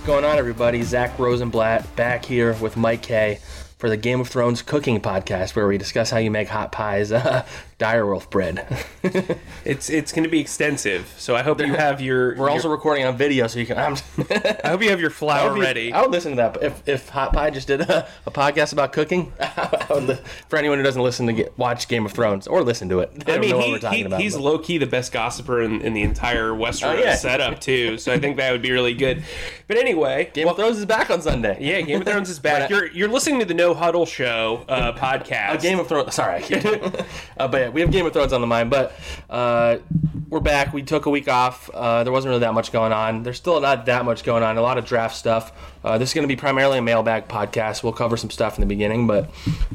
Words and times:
What's 0.00 0.06
going 0.06 0.24
on, 0.24 0.38
everybody? 0.38 0.82
Zack 0.82 1.18
Rosenblatt 1.18 1.94
back 1.94 2.24
here 2.24 2.54
with 2.54 2.74
Mike 2.74 3.02
Kaye 3.02 3.38
for 3.80 3.88
the 3.88 3.96
Game 3.96 4.20
of 4.20 4.28
Thrones 4.28 4.60
cooking 4.62 5.00
podcast, 5.00 5.56
where 5.56 5.66
we 5.66 5.78
discuss 5.78 6.10
how 6.10 6.18
you 6.18 6.30
make 6.30 6.48
hot 6.48 6.70
pies, 6.70 7.10
uh, 7.12 7.44
direwolf 7.78 8.30
bread. 8.30 8.66
It's 9.62 9.90
it's 9.90 10.10
going 10.12 10.24
to 10.24 10.30
be 10.30 10.40
extensive, 10.40 11.12
so 11.18 11.36
I 11.36 11.42
hope 11.42 11.60
you 11.60 11.74
have 11.74 12.00
your. 12.00 12.34
We're 12.34 12.48
also 12.48 12.70
recording 12.70 13.04
on 13.04 13.16
video, 13.18 13.46
so 13.46 13.58
you 13.58 13.66
can. 13.66 13.76
I'm, 13.78 13.96
I 14.64 14.68
hope 14.68 14.82
you 14.82 14.88
have 14.88 15.00
your 15.00 15.10
I 15.10 15.12
flour 15.12 15.54
be- 15.54 15.60
ready. 15.60 15.92
I 15.92 16.00
would 16.00 16.10
listen 16.10 16.32
to 16.32 16.36
that. 16.36 16.54
But 16.54 16.62
if, 16.62 16.88
if 16.88 17.08
Hot 17.10 17.32
Pie 17.34 17.50
just 17.50 17.66
did 17.68 17.82
a, 17.82 18.08
a 18.24 18.30
podcast 18.30 18.72
about 18.72 18.92
cooking, 18.94 19.32
I 19.38 19.86
would 19.90 20.18
for 20.48 20.58
anyone 20.58 20.78
who 20.78 20.84
doesn't 20.84 21.02
listen 21.02 21.26
to 21.26 21.34
get, 21.34 21.58
watch 21.58 21.88
Game 21.88 22.06
of 22.06 22.12
Thrones 22.12 22.46
or 22.46 22.62
listen 22.62 22.88
to 22.88 23.00
it, 23.00 23.10
I 23.14 23.18
don't 23.18 23.40
mean, 23.40 23.50
know 23.50 23.56
what 23.58 23.66
he, 23.66 23.72
we're 23.72 23.78
talking 23.80 23.98
he- 23.98 24.04
about. 24.04 24.20
he's 24.22 24.34
but- 24.34 24.42
low 24.42 24.58
key 24.58 24.78
the 24.78 24.86
best 24.86 25.12
gossiper 25.12 25.60
in, 25.60 25.82
in 25.82 25.92
the 25.92 26.02
entire 26.02 26.54
Western 26.54 26.90
Oh, 26.90 26.94
yeah. 27.00 27.14
setup 27.16 27.60
too. 27.60 27.98
So 27.98 28.12
I 28.12 28.18
think 28.18 28.38
that 28.38 28.50
would 28.52 28.62
be 28.62 28.70
really 28.72 28.94
good. 28.94 29.22
But 29.68 29.76
anyway, 29.76 30.30
Game 30.32 30.48
of 30.48 30.56
Thrones 30.56 30.78
is 30.78 30.86
back 30.86 31.10
on 31.10 31.20
Sunday. 31.20 31.58
yeah, 31.60 31.82
Game 31.82 32.00
of 32.00 32.06
Thrones 32.06 32.30
is 32.30 32.38
back. 32.38 32.70
You're 32.70 32.86
you're 32.86 33.08
listening 33.08 33.40
to 33.40 33.44
the 33.44 33.54
No 33.54 33.69
Huddle 33.74 34.06
Show 34.06 34.64
uh, 34.68 34.92
podcast. 34.92 35.54
A 35.54 35.58
Game 35.58 35.78
of 35.78 35.88
Thrones. 35.88 36.14
Sorry, 36.14 36.36
I 36.36 36.40
can't. 36.40 36.94
uh, 37.36 37.48
but 37.48 37.60
yeah, 37.60 37.68
we 37.68 37.80
have 37.80 37.90
Game 37.90 38.06
of 38.06 38.12
Thrones 38.12 38.32
on 38.32 38.40
the 38.40 38.46
mind. 38.46 38.70
But 38.70 38.94
uh, 39.28 39.78
we're 40.28 40.40
back. 40.40 40.72
We 40.72 40.82
took 40.82 41.06
a 41.06 41.10
week 41.10 41.28
off. 41.28 41.70
Uh, 41.70 42.04
there 42.04 42.12
wasn't 42.12 42.30
really 42.30 42.40
that 42.40 42.54
much 42.54 42.72
going 42.72 42.92
on. 42.92 43.22
There's 43.22 43.36
still 43.36 43.60
not 43.60 43.86
that 43.86 44.04
much 44.04 44.24
going 44.24 44.42
on. 44.42 44.56
A 44.56 44.62
lot 44.62 44.78
of 44.78 44.84
draft 44.84 45.16
stuff. 45.16 45.52
Uh, 45.82 45.96
this 45.96 46.10
is 46.10 46.14
going 46.14 46.22
to 46.22 46.28
be 46.28 46.36
primarily 46.36 46.78
a 46.78 46.82
mailbag 46.82 47.26
podcast. 47.26 47.82
We'll 47.82 47.92
cover 47.92 48.16
some 48.16 48.30
stuff 48.30 48.56
in 48.56 48.60
the 48.60 48.66
beginning, 48.66 49.06
but 49.06 49.30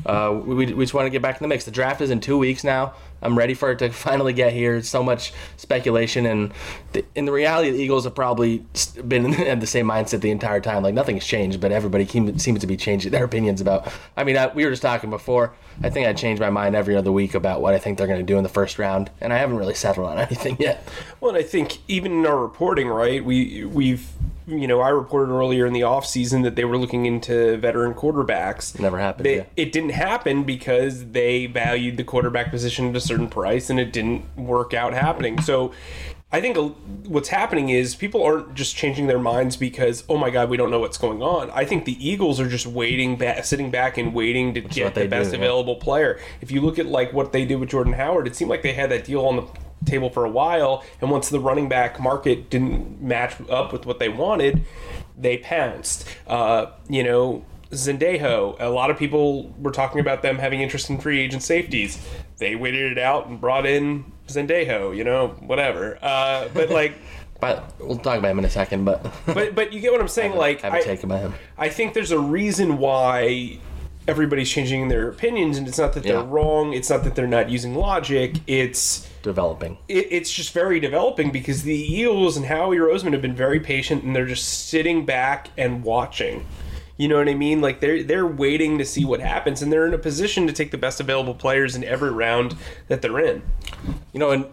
uh, 0.05 0.40
we, 0.44 0.54
we 0.73 0.84
just 0.84 0.94
want 0.94 1.08
to 1.08 1.09
get 1.09 1.22
back 1.22 1.38
in 1.38 1.44
the 1.44 1.48
mix. 1.48 1.66
The 1.66 1.72
draft 1.72 2.02
is 2.02 2.12
in 2.12 2.20
two 2.20 2.38
weeks 2.38 2.63
now. 2.63 2.94
I'm 3.22 3.36
ready 3.36 3.55
for 3.55 3.72
it 3.72 3.80
to 3.80 3.90
finally 3.91 4.34
get 4.34 4.54
here. 4.54 4.82
So 4.84 5.02
much 5.02 5.34
speculation, 5.58 6.27
and 6.27 6.54
the, 6.94 7.04
in 7.16 7.26
the 7.26 7.32
reality, 7.32 7.72
the 7.72 7.80
Eagles 7.80 8.04
have 8.04 8.13
probably 8.13 8.63
been 9.08 9.34
in 9.34 9.60
the 9.60 9.68
same 9.68 9.88
mindset 9.88 10.21
the 10.21 10.30
entire 10.30 10.62
time. 10.62 10.84
Like 10.84 10.93
nothing's 10.93 11.26
changed, 11.26 11.60
but 11.60 11.71
everybody 11.71 12.05
seems 12.05 12.60
to 12.60 12.68
be 12.68 12.77
changing 12.77 13.12
their 13.12 13.24
opinions 13.24 13.60
about. 13.60 13.91
I 14.15 14.24
mean, 14.24 14.37
I, 14.37 14.48
we 14.48 14.63
were 14.63 14.71
just 14.71 14.84
talking 14.84 15.10
before. 15.10 15.54
I 15.84 15.90
think 15.90 16.08
I 16.08 16.13
change 16.13 16.40
my 16.40 16.52
mind 16.52 16.76
every 16.76 16.96
other 16.96 17.12
week 17.12 17.34
about 17.34 17.62
what 17.62 17.74
I 17.74 17.80
think 17.80 17.98
they're 17.98 18.08
going 18.08 18.20
to 18.20 18.26
do 18.26 18.37
in 18.37 18.43
the 18.43 18.49
first 18.49 18.77
round, 18.77 19.10
and 19.20 19.34
I 19.34 19.37
haven't 19.37 19.58
really 19.58 19.74
settled 19.74 20.08
on 20.08 20.20
anything 20.20 20.58
yet. 20.60 20.87
Well, 21.20 21.35
and 21.35 21.37
I 21.37 21.43
think 21.43 21.80
even 21.87 22.12
in 22.12 22.26
our 22.27 22.37
reporting, 22.37 22.87
right, 22.87 23.26
we 23.26 23.65
we've 23.65 24.08
you 24.48 24.68
know 24.68 24.82
I 24.82 24.90
reported 24.90 25.32
earlier 25.32 25.65
in 25.65 25.74
the 25.74 25.82
offseason 25.82 26.43
that 26.43 26.55
they 26.55 26.65
were 26.65 26.77
looking 26.77 27.05
into 27.05 27.57
veteran 27.57 27.93
quarterbacks. 27.93 28.79
Never 28.79 28.99
happened, 28.99 29.26
They, 29.26 29.37
yeah. 29.37 29.46
It 29.55 29.71
didn't 29.71 29.91
happen 29.91 30.43
because 30.43 31.12
they 31.12 31.48
valued 31.48 31.98
the 31.98 32.04
quarterback 32.04 32.52
position 32.52 32.90
at 32.90 32.96
a 32.96 33.02
certain 33.02 33.29
price, 33.29 33.70
and 33.70 33.79
it 33.79 33.91
didn't 33.91 34.37
work 34.37 34.74
out 34.74 34.93
happening. 34.93 35.41
So. 35.41 35.71
I 36.32 36.41
think 36.41 36.57
what's 37.05 37.29
happening 37.29 37.70
is 37.70 37.96
people 37.96 38.21
aren't 38.21 38.55
just 38.55 38.76
changing 38.76 39.07
their 39.07 39.20
minds 39.20 39.55
because 39.55 40.04
oh 40.10 40.18
my 40.18 40.29
god 40.29 40.49
we 40.49 40.57
don't 40.57 40.70
know 40.70 40.80
what's 40.80 40.98
going 40.98 41.21
on. 41.21 41.49
I 41.52 41.63
think 41.63 41.85
the 41.85 41.96
Eagles 42.05 42.41
are 42.41 42.49
just 42.49 42.68
waiting, 42.68 43.15
back, 43.15 43.46
sitting 43.46 43.71
back 43.71 43.98
and 43.98 44.13
waiting 44.13 44.54
to 44.55 44.62
what 44.62 44.71
get 44.71 44.96
the 44.96 45.07
best 45.07 45.32
do, 45.32 45.37
yeah. 45.37 45.43
available 45.43 45.76
player. 45.76 46.20
If 46.41 46.52
you 46.52 46.59
look 46.59 46.77
at 46.77 46.87
like 46.87 47.13
what 47.13 47.32
they 47.32 47.46
did 47.46 47.57
with 47.57 47.70
Jordan 47.70 47.93
Howard, 47.93 48.27
it 48.27 48.35
seemed 48.35 48.49
like 48.49 48.63
they 48.63 48.74
had 48.74 48.90
that 48.91 49.05
deal 49.05 49.26
on 49.26 49.37
the 49.37 49.48
table 49.86 50.10
for 50.10 50.26
a 50.26 50.30
while, 50.30 50.84
and 51.02 51.10
once 51.12 51.30
the 51.30 51.40
running 51.40 51.70
back 51.70 52.00
market 52.00 52.50
didn't 52.50 53.02
match 53.02 53.36
up 53.50 53.72
with 53.72 53.86
what 53.86 54.00
they 54.00 54.10
wanted, 54.10 54.64
they 55.18 55.38
pounced. 55.38 56.08
Uh, 56.27 56.68
you 56.90 57.04
know, 57.04 57.46
Sendejo, 57.72 58.55
a 58.60 58.70
lot 58.70 58.90
of 58.92 58.98
people 58.98 59.54
were 59.60 59.72
talking 59.72 60.00
about 60.00 60.22
them 60.22 60.38
having 60.38 60.62
interest 60.62 60.90
in 60.90 60.98
free 61.00 61.20
agent 61.20 61.44
safeties. 61.44 62.04
They 62.38 62.55
waited 62.55 62.92
it 62.92 62.98
out 62.98 63.27
and 63.27 63.40
brought 63.40 63.66
in 63.66 64.12
Sendejo, 64.28 64.96
you 64.96 65.03
know, 65.03 65.30
whatever. 65.40 65.97
Uh, 66.02 66.47
but 66.53 66.70
like, 66.70 66.94
But 67.42 67.74
we'll 67.80 67.97
talk 67.97 68.18
about 68.18 68.31
him 68.31 68.40
in 68.40 68.46
a 68.46 68.50
second. 68.50 68.86
But 68.86 69.06
but 69.25 69.53
but 69.56 69.74
you 69.74 69.81
get 69.81 69.92
what 69.92 70.00
I'm 70.00 70.08
saying? 70.08 70.36
Like, 70.36 70.64
I 70.64 70.70
have 70.70 70.80
a 70.80 70.84
take 70.84 71.03
about 71.03 71.20
him. 71.20 71.34
I 71.58 71.68
think 71.68 71.94
there's 71.94 72.12
a 72.12 72.20
reason 72.20 72.78
why 72.78 73.59
everybody's 74.08 74.50
changing 74.50 74.88
their 74.88 75.09
opinions, 75.09 75.58
and 75.58 75.68
it's 75.68 75.78
not 75.78 75.94
that 75.94 76.04
they're 76.04 76.16
Yeah. 76.20 76.26
wrong. 76.28 76.72
It's 76.74 76.90
not 76.90 77.04
that 77.04 77.14
they're 77.16 77.28
not 77.28 77.50
using 77.50 77.76
logic. 77.76 78.36
It's 78.48 79.08
Developing. 79.25 79.78
it, 79.88 80.08
it's 80.12 80.31
just 80.31 80.53
very 80.53 80.80
developing 80.80 81.31
because 81.31 81.63
the 81.63 81.75
Eagles 81.75 82.38
and 82.38 82.46
Howie 82.46 82.78
Roseman 82.78 83.13
have 83.13 83.22
been 83.22 83.36
very 83.36 83.59
patient, 83.59 84.03
and 84.03 84.16
they're 84.16 84.25
just 84.25 84.69
sitting 84.69 85.06
back 85.06 85.50
and 85.58 85.84
watching. 85.84 86.46
You 86.97 87.09
know 87.09 87.18
what 87.18 87.28
I 87.28 87.34
mean? 87.34 87.59
Like 87.59 87.81
they're 87.81 88.03
they're 88.03 88.28
waiting 88.28 88.78
to 88.78 88.85
see 88.85 89.03
what 89.03 89.19
happens, 89.19 89.62
and 89.62 89.72
they're 89.72 89.88
in 89.88 89.94
a 89.94 89.97
position 89.97 90.47
to 90.47 90.53
take 90.53 90.72
the 90.72 90.78
best 90.78 91.00
available 91.00 91.34
players 91.34 91.75
in 91.75 91.84
every 91.84 92.12
round 92.12 92.56
that 92.88 93.02
they're 93.02 93.19
in. 93.19 93.41
You 94.14 94.19
know, 94.19 94.31
and 94.31 94.46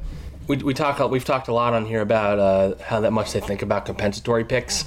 we, 0.49 0.57
we 0.57 0.75
talk 0.75 0.99
we've 1.11 1.25
talked 1.25 1.49
a 1.49 1.55
lot 1.55 1.73
on 1.73 1.87
here 1.87 2.01
about 2.01 2.39
uh, 2.39 2.75
how 2.83 3.01
that 3.01 3.13
much 3.13 3.33
they 3.33 3.41
think 3.41 3.63
about 3.63 3.87
compensatory 3.87 4.45
picks. 4.45 4.83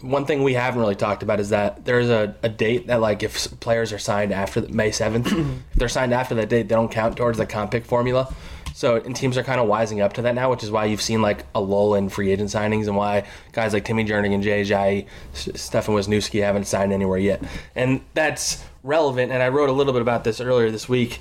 One 0.00 0.26
thing 0.26 0.42
we 0.42 0.54
haven't 0.54 0.80
really 0.80 0.96
talked 0.96 1.22
about 1.22 1.40
is 1.40 1.50
that 1.50 1.84
there's 1.84 2.10
a, 2.10 2.34
a 2.42 2.48
date 2.48 2.88
that 2.88 3.00
like 3.00 3.22
if 3.22 3.58
players 3.60 3.92
are 3.92 3.98
signed 3.98 4.32
after 4.32 4.62
May 4.62 4.90
seventh, 4.90 5.26
if 5.32 5.76
they're 5.76 5.88
signed 5.88 6.12
after 6.12 6.34
that 6.36 6.48
date, 6.48 6.68
they 6.68 6.74
don't 6.74 6.90
count 6.90 7.16
towards 7.16 7.38
the 7.38 7.46
comp 7.46 7.70
pick 7.70 7.84
formula. 7.84 8.34
So 8.76 8.96
and 8.96 9.16
teams 9.16 9.38
are 9.38 9.42
kind 9.42 9.58
of 9.58 9.66
wising 9.66 10.02
up 10.02 10.12
to 10.12 10.22
that 10.22 10.34
now, 10.34 10.50
which 10.50 10.62
is 10.62 10.70
why 10.70 10.84
you've 10.84 11.00
seen 11.00 11.22
like 11.22 11.46
a 11.54 11.60
lull 11.62 11.94
in 11.94 12.10
free 12.10 12.30
agent 12.30 12.50
signings 12.50 12.86
and 12.86 12.94
why 12.94 13.24
guys 13.52 13.72
like 13.72 13.86
Timmy 13.86 14.04
Jernigan, 14.04 14.34
and 14.34 14.42
Jay 14.42 14.64
Jai, 14.64 15.06
Stefan 15.32 15.94
Wisniewski 15.94 16.42
haven't 16.42 16.66
signed 16.66 16.92
anywhere 16.92 17.16
yet. 17.16 17.42
And 17.74 18.02
that's 18.12 18.62
relevant. 18.82 19.32
And 19.32 19.42
I 19.42 19.48
wrote 19.48 19.70
a 19.70 19.72
little 19.72 19.94
bit 19.94 20.02
about 20.02 20.24
this 20.24 20.42
earlier 20.42 20.70
this 20.70 20.90
week 20.90 21.20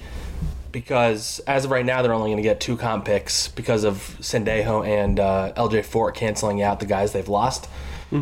because 0.73 1.39
as 1.47 1.63
of 1.63 1.71
right 1.71 1.85
now, 1.85 2.01
they're 2.01 2.11
only 2.11 2.27
going 2.27 2.37
to 2.37 2.43
get 2.43 2.59
two 2.59 2.75
comp 2.75 3.05
picks 3.05 3.47
because 3.47 3.85
of 3.85 4.17
Sendejo 4.19 4.85
and 4.85 5.17
uh, 5.17 5.53
LJ 5.55 5.85
Fort 5.85 6.13
canceling 6.13 6.61
out 6.61 6.81
the 6.81 6.85
guys 6.85 7.13
they've 7.13 7.29
lost. 7.29 7.69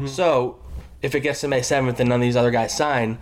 So 0.05 0.59
if 1.01 1.15
it 1.15 1.21
gets 1.21 1.41
to 1.41 1.47
May 1.47 1.61
7th 1.61 1.99
and 1.99 2.07
none 2.07 2.19
of 2.19 2.21
these 2.21 2.35
other 2.35 2.51
guys 2.51 2.77
sign, 2.77 3.17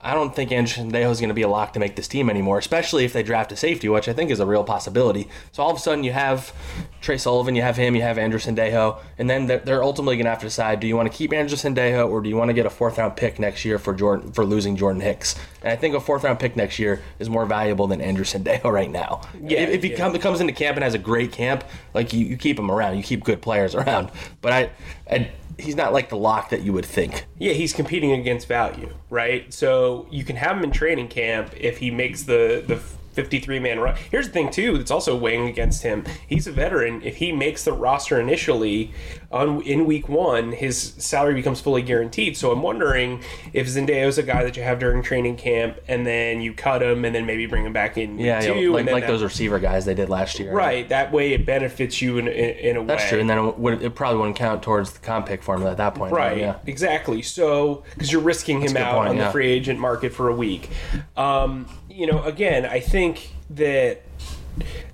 I 0.00 0.14
don't 0.14 0.34
think 0.34 0.52
Andrew 0.52 0.84
Sendejo 0.84 1.10
is 1.10 1.18
going 1.18 1.28
to 1.28 1.34
be 1.34 1.42
a 1.42 1.48
lock 1.48 1.72
to 1.72 1.80
make 1.80 1.96
this 1.96 2.06
team 2.06 2.30
anymore, 2.30 2.58
especially 2.58 3.04
if 3.04 3.12
they 3.12 3.22
draft 3.22 3.50
a 3.50 3.56
safety, 3.56 3.88
which 3.88 4.08
I 4.08 4.12
think 4.12 4.30
is 4.30 4.38
a 4.38 4.46
real 4.46 4.62
possibility. 4.62 5.28
So 5.50 5.62
all 5.62 5.70
of 5.70 5.76
a 5.76 5.80
sudden, 5.80 6.04
you 6.04 6.12
have 6.12 6.52
Tre 7.00 7.16
Sullivan, 7.16 7.54
you 7.54 7.62
have 7.62 7.76
him, 7.76 7.94
you 7.94 8.02
have 8.02 8.18
Andrew 8.18 8.40
Sendejo, 8.40 8.98
and 9.18 9.30
then 9.30 9.46
they're, 9.46 9.58
they're 9.58 9.82
ultimately 9.82 10.16
going 10.16 10.24
to 10.24 10.30
have 10.30 10.40
to 10.40 10.46
decide: 10.46 10.80
do 10.80 10.86
you 10.86 10.96
want 10.96 11.10
to 11.10 11.16
keep 11.16 11.32
Andrew 11.32 11.56
Sendejo 11.56 12.08
or 12.08 12.20
do 12.20 12.28
you 12.28 12.36
want 12.36 12.48
to 12.48 12.54
get 12.54 12.66
a 12.66 12.70
fourth 12.70 12.98
round 12.98 13.16
pick 13.16 13.38
next 13.38 13.64
year 13.64 13.78
for 13.78 13.94
Jordan 13.94 14.32
for 14.32 14.44
losing 14.44 14.76
Jordan 14.76 15.00
Hicks? 15.00 15.36
And 15.62 15.72
I 15.72 15.76
think 15.76 15.94
a 15.94 16.00
fourth 16.00 16.24
round 16.24 16.38
pick 16.38 16.56
next 16.56 16.78
year 16.78 17.02
is 17.18 17.28
more 17.28 17.46
valuable 17.46 17.86
than 17.86 18.00
Andrew 18.00 18.24
Sendejo 18.24 18.64
right 18.72 18.90
now. 18.90 19.20
Yeah, 19.40 19.60
if, 19.60 19.70
if 19.70 19.82
he 19.82 19.90
yeah. 19.90 19.96
come, 19.96 20.18
comes 20.18 20.40
into 20.40 20.52
camp 20.52 20.76
and 20.76 20.84
has 20.84 20.94
a 20.94 20.98
great 20.98 21.32
camp, 21.32 21.64
like 21.94 22.12
you, 22.12 22.24
you 22.24 22.36
keep 22.36 22.58
him 22.58 22.70
around, 22.70 22.96
you 22.96 23.02
keep 23.02 23.24
good 23.24 23.40
players 23.40 23.74
around. 23.76 24.10
But 24.40 24.52
I, 24.52 24.70
I 25.10 25.30
he's 25.58 25.76
not 25.76 25.92
like 25.92 26.08
the 26.08 26.16
lock 26.16 26.50
that 26.50 26.62
you 26.62 26.72
would 26.72 26.86
think. 26.86 27.26
Yeah, 27.38 27.52
he's 27.52 27.72
competing 27.72 28.12
against 28.12 28.46
value, 28.48 28.94
right? 29.10 29.52
So 29.52 30.06
you 30.10 30.24
can 30.24 30.36
have 30.36 30.56
him 30.56 30.64
in 30.64 30.70
training 30.70 31.08
camp 31.08 31.52
if 31.56 31.78
he 31.78 31.90
makes 31.90 32.22
the 32.22 32.64
the 32.66 32.80
53 33.18 33.58
man 33.58 33.80
run. 33.80 33.96
Here's 34.12 34.28
the 34.28 34.32
thing 34.32 34.48
too 34.48 34.78
that's 34.78 34.92
also 34.92 35.16
weighing 35.16 35.48
against 35.48 35.82
him. 35.82 36.04
He's 36.28 36.46
a 36.46 36.52
veteran. 36.52 37.02
If 37.02 37.16
he 37.16 37.32
makes 37.32 37.64
the 37.64 37.72
roster 37.72 38.20
initially 38.20 38.92
on 39.32 39.60
in 39.62 39.86
week 39.86 40.08
1, 40.08 40.52
his 40.52 40.94
salary 40.98 41.34
becomes 41.34 41.60
fully 41.60 41.82
guaranteed. 41.82 42.36
So 42.36 42.52
I'm 42.52 42.62
wondering 42.62 43.24
if 43.52 43.66
Sendejo's 43.66 44.18
a 44.18 44.22
guy 44.22 44.44
that 44.44 44.56
you 44.56 44.62
have 44.62 44.78
during 44.78 45.02
training 45.02 45.34
camp 45.34 45.80
and 45.88 46.06
then 46.06 46.40
you 46.40 46.52
cut 46.52 46.80
him 46.80 47.04
and 47.04 47.12
then 47.12 47.26
maybe 47.26 47.46
bring 47.46 47.66
him 47.66 47.72
back 47.72 47.98
in 47.98 48.20
Yeah, 48.20 48.40
2 48.40 48.54
yeah, 48.54 48.70
like, 48.70 48.86
like 48.86 49.02
that- 49.02 49.08
those 49.08 49.24
receiver 49.24 49.58
guys 49.58 49.84
they 49.84 49.94
did 49.94 50.08
last 50.08 50.38
year. 50.38 50.52
Right, 50.52 50.88
that 50.90 51.10
way 51.10 51.32
it 51.32 51.44
benefits 51.44 52.00
you 52.00 52.18
in, 52.18 52.28
in, 52.28 52.50
in 52.56 52.76
a 52.76 52.80
way. 52.80 52.86
That's 52.86 53.08
true, 53.08 53.18
and 53.18 53.28
then 53.28 53.38
it, 53.38 53.58
would, 53.58 53.82
it 53.82 53.96
probably 53.96 54.20
wouldn't 54.20 54.36
count 54.36 54.62
towards 54.62 54.92
the 54.92 55.00
comp 55.00 55.26
pick 55.26 55.42
formula 55.42 55.72
at 55.72 55.76
that 55.78 55.96
point. 55.96 56.12
Right. 56.12 56.38
Yeah. 56.38 56.58
Exactly. 56.66 57.22
So 57.22 57.82
because 57.94 58.12
you're 58.12 58.22
risking 58.22 58.60
him 58.60 58.76
out 58.76 58.94
point, 58.94 59.08
on 59.08 59.16
yeah. 59.16 59.26
the 59.26 59.32
free 59.32 59.48
agent 59.48 59.80
market 59.80 60.12
for 60.12 60.28
a 60.28 60.34
week. 60.34 60.70
Um, 61.16 61.66
you 61.98 62.06
know, 62.06 62.22
again, 62.22 62.64
I 62.64 62.78
think 62.78 63.32
that 63.50 64.02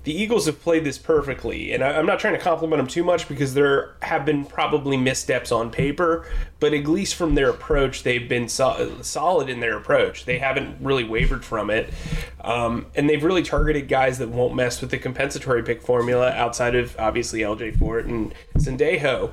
the 0.05 0.11
Eagles 0.11 0.47
have 0.47 0.59
played 0.59 0.83
this 0.83 0.97
perfectly, 0.97 1.71
and 1.71 1.83
I, 1.83 1.99
I'm 1.99 2.07
not 2.07 2.19
trying 2.19 2.33
to 2.33 2.39
compliment 2.39 2.79
them 2.79 2.87
too 2.87 3.03
much 3.03 3.27
because 3.27 3.53
there 3.53 3.95
have 4.01 4.25
been 4.25 4.43
probably 4.43 4.97
missteps 4.97 5.51
on 5.51 5.69
paper, 5.69 6.27
but 6.59 6.73
at 6.73 6.87
least 6.87 7.13
from 7.13 7.35
their 7.35 7.51
approach, 7.51 8.01
they've 8.01 8.27
been 8.27 8.49
so- 8.49 8.97
solid 9.03 9.49
in 9.49 9.59
their 9.59 9.77
approach. 9.77 10.25
They 10.25 10.39
haven't 10.39 10.77
really 10.81 11.03
wavered 11.03 11.45
from 11.45 11.69
it, 11.69 11.93
um, 12.41 12.87
and 12.95 13.07
they've 13.07 13.23
really 13.23 13.43
targeted 13.43 13.87
guys 13.87 14.17
that 14.17 14.29
won't 14.29 14.55
mess 14.55 14.81
with 14.81 14.89
the 14.89 14.97
compensatory 14.97 15.61
pick 15.61 15.83
formula 15.83 16.31
outside 16.31 16.73
of 16.73 16.95
obviously 16.97 17.41
LJ 17.41 17.77
Fort 17.77 18.05
and 18.05 18.33
Sendejo. 18.57 19.31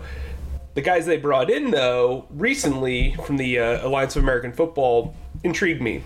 The 0.75 0.83
guys 0.83 1.07
they 1.07 1.17
brought 1.17 1.51
in, 1.51 1.71
though, 1.71 2.27
recently 2.29 3.15
from 3.25 3.39
the 3.39 3.59
uh, 3.59 3.87
Alliance 3.87 4.15
of 4.15 4.23
American 4.23 4.53
Football 4.53 5.17
intrigued 5.43 5.81
me. 5.81 6.03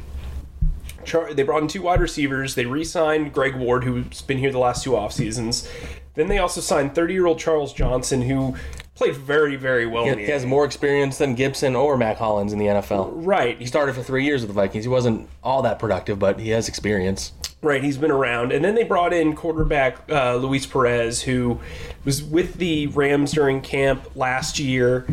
Char- 1.06 1.32
they 1.32 1.42
brought 1.42 1.62
in 1.62 1.68
two 1.68 1.82
wide 1.82 2.00
receivers. 2.00 2.54
They 2.54 2.66
re-signed 2.66 3.32
Greg 3.32 3.54
Ward, 3.56 3.84
who's 3.84 4.20
been 4.22 4.38
here 4.38 4.52
the 4.52 4.58
last 4.58 4.84
two 4.84 4.96
off 4.96 5.12
seasons. 5.12 5.68
Then 6.14 6.28
they 6.28 6.38
also 6.38 6.60
signed 6.60 6.94
30-year-old 6.94 7.38
Charles 7.38 7.72
Johnson, 7.72 8.22
who 8.22 8.56
played 8.94 9.14
very, 9.16 9.56
very 9.56 9.86
well. 9.86 10.04
in 10.04 10.18
the 10.18 10.24
He 10.24 10.30
has 10.30 10.44
more 10.46 10.64
experience 10.64 11.18
than 11.18 11.34
Gibson 11.34 11.76
or 11.76 11.96
Mack 11.96 12.16
Hollins 12.16 12.52
in 12.52 12.58
the 12.58 12.66
NFL. 12.66 13.10
right. 13.14 13.58
He 13.58 13.66
started 13.66 13.94
for 13.94 14.02
three 14.02 14.24
years 14.24 14.40
with 14.40 14.48
the 14.48 14.54
Vikings. 14.54 14.84
He 14.84 14.88
wasn't 14.88 15.28
all 15.42 15.62
that 15.62 15.78
productive, 15.78 16.18
but 16.18 16.40
he 16.40 16.50
has 16.50 16.68
experience. 16.68 17.32
Right, 17.62 17.82
he's 17.82 17.98
been 17.98 18.10
around. 18.10 18.52
And 18.52 18.64
then 18.64 18.74
they 18.74 18.84
brought 18.84 19.12
in 19.12 19.34
quarterback 19.34 19.98
uh, 20.10 20.36
Luis 20.36 20.66
Perez, 20.66 21.22
who 21.22 21.60
was 22.04 22.22
with 22.22 22.54
the 22.54 22.86
Rams 22.88 23.32
during 23.32 23.60
camp 23.60 24.14
last 24.14 24.58
year. 24.58 25.06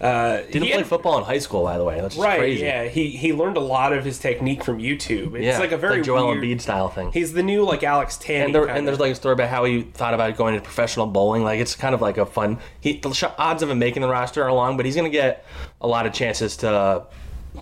Uh, 0.00 0.38
Didn't 0.50 0.62
play 0.68 0.70
had- 0.78 0.86
football 0.86 1.16
in 1.18 1.24
high 1.24 1.38
school, 1.38 1.62
by 1.62 1.78
the 1.78 1.84
way. 1.84 2.00
That's 2.00 2.16
Right, 2.16 2.38
crazy. 2.38 2.64
yeah. 2.64 2.84
He 2.84 3.10
he 3.10 3.32
learned 3.32 3.56
a 3.56 3.60
lot 3.60 3.92
of 3.92 4.04
his 4.04 4.18
technique 4.18 4.64
from 4.64 4.78
YouTube. 4.78 5.34
It's 5.36 5.44
Yeah, 5.44 5.58
like 5.58 5.70
a 5.72 5.76
very 5.78 6.02
Joel 6.02 6.28
weird, 6.32 6.42
Embiid 6.42 6.60
style 6.60 6.88
thing. 6.88 7.12
He's 7.12 7.32
the 7.32 7.42
new 7.44 7.64
like 7.64 7.84
Alex 7.84 8.18
Tanney. 8.18 8.46
and, 8.46 8.54
there, 8.54 8.66
and 8.66 8.86
there's 8.88 8.98
like 9.00 9.12
a 9.12 9.14
story 9.14 9.34
about 9.34 9.48
how 9.50 9.64
he 9.64 9.82
thought 9.82 10.12
about 10.12 10.36
going 10.36 10.56
to 10.56 10.60
professional 10.60 11.06
bowling. 11.06 11.44
Like 11.44 11.60
it's 11.60 11.76
kind 11.76 11.94
of 11.94 12.02
like 12.02 12.18
a 12.18 12.26
fun. 12.26 12.58
He 12.80 12.98
the 12.98 13.32
odds 13.38 13.62
of 13.62 13.70
him 13.70 13.78
making 13.78 14.02
the 14.02 14.08
roster 14.08 14.42
are 14.42 14.52
long, 14.52 14.76
but 14.76 14.84
he's 14.84 14.96
gonna 14.96 15.08
get 15.08 15.44
a 15.80 15.86
lot 15.86 16.06
of 16.06 16.12
chances 16.12 16.56
to 16.58 17.04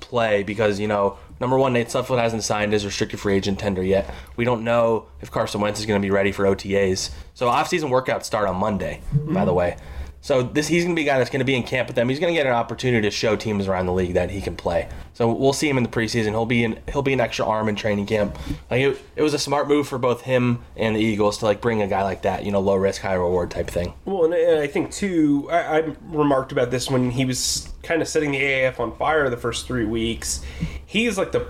play 0.00 0.43
because 0.43 0.81
you 0.81 0.88
know 0.88 1.19
number 1.38 1.58
one, 1.58 1.75
Nate 1.75 1.88
Sudfeld 1.88 2.19
hasn't 2.19 2.44
signed 2.44 2.73
his 2.73 2.85
restricted 2.87 3.20
free 3.20 3.35
agent 3.37 3.58
tender 3.58 3.82
yet. 3.82 4.08
We 4.37 4.44
don't 4.46 4.64
know 4.64 5.06
if 5.20 5.31
Carson 5.31 5.61
Wentz 5.61 5.81
is 5.81 5.87
gonna 5.87 6.00
be 6.00 6.11
ready 6.11 6.32
for 6.32 6.44
OTAs. 6.46 7.11
So 7.35 7.49
off-season 7.49 7.90
workouts 7.90 8.25
start 8.25 8.49
on 8.49 8.56
Monday, 8.56 9.00
by 9.12 9.44
the 9.44 9.52
way. 9.52 9.76
So 10.22 10.44
this 10.44 10.69
he's 10.69 10.84
gonna 10.84 10.94
be 10.94 11.02
a 11.02 11.04
guy 11.04 11.19
that's 11.19 11.30
gonna 11.30 11.44
be 11.44 11.56
in 11.56 11.64
camp 11.64 11.88
with 11.88 11.96
them. 11.96 12.08
He's 12.08 12.20
gonna 12.20 12.32
get 12.32 12.46
an 12.46 12.52
opportunity 12.52 13.02
to 13.02 13.10
show 13.10 13.34
teams 13.34 13.66
around 13.66 13.86
the 13.86 13.92
league 13.92 14.14
that 14.14 14.30
he 14.30 14.40
can 14.40 14.54
play. 14.54 14.88
So 15.14 15.32
we'll 15.32 15.52
see 15.52 15.69
him 15.69 15.76
in 15.76 15.82
the 15.82 15.88
preseason. 15.88 16.30
He'll 16.30 16.46
be 16.46 16.62
in 16.62 16.78
he'll 16.92 17.02
be 17.02 17.12
an 17.12 17.20
extra 17.20 17.44
arm 17.44 17.69
in 17.69 17.74
training 17.74 18.06
camp. 18.06 18.38
Like 18.70 18.82
it, 18.82 19.02
it 19.16 19.22
was 19.22 19.34
a 19.34 19.38
smart 19.38 19.66
move 19.66 19.88
for 19.88 19.98
both 19.98 20.22
him 20.22 20.60
and 20.76 20.94
the 20.94 21.00
Eagles 21.00 21.38
to 21.38 21.44
like 21.44 21.60
bring 21.60 21.82
a 21.82 21.88
guy 21.88 22.04
like 22.04 22.22
that, 22.22 22.44
you 22.44 22.52
know, 22.52 22.60
low 22.60 22.76
risk, 22.76 23.02
high 23.02 23.14
reward 23.14 23.50
type 23.50 23.69
thing. 23.69 23.94
Well, 24.04 24.24
and, 24.26 24.34
and 24.34 24.60
I 24.60 24.69
think 24.69 24.92
too, 24.92 25.48
I, 25.50 25.78
I 25.78 25.96
remarked 26.02 26.52
about 26.52 26.70
this 26.70 26.88
when 26.88 27.10
he 27.10 27.25
was 27.25 27.68
kind 27.82 28.00
of 28.00 28.06
setting 28.06 28.30
the 28.30 28.40
AAF 28.40 28.78
on 28.78 28.96
fire 28.96 29.28
the 29.28 29.36
first 29.36 29.66
three 29.66 29.86
weeks. 29.86 30.40
He's 30.86 31.18
like 31.18 31.32
the 31.32 31.48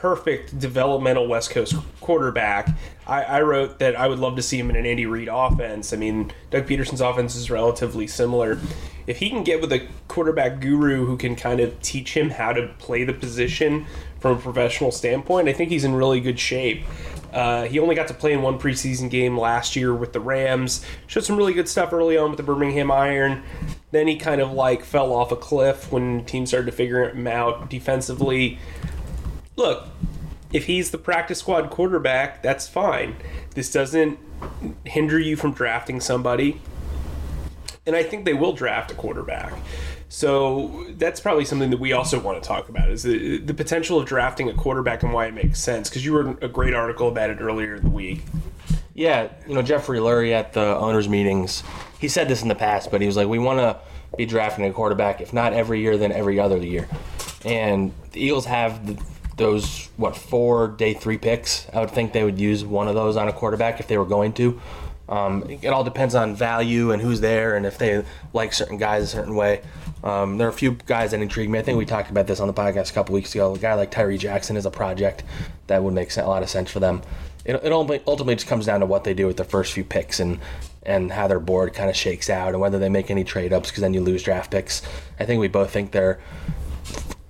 perfect 0.00 0.58
developmental 0.58 1.28
West 1.28 1.50
Coast 1.50 1.74
quarterback. 2.00 2.70
I, 3.06 3.22
I 3.22 3.42
wrote 3.42 3.78
that 3.80 3.96
I 3.96 4.08
would 4.08 4.18
love 4.18 4.34
to 4.36 4.42
see 4.42 4.58
him 4.58 4.70
in 4.70 4.76
an 4.76 4.86
Andy 4.86 5.04
Reid 5.04 5.28
offense. 5.30 5.92
I 5.92 5.98
mean, 5.98 6.32
Doug 6.50 6.66
Pederson's 6.66 7.02
offense 7.02 7.36
is 7.36 7.50
relatively 7.50 8.06
similar. 8.06 8.58
If 9.06 9.18
he 9.18 9.28
can 9.28 9.44
get 9.44 9.60
with 9.60 9.72
a 9.72 9.86
quarterback 10.08 10.60
guru 10.60 11.04
who 11.04 11.18
can 11.18 11.36
kind 11.36 11.60
of 11.60 11.78
teach 11.82 12.16
him 12.16 12.30
how 12.30 12.54
to 12.54 12.68
play 12.78 13.04
the 13.04 13.12
position 13.12 13.84
from 14.20 14.38
a 14.38 14.40
professional 14.40 14.90
standpoint, 14.90 15.48
I 15.48 15.52
think 15.52 15.70
he's 15.70 15.84
in 15.84 15.94
really 15.94 16.20
good 16.20 16.40
shape. 16.40 16.82
Uh, 17.30 17.64
he 17.64 17.78
only 17.78 17.94
got 17.94 18.08
to 18.08 18.14
play 18.14 18.32
in 18.32 18.40
one 18.40 18.58
preseason 18.58 19.10
game 19.10 19.38
last 19.38 19.76
year 19.76 19.94
with 19.94 20.14
the 20.14 20.20
Rams. 20.20 20.84
Showed 21.08 21.24
some 21.24 21.36
really 21.36 21.52
good 21.52 21.68
stuff 21.68 21.92
early 21.92 22.16
on 22.16 22.30
with 22.30 22.38
the 22.38 22.42
Birmingham 22.42 22.90
Iron. 22.90 23.42
Then 23.90 24.08
he 24.08 24.16
kind 24.16 24.40
of 24.40 24.52
like 24.52 24.82
fell 24.82 25.12
off 25.12 25.30
a 25.30 25.36
cliff 25.36 25.92
when 25.92 26.24
teams 26.24 26.48
started 26.48 26.70
to 26.70 26.76
figure 26.76 27.10
him 27.10 27.26
out 27.26 27.68
defensively. 27.68 28.58
Look, 29.60 29.88
if 30.54 30.64
he's 30.64 30.90
the 30.90 30.96
practice 30.96 31.40
squad 31.40 31.68
quarterback, 31.68 32.42
that's 32.42 32.66
fine. 32.66 33.16
This 33.54 33.70
doesn't 33.70 34.18
hinder 34.86 35.18
you 35.18 35.36
from 35.36 35.52
drafting 35.52 36.00
somebody. 36.00 36.62
And 37.84 37.94
I 37.94 38.02
think 38.02 38.24
they 38.24 38.32
will 38.32 38.54
draft 38.54 38.90
a 38.90 38.94
quarterback. 38.94 39.52
So 40.08 40.86
that's 40.96 41.20
probably 41.20 41.44
something 41.44 41.68
that 41.68 41.78
we 41.78 41.92
also 41.92 42.18
want 42.18 42.42
to 42.42 42.48
talk 42.48 42.70
about 42.70 42.88
is 42.88 43.02
the, 43.02 43.36
the 43.36 43.52
potential 43.52 44.00
of 44.00 44.06
drafting 44.06 44.48
a 44.48 44.54
quarterback 44.54 45.02
and 45.02 45.12
why 45.12 45.26
it 45.26 45.34
makes 45.34 45.60
sense. 45.60 45.90
Because 45.90 46.06
you 46.06 46.16
wrote 46.16 46.42
a 46.42 46.48
great 46.48 46.72
article 46.72 47.08
about 47.08 47.28
it 47.28 47.42
earlier 47.42 47.74
in 47.74 47.82
the 47.82 47.90
week. 47.90 48.24
Yeah, 48.94 49.28
you 49.46 49.54
know, 49.54 49.60
Jeffrey 49.60 49.98
Lurie 49.98 50.32
at 50.32 50.54
the 50.54 50.74
owners' 50.74 51.06
meetings, 51.06 51.62
he 51.98 52.08
said 52.08 52.28
this 52.28 52.40
in 52.40 52.48
the 52.48 52.54
past, 52.54 52.90
but 52.90 53.02
he 53.02 53.06
was 53.06 53.16
like, 53.18 53.28
we 53.28 53.38
want 53.38 53.58
to 53.58 53.78
be 54.16 54.24
drafting 54.24 54.64
a 54.64 54.72
quarterback, 54.72 55.20
if 55.20 55.34
not 55.34 55.52
every 55.52 55.80
year, 55.80 55.98
then 55.98 56.12
every 56.12 56.40
other 56.40 56.56
year. 56.56 56.88
And 57.44 57.92
the 58.12 58.24
Eagles 58.24 58.46
have 58.46 58.86
the, 58.86 59.02
those, 59.40 59.88
what, 59.96 60.16
four 60.16 60.68
day 60.68 60.94
three 60.94 61.18
picks. 61.18 61.66
I 61.72 61.80
would 61.80 61.90
think 61.90 62.12
they 62.12 62.22
would 62.22 62.38
use 62.38 62.64
one 62.64 62.86
of 62.88 62.94
those 62.94 63.16
on 63.16 63.28
a 63.28 63.32
quarterback 63.32 63.80
if 63.80 63.88
they 63.88 63.98
were 63.98 64.04
going 64.04 64.32
to. 64.34 64.60
Um, 65.08 65.44
it 65.50 65.66
all 65.66 65.82
depends 65.82 66.14
on 66.14 66.36
value 66.36 66.92
and 66.92 67.02
who's 67.02 67.20
there 67.20 67.56
and 67.56 67.66
if 67.66 67.78
they 67.78 68.04
like 68.32 68.52
certain 68.52 68.76
guys 68.76 69.02
a 69.02 69.06
certain 69.08 69.34
way. 69.34 69.60
Um, 70.04 70.38
there 70.38 70.46
are 70.46 70.50
a 70.50 70.54
few 70.54 70.78
guys 70.86 71.10
that 71.10 71.20
intrigue 71.20 71.50
me. 71.50 71.58
I 71.58 71.62
think 71.62 71.76
we 71.76 71.84
talked 71.84 72.10
about 72.10 72.28
this 72.28 72.38
on 72.38 72.46
the 72.46 72.54
podcast 72.54 72.90
a 72.90 72.94
couple 72.94 73.12
weeks 73.14 73.34
ago. 73.34 73.54
A 73.54 73.58
guy 73.58 73.74
like 73.74 73.90
Tyree 73.90 74.18
Jackson 74.18 74.56
is 74.56 74.66
a 74.66 74.70
project 74.70 75.24
that 75.66 75.82
would 75.82 75.94
make 75.94 76.16
a 76.16 76.22
lot 76.22 76.44
of 76.44 76.48
sense 76.48 76.70
for 76.70 76.78
them. 76.78 77.02
It, 77.44 77.56
it 77.56 77.72
ultimately 77.72 78.36
just 78.36 78.46
comes 78.46 78.66
down 78.66 78.80
to 78.80 78.86
what 78.86 79.02
they 79.02 79.12
do 79.12 79.26
with 79.26 79.36
the 79.36 79.44
first 79.44 79.72
few 79.72 79.84
picks 79.84 80.20
and 80.20 80.38
and 80.82 81.12
how 81.12 81.28
their 81.28 81.40
board 81.40 81.74
kind 81.74 81.90
of 81.90 81.96
shakes 81.96 82.30
out 82.30 82.48
and 82.48 82.60
whether 82.60 82.78
they 82.78 82.88
make 82.88 83.10
any 83.10 83.22
trade 83.22 83.52
ups 83.52 83.70
because 83.70 83.82
then 83.82 83.92
you 83.92 84.00
lose 84.00 84.22
draft 84.22 84.50
picks. 84.50 84.80
I 85.18 85.26
think 85.26 85.40
we 85.40 85.48
both 85.48 85.70
think 85.70 85.90
they're 85.92 86.20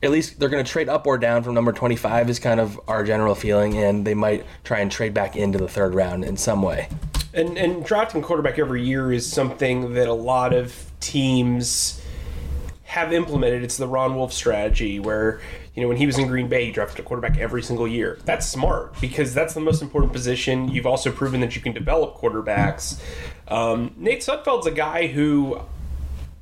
at 0.02 0.11
least 0.11 0.38
they're 0.38 0.49
going 0.49 0.64
to 0.64 0.70
trade 0.70 0.88
up 0.88 1.06
or 1.06 1.19
down 1.19 1.43
from 1.43 1.55
number 1.55 1.73
25 1.73 2.31
is 2.31 2.38
kind 2.38 2.61
of 2.61 2.81
our 2.88 3.05
general 3.05 3.35
feeling 3.35 3.76
and 3.76 4.06
they 4.06 4.14
might 4.14 4.47
try 4.64 4.81
and 4.81 4.91
trade 4.91 5.12
back 5.12 5.37
into 5.37 5.58
the 5.58 5.69
third 5.69 5.94
round 5.94 6.25
in 6.25 6.37
some 6.37 6.62
way. 6.62 6.88
And 7.32 7.56
and 7.56 7.85
drafting 7.85 8.23
quarterback 8.23 8.58
every 8.58 8.82
year 8.82 9.12
is 9.12 9.31
something 9.31 9.94
that 9.94 10.08
a 10.08 10.12
lot 10.12 10.52
of 10.52 10.91
teams 10.99 12.02
have 12.85 13.12
implemented. 13.12 13.62
It's 13.62 13.76
the 13.76 13.87
Ron 13.87 14.17
Wolf 14.17 14.32
strategy 14.32 14.99
where 14.99 15.41
you 15.75 15.82
know 15.82 15.87
when 15.87 15.97
he 15.97 16.06
was 16.06 16.19
in 16.19 16.26
Green 16.26 16.49
Bay, 16.49 16.64
he 16.64 16.73
drafted 16.73 16.99
a 16.99 17.03
quarterback 17.05 17.38
every 17.38 17.62
single 17.62 17.87
year. 17.87 18.19
That's 18.25 18.46
smart 18.46 19.00
because 19.00 19.32
that's 19.32 19.55
the 19.55 19.61
most 19.61 19.81
important 19.81 20.12
position. 20.12 20.69
You've 20.69 20.87
also 20.87 21.12
proven 21.12 21.41
that 21.43 21.55
you 21.55 21.62
can 21.62 21.73
develop 21.73 22.17
quarterbacks. 22.17 23.00
Um, 23.46 23.94
Nate 23.96 24.23
Sudfeld's 24.23 24.67
a 24.67 24.73
guy 24.73 25.06
who 25.06 25.61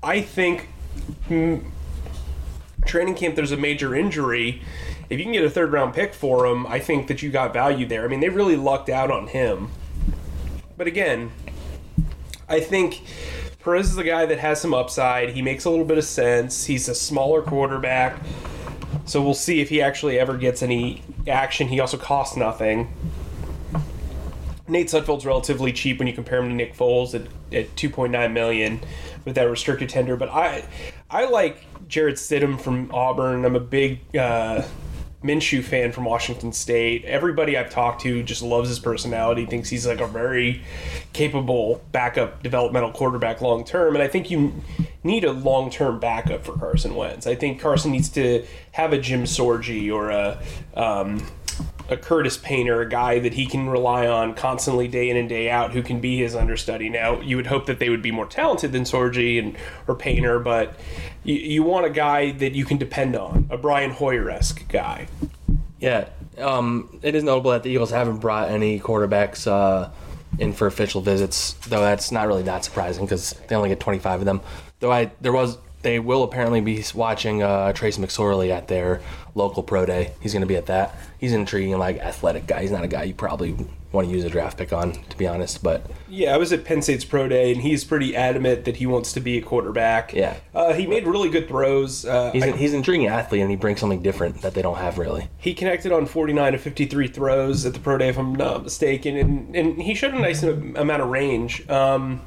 I 0.03 0.23
think 0.23 0.69
training 2.89 3.15
camp 3.15 3.37
there's 3.37 3.53
a 3.53 3.57
major 3.57 3.95
injury. 3.95 4.63
If 5.11 5.19
you 5.19 5.25
can 5.25 5.33
get 5.33 5.45
a 5.45 5.51
third 5.51 5.73
round 5.73 5.95
pick 5.95 6.15
for 6.15 6.47
him, 6.47 6.67
I 6.67 6.79
think 6.81 7.07
that 7.09 7.23
you 7.23 7.31
got 7.31 7.53
value 7.53 7.87
there. 7.87 8.05
I 8.05 8.09
mean, 8.09 8.21
they 8.21 8.29
really 8.29 8.57
lucked 8.57 8.89
out 8.89 9.11
on 9.11 9.29
him. 9.29 9.71
But 10.77 10.87
again, 10.87 11.31
I 12.49 12.61
think 12.61 13.03
Perez 13.63 13.91
is 13.91 13.97
the 13.97 14.05
guy 14.05 14.27
that 14.27 14.39
has 14.39 14.61
some 14.61 14.75
upside. 14.75 15.31
He 15.31 15.43
makes 15.43 15.65
a 15.65 15.71
little 15.71 15.85
bit 15.85 15.99
of 15.99 16.05
sense. 16.05 16.65
He's 16.65 16.89
a 16.89 16.95
smaller 16.95 17.43
quarterback. 17.43 18.21
So 19.05 19.23
we'll 19.23 19.35
see 19.35 19.61
if 19.61 19.69
he 19.69 19.81
actually 19.83 20.19
ever 20.19 20.37
gets 20.37 20.63
any 20.63 21.03
action. 21.27 21.69
He 21.69 21.81
also 21.81 21.97
costs 21.97 22.37
nothing. 22.37 22.93
Nate 24.69 24.89
Sudfeld's 24.89 25.25
relatively 25.25 25.73
cheap 25.73 25.99
when 25.99 26.07
you 26.07 26.13
compare 26.15 26.41
him 26.41 26.51
to 26.51 26.55
Nick 26.55 26.77
Foles 26.77 27.15
at, 27.15 27.23
at 27.53 27.75
2.9 27.75 28.33
million 28.33 28.81
with 29.25 29.35
that 29.35 29.45
restricted 29.45 29.89
tender. 29.89 30.17
But 30.17 30.29
I 30.29 30.65
I 31.11 31.25
like 31.27 31.65
Jarrett 31.89 32.17
Stidham 32.17 32.61
from 32.61 32.91
Auburn. 32.93 33.45
I'm 33.45 33.57
a 33.57 33.61
big 33.61 34.01
uh, 34.15 34.63
Minshew 35.23 35.65
fan 35.65 35.91
from 35.91 36.05
Washington 36.05 36.53
State. 36.53 37.05
Everybody 37.05 37.57
I've 37.57 37.71
talked 37.71 38.03
to 38.03 38.23
just 38.23 38.43
loves 38.43 38.69
his 38.69 38.79
personality, 38.79 39.47
thinks 39.47 39.69
he's 39.69 39.87
like 39.87 40.01
a 40.01 40.07
very 40.07 40.63
capable 41.13 41.83
backup 41.91 42.43
developmental 42.43 42.93
quarterback 42.93 43.41
long 43.41 43.65
term. 43.65 43.95
And 43.95 44.03
I 44.03 44.09
think 44.09 44.31
you 44.31 44.63
need 45.03 45.25
a 45.25 45.33
long 45.33 45.71
term 45.71 45.99
backup 45.99 46.45
for 46.45 46.57
Carson 46.57 46.95
Wentz. 46.95 47.27
I 47.27 47.35
think 47.35 47.61
Carson 47.61 47.91
needs 47.91 48.11
to 48.11 48.45
have 48.73 48.93
a 48.93 48.99
Jim 48.99 49.25
Sorgi 49.25 49.93
or 49.93 50.11
a. 50.11 50.43
Um, 50.75 51.27
a 51.89 51.97
Curtis 51.97 52.37
Painter, 52.37 52.81
a 52.81 52.89
guy 52.89 53.19
that 53.19 53.35
he 53.35 53.47
can 53.47 53.69
rely 53.69 54.07
on 54.07 54.35
constantly 54.35 54.89
day 54.89 55.09
in 55.09 55.17
and 55.17 55.29
day 55.29 55.51
out, 55.51 55.73
who 55.73 55.83
can 55.83 56.01
be 56.01 56.19
his 56.19 56.35
understudy. 56.35 56.89
Now, 56.89 57.21
you 57.21 57.37
would 57.37 57.47
hope 57.47 57.67
that 57.67 57.79
they 57.79 57.89
would 57.89 58.03
be 58.03 58.11
more 58.11 58.27
talented 58.27 58.73
than 58.73 58.83
Sorgi 58.83 59.39
and 59.39 59.57
or 59.87 59.95
Painter, 59.95 60.39
but 60.39 60.79
you, 61.25 61.37
you 61.37 61.63
want 61.63 61.87
a 61.87 61.91
guy 61.91 62.33
that 62.33 62.55
you 62.55 62.65
can 62.65 62.77
depend 62.77 63.17
on, 63.17 63.49
a 63.51 63.57
Brian 63.57 63.91
Hoyer 63.91 64.31
esque 64.31 64.69
guy. 64.69 65.09
Yeah, 65.81 66.09
um, 66.37 66.99
it 67.03 67.15
is 67.15 67.25
notable 67.25 67.53
that 67.53 67.63
the 67.63 67.71
Eagles 67.71 67.91
haven't 67.91 68.19
brought 68.19 68.51
any 68.51 68.81
quarterbacks 68.81 69.47
uh, 69.47 69.91
in 70.39 70.53
for 70.53 70.67
official 70.67 71.01
visits, 71.01 71.55
though 71.69 71.81
that's 71.81 72.13
not 72.13 72.27
really 72.27 72.43
that 72.43 72.65
surprising 72.65 73.05
because 73.05 73.33
they 73.49 73.57
only 73.57 73.69
get 73.69 73.81
25 73.81 74.21
of 74.21 74.27
them. 74.27 74.41
Though 74.81 74.93
I 74.93 75.11
there 75.21 75.33
was 75.33 75.59
they 75.83 75.99
will 75.99 76.23
apparently 76.25 76.61
be 76.61 76.85
watching 76.95 77.43
uh, 77.43 77.73
Trace 77.73 77.99
McSorley 77.99 78.51
at 78.51 78.69
their 78.69 79.01
local 79.35 79.63
pro 79.63 79.87
day. 79.87 80.13
He's 80.21 80.33
going 80.33 80.41
to 80.43 80.47
be 80.47 80.57
at 80.57 80.67
that. 80.67 80.95
He's 81.19 81.33
an 81.33 81.41
intriguing, 81.41 81.77
like 81.79 81.99
athletic 81.99 82.47
guy. 82.47 82.63
He's 82.63 82.71
not 82.71 82.85
a 82.85 82.89
guy 82.89 83.05
you 83.05 83.15
probably 83.15 83.55
want 83.91 84.07
to 84.07 84.13
use 84.13 84.23
a 84.25 84.29
draft 84.29 84.59
pick 84.59 84.71
on, 84.73 84.93
to 84.93 85.17
be 85.17 85.27
honest. 85.27 85.63
But 85.63 85.87
Yeah, 86.11 86.35
I 86.35 86.37
was 86.37 86.53
at 86.53 86.65
Penn 86.65 86.83
State's 86.83 87.05
pro 87.07 87.27
day, 87.29 87.53
and 87.53 87.63
he's 87.63 87.85
pretty 87.85 88.15
adamant 88.15 88.65
that 88.67 88.77
he 88.77 88.87
wants 88.87 89.13
to 89.15 89.21
be 89.21 89.39
a 89.39 89.41
quarterback. 89.41 90.13
Yeah. 90.13 90.37
uh, 90.55 90.75
he 90.75 90.87
made 90.87 91.07
really 91.07 91.31
good 91.31 91.49
throws. 91.49 92.05
Uh, 92.05 92.31
he's 92.33 92.43
I- 92.43 92.49
an, 92.49 92.59
he's 92.59 92.73
an 92.73 92.79
intriguing 92.79 93.07
athlete, 93.07 93.41
and 93.41 93.51
he 93.51 93.57
brings 93.57 93.81
something 93.81 94.03
different 94.03 94.43
that 94.43 94.53
they 94.55 94.61
don't 94.63 94.77
have 94.77 94.99
really. 94.99 95.29
He 95.39 95.55
connected 95.55 95.91
on 95.93 96.05
49 96.07 96.55
of 96.55 96.61
53 96.61 97.09
throws 97.09 97.65
at 97.65 97.73
the 97.73 97.81
pro 97.81 97.97
day, 97.97 98.09
if 98.09 98.19
I'm 98.19 98.35
not 98.35 98.65
mistaken, 98.65 99.17
and, 99.17 99.57
and 99.57 99.81
he 99.81 99.95
showed 99.95 100.13
a 100.13 100.19
nice 100.19 100.43
amount 100.43 101.01
of 101.01 101.09
range. 101.09 101.67
Um, 101.71 102.21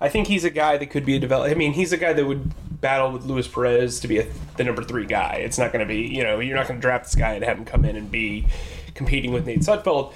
I 0.00 0.08
think 0.08 0.26
he's 0.26 0.44
a 0.44 0.50
guy 0.50 0.78
that 0.78 0.86
could 0.86 1.04
be 1.04 1.14
a 1.16 1.20
develop. 1.20 1.50
I 1.50 1.54
mean, 1.54 1.74
he's 1.74 1.92
a 1.92 1.96
guy 1.96 2.12
that 2.12 2.24
would 2.26 2.52
battle 2.80 3.10
with 3.10 3.24
Luis 3.24 3.48
Perez 3.48 4.00
to 4.00 4.08
be 4.08 4.18
a, 4.18 4.26
the 4.56 4.64
number 4.64 4.82
three 4.82 5.06
guy. 5.06 5.36
It's 5.36 5.58
not 5.58 5.72
going 5.72 5.86
to 5.86 5.88
be, 5.88 6.02
you 6.02 6.22
know, 6.22 6.40
you're 6.40 6.56
not 6.56 6.68
going 6.68 6.80
to 6.80 6.82
draft 6.82 7.04
this 7.04 7.14
guy 7.14 7.32
and 7.32 7.44
have 7.44 7.58
him 7.58 7.64
come 7.64 7.84
in 7.84 7.96
and 7.96 8.10
be 8.10 8.46
competing 8.94 9.32
with 9.32 9.46
Nate 9.46 9.60
Sudfeld. 9.60 10.12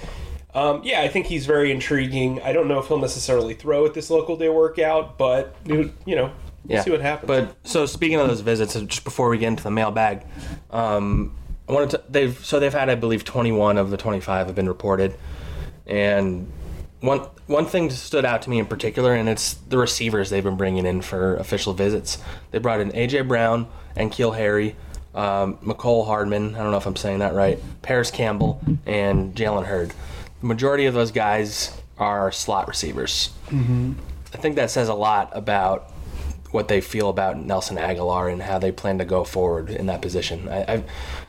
Um, 0.53 0.81
yeah, 0.83 1.01
I 1.01 1.07
think 1.07 1.25
he's 1.25 1.45
very 1.45 1.71
intriguing. 1.71 2.41
I 2.41 2.53
don't 2.53 2.67
know 2.67 2.79
if 2.79 2.87
he'll 2.87 2.99
necessarily 2.99 3.55
throw 3.55 3.85
at 3.85 3.93
this 3.93 4.09
local 4.09 4.37
day 4.37 4.49
workout, 4.49 5.17
but 5.17 5.55
you 5.65 5.91
know, 6.05 6.31
we'll 6.65 6.83
see 6.83 6.91
what 6.91 7.01
happens. 7.01 7.27
But 7.27 7.55
so 7.63 7.85
speaking 7.85 8.19
of 8.19 8.27
those 8.27 8.41
visits, 8.41 8.73
just 8.73 9.03
before 9.03 9.29
we 9.29 9.39
get 9.39 9.47
into 9.47 9.63
the 9.63 9.71
mailbag, 9.71 10.25
um, 10.69 11.35
I 11.67 11.71
wanted 11.71 11.89
to. 11.91 12.03
They've 12.07 12.45
so 12.45 12.59
they've 12.59 12.73
had, 12.73 12.89
I 12.89 12.95
believe, 12.95 13.25
21 13.25 13.77
of 13.77 13.89
the 13.89 13.97
25 13.97 14.47
have 14.47 14.55
been 14.55 14.67
reported, 14.67 15.17
and 15.87 16.51
one 17.03 17.19
one 17.47 17.65
thing 17.65 17.89
stood 17.89 18.23
out 18.23 18.41
to 18.43 18.49
me 18.49 18.59
in 18.59 18.65
particular, 18.65 19.13
and 19.13 19.27
it's 19.27 19.55
the 19.55 19.77
receivers 19.77 20.29
they've 20.29 20.43
been 20.43 20.55
bringing 20.55 20.85
in 20.85 21.01
for 21.01 21.35
official 21.35 21.73
visits. 21.73 22.17
They 22.51 22.59
brought 22.59 22.79
in 22.79 22.91
AJ 22.91 23.27
Brown 23.27 23.67
and 23.97 24.09
N'Keal 24.09 24.37
Harry, 24.37 24.77
um, 25.13 25.57
Mecole 25.57 26.05
Hardman. 26.05 26.55
I 26.55 26.59
don't 26.59 26.71
know 26.71 26.77
if 26.77 26.85
I'm 26.85 26.95
saying 26.95 27.19
that 27.19 27.33
right. 27.33 27.59
Parris 27.81 28.09
Campbell 28.09 28.61
and 28.85 29.35
Jalen 29.35 29.65
Hurd. 29.65 29.93
The 30.39 30.47
majority 30.47 30.85
of 30.85 30.93
those 30.93 31.11
guys 31.11 31.77
are 31.97 32.31
slot 32.31 32.69
receivers. 32.69 33.31
Mm-hmm. 33.47 33.93
I 34.33 34.37
think 34.37 34.55
that 34.55 34.71
says 34.71 34.87
a 34.87 34.93
lot 34.93 35.29
about 35.33 35.91
what 36.51 36.69
they 36.69 36.79
feel 36.79 37.09
about 37.09 37.37
Nelson 37.37 37.77
Agholor 37.77 38.31
and 38.31 38.41
how 38.41 38.59
they 38.59 38.71
plan 38.71 38.99
to 38.99 39.05
go 39.05 39.25
forward 39.25 39.69
in 39.69 39.87
that 39.87 40.01
position. 40.01 40.47
I, 40.47 40.83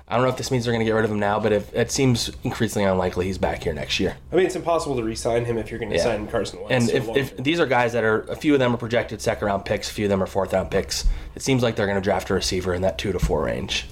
I, 0.06 0.16
don't 0.16 0.24
know 0.24 0.30
if 0.30 0.36
this 0.36 0.50
means 0.50 0.64
they're 0.64 0.72
going 0.72 0.84
to 0.84 0.84
get 0.84 0.94
rid 0.94 1.04
of 1.04 1.10
him 1.10 1.18
now, 1.18 1.40
but 1.40 1.52
if, 1.52 1.72
it 1.74 1.90
seems 1.90 2.30
increasingly 2.44 2.86
unlikely 2.86 3.26
he's 3.26 3.38
back 3.38 3.62
here 3.62 3.72
next 3.72 3.98
year. 4.00 4.16
I 4.32 4.36
mean, 4.36 4.46
it's 4.46 4.56
impossible 4.56 4.96
to 4.96 5.02
re-sign 5.02 5.44
him 5.44 5.56
if 5.58 5.70
you're 5.70 5.80
going 5.80 5.90
to 5.90 5.96
Yeah. 5.96 6.02
sign 6.02 6.26
Carson 6.26 6.60
Wentz. 6.60 6.72
And 6.72 6.88
so 6.90 6.96
if, 6.96 7.06
long. 7.06 7.16
if 7.16 7.36
these 7.38 7.58
are 7.60 7.66
guys 7.66 7.92
that 7.94 8.04
are 8.04 8.20
a 8.22 8.36
few 8.36 8.52
of 8.52 8.60
them 8.60 8.74
are 8.74 8.78
projected 8.78 9.20
second 9.22 9.46
round 9.46 9.64
picks, 9.64 9.90
a 9.90 9.94
few 9.94 10.04
of 10.06 10.10
them 10.10 10.22
are 10.22 10.26
fourth 10.26 10.52
round 10.52 10.70
picks. 10.70 11.04
It 11.34 11.42
seems 11.42 11.62
like 11.62 11.76
they're 11.76 11.86
going 11.86 12.00
to 12.00 12.04
draft 12.04 12.30
a 12.30 12.34
receiver 12.34 12.74
in 12.74 12.82
that 12.82 12.98
two 12.98 13.12
to 13.12 13.18
four 13.18 13.44
range. 13.44 13.86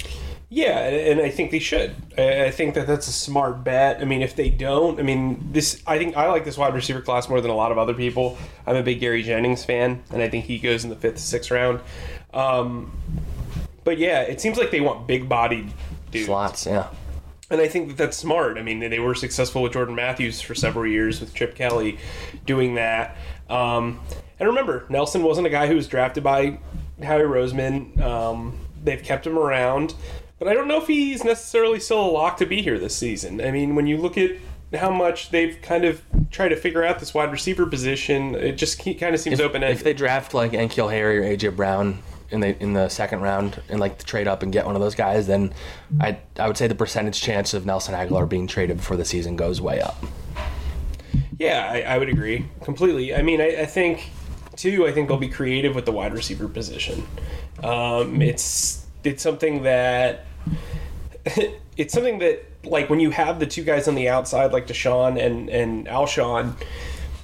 Yeah, 0.55 0.81
and 0.81 1.19
I 1.19 1.31
think 1.31 1.51
they 1.51 1.59
should. 1.61 1.95
I 2.19 2.45
I 2.45 2.51
think 2.51 2.75
that 2.75 2.87
that's 2.87 3.09
a 3.09 3.13
smart 3.13 3.65
bet. 3.65 4.03
I 4.03 4.05
mean, 4.05 4.21
if 4.21 4.37
they 4.37 4.51
don't, 4.51 5.01
I 5.01 5.03
mean, 5.03 5.49
this. 5.51 5.83
I 5.87 5.97
think 5.97 6.15
I 6.15 6.29
like 6.29 6.45
this 6.45 6.59
wide 6.59 6.75
receiver 6.75 7.01
class 7.01 7.27
more 7.31 7.41
than 7.41 7.51
a 7.51 7.55
lot 7.55 7.73
of 7.73 7.79
other 7.79 7.95
people. 7.95 8.37
I'm 8.67 8.77
a 8.77 8.83
big 8.83 9.01
Gary 9.01 9.23
Jennings 9.23 9.65
fan, 9.65 10.03
and 10.11 10.21
I 10.21 10.29
think 10.29 10.45
he 10.45 10.59
goes 10.59 10.85
in 10.85 10.91
the 10.91 10.97
fifth, 10.97 11.21
sixth 11.21 11.51
round. 11.51 11.81
Um, 12.35 12.93
but 13.83 13.97
yeah, 13.97 14.21
it 14.21 14.43
seems 14.43 14.59
like 14.59 14.71
they 14.71 14.83
want 14.83 15.07
big-bodied 15.07 15.73
dudes, 16.13 16.27
Slots, 16.27 16.67
yeah. 16.67 16.89
and 17.51 17.61
I 17.61 17.69
think 17.69 17.89
that 17.89 17.97
that's 17.97 18.17
smart. 18.17 18.59
I 18.59 18.63
mean, 18.63 18.79
they 18.79 19.01
were 19.01 19.15
successful 19.15 19.63
with 19.63 19.73
Jordan 19.73 19.95
Matthews 19.95 20.41
for 20.41 20.55
several 20.55 20.87
years 20.87 21.21
with 21.21 21.35
Chip 21.35 21.55
Kelly 21.55 21.99
doing 22.47 22.77
that. 22.77 23.17
Um, 23.51 24.01
and 24.39 24.49
remember, 24.49 24.87
Nelson 24.89 25.23
wasn't 25.23 25.47
a 25.47 25.51
guy 25.51 25.67
who 25.67 25.75
was 25.75 25.89
drafted 25.89 26.23
by 26.23 26.59
Howie 27.03 27.23
Roseman. 27.23 28.01
Um, 28.01 28.59
they've 28.83 29.03
kept 29.03 29.27
him 29.27 29.39
around, 29.39 29.95
but 30.39 30.49
I 30.49 30.55
don't 30.55 30.69
know 30.69 30.81
if 30.81 30.87
he's 30.87 31.25
necessarily 31.25 31.81
still 31.81 32.05
a 32.05 32.11
lock 32.11 32.37
to 32.39 32.47
be 32.47 32.63
here 32.63 32.79
this 32.79 32.97
season. 32.97 33.41
I 33.41 33.51
mean, 33.51 33.75
when 33.75 33.87
you 33.87 33.99
look 33.99 34.17
at 34.19 34.33
how 34.75 34.91
much 34.91 35.31
they've 35.31 35.61
kind 35.63 35.85
of 35.85 36.03
tried 36.31 36.49
to 36.49 36.57
figure 36.57 36.83
out 36.83 36.99
this 36.99 37.13
wide 37.13 37.31
receiver 37.31 37.67
position, 37.67 38.35
it 38.35 38.53
just 38.53 38.79
kind 38.79 39.15
of 39.15 39.21
seems 39.21 39.41
open 39.41 39.63
If 39.63 39.85
they 39.85 39.93
draft 39.93 40.35
like 40.35 40.53
N'Keal 40.53 40.91
Harry 40.91 41.19
or 41.19 41.37
AJ 41.37 41.57
Brown 41.57 42.03
in 42.33 42.41
the 42.41 42.61
in 42.63 42.73
the 42.73 42.89
second 42.89 43.21
round 43.21 43.61
and 43.69 43.79
like 43.79 44.03
trade 44.05 44.27
up 44.27 44.43
and 44.43 44.53
get 44.53 44.67
one 44.67 44.75
of 44.75 44.81
those 44.81 44.95
guys, 44.95 45.27
then 45.27 45.53
I 46.01 46.19
I 46.39 46.47
would 46.47 46.57
say 46.57 46.67
the 46.67 46.75
percentage 46.75 47.21
chance 47.21 47.55
of 47.55 47.67
Nelson 47.67 47.95
Agholor 47.95 48.29
being 48.29 48.47
traded 48.47 48.79
before 48.79 48.97
the 48.97 49.05
season 49.05 49.37
goes 49.37 49.61
way 49.61 49.81
up. 49.81 50.03
Yeah, 51.39 51.69
I, 51.71 51.81
I 51.81 51.99
would 51.99 52.09
agree 52.09 52.47
completely. 52.63 53.15
I 53.15 53.23
mean, 53.23 53.41
I, 53.41 53.63
I 53.63 53.67
think 53.67 54.11
too. 54.57 54.87
I 54.87 54.93
think 54.93 55.09
they'll 55.09 55.19
be 55.19 55.29
creative 55.29 55.75
with 55.75 55.85
the 55.85 55.93
wide 55.93 56.13
receiver 56.13 56.49
position. 56.49 57.07
Um, 57.63 58.23
it's 58.23 58.87
it's 59.05 59.23
something 59.23 59.63
that 59.65 60.27
it's 61.77 61.93
something 61.93 62.19
that 62.19 62.45
like 62.65 62.89
when 62.89 63.01
you 63.01 63.11
have 63.11 63.41
the 63.41 63.47
two 63.47 63.65
guys 63.65 63.89
on 63.89 63.95
the 63.95 64.09
outside 64.09 64.53
like 64.53 64.67
DeSean 64.67 65.21
and 65.21 65.49
and 65.51 65.87
Alshon, 65.87 66.55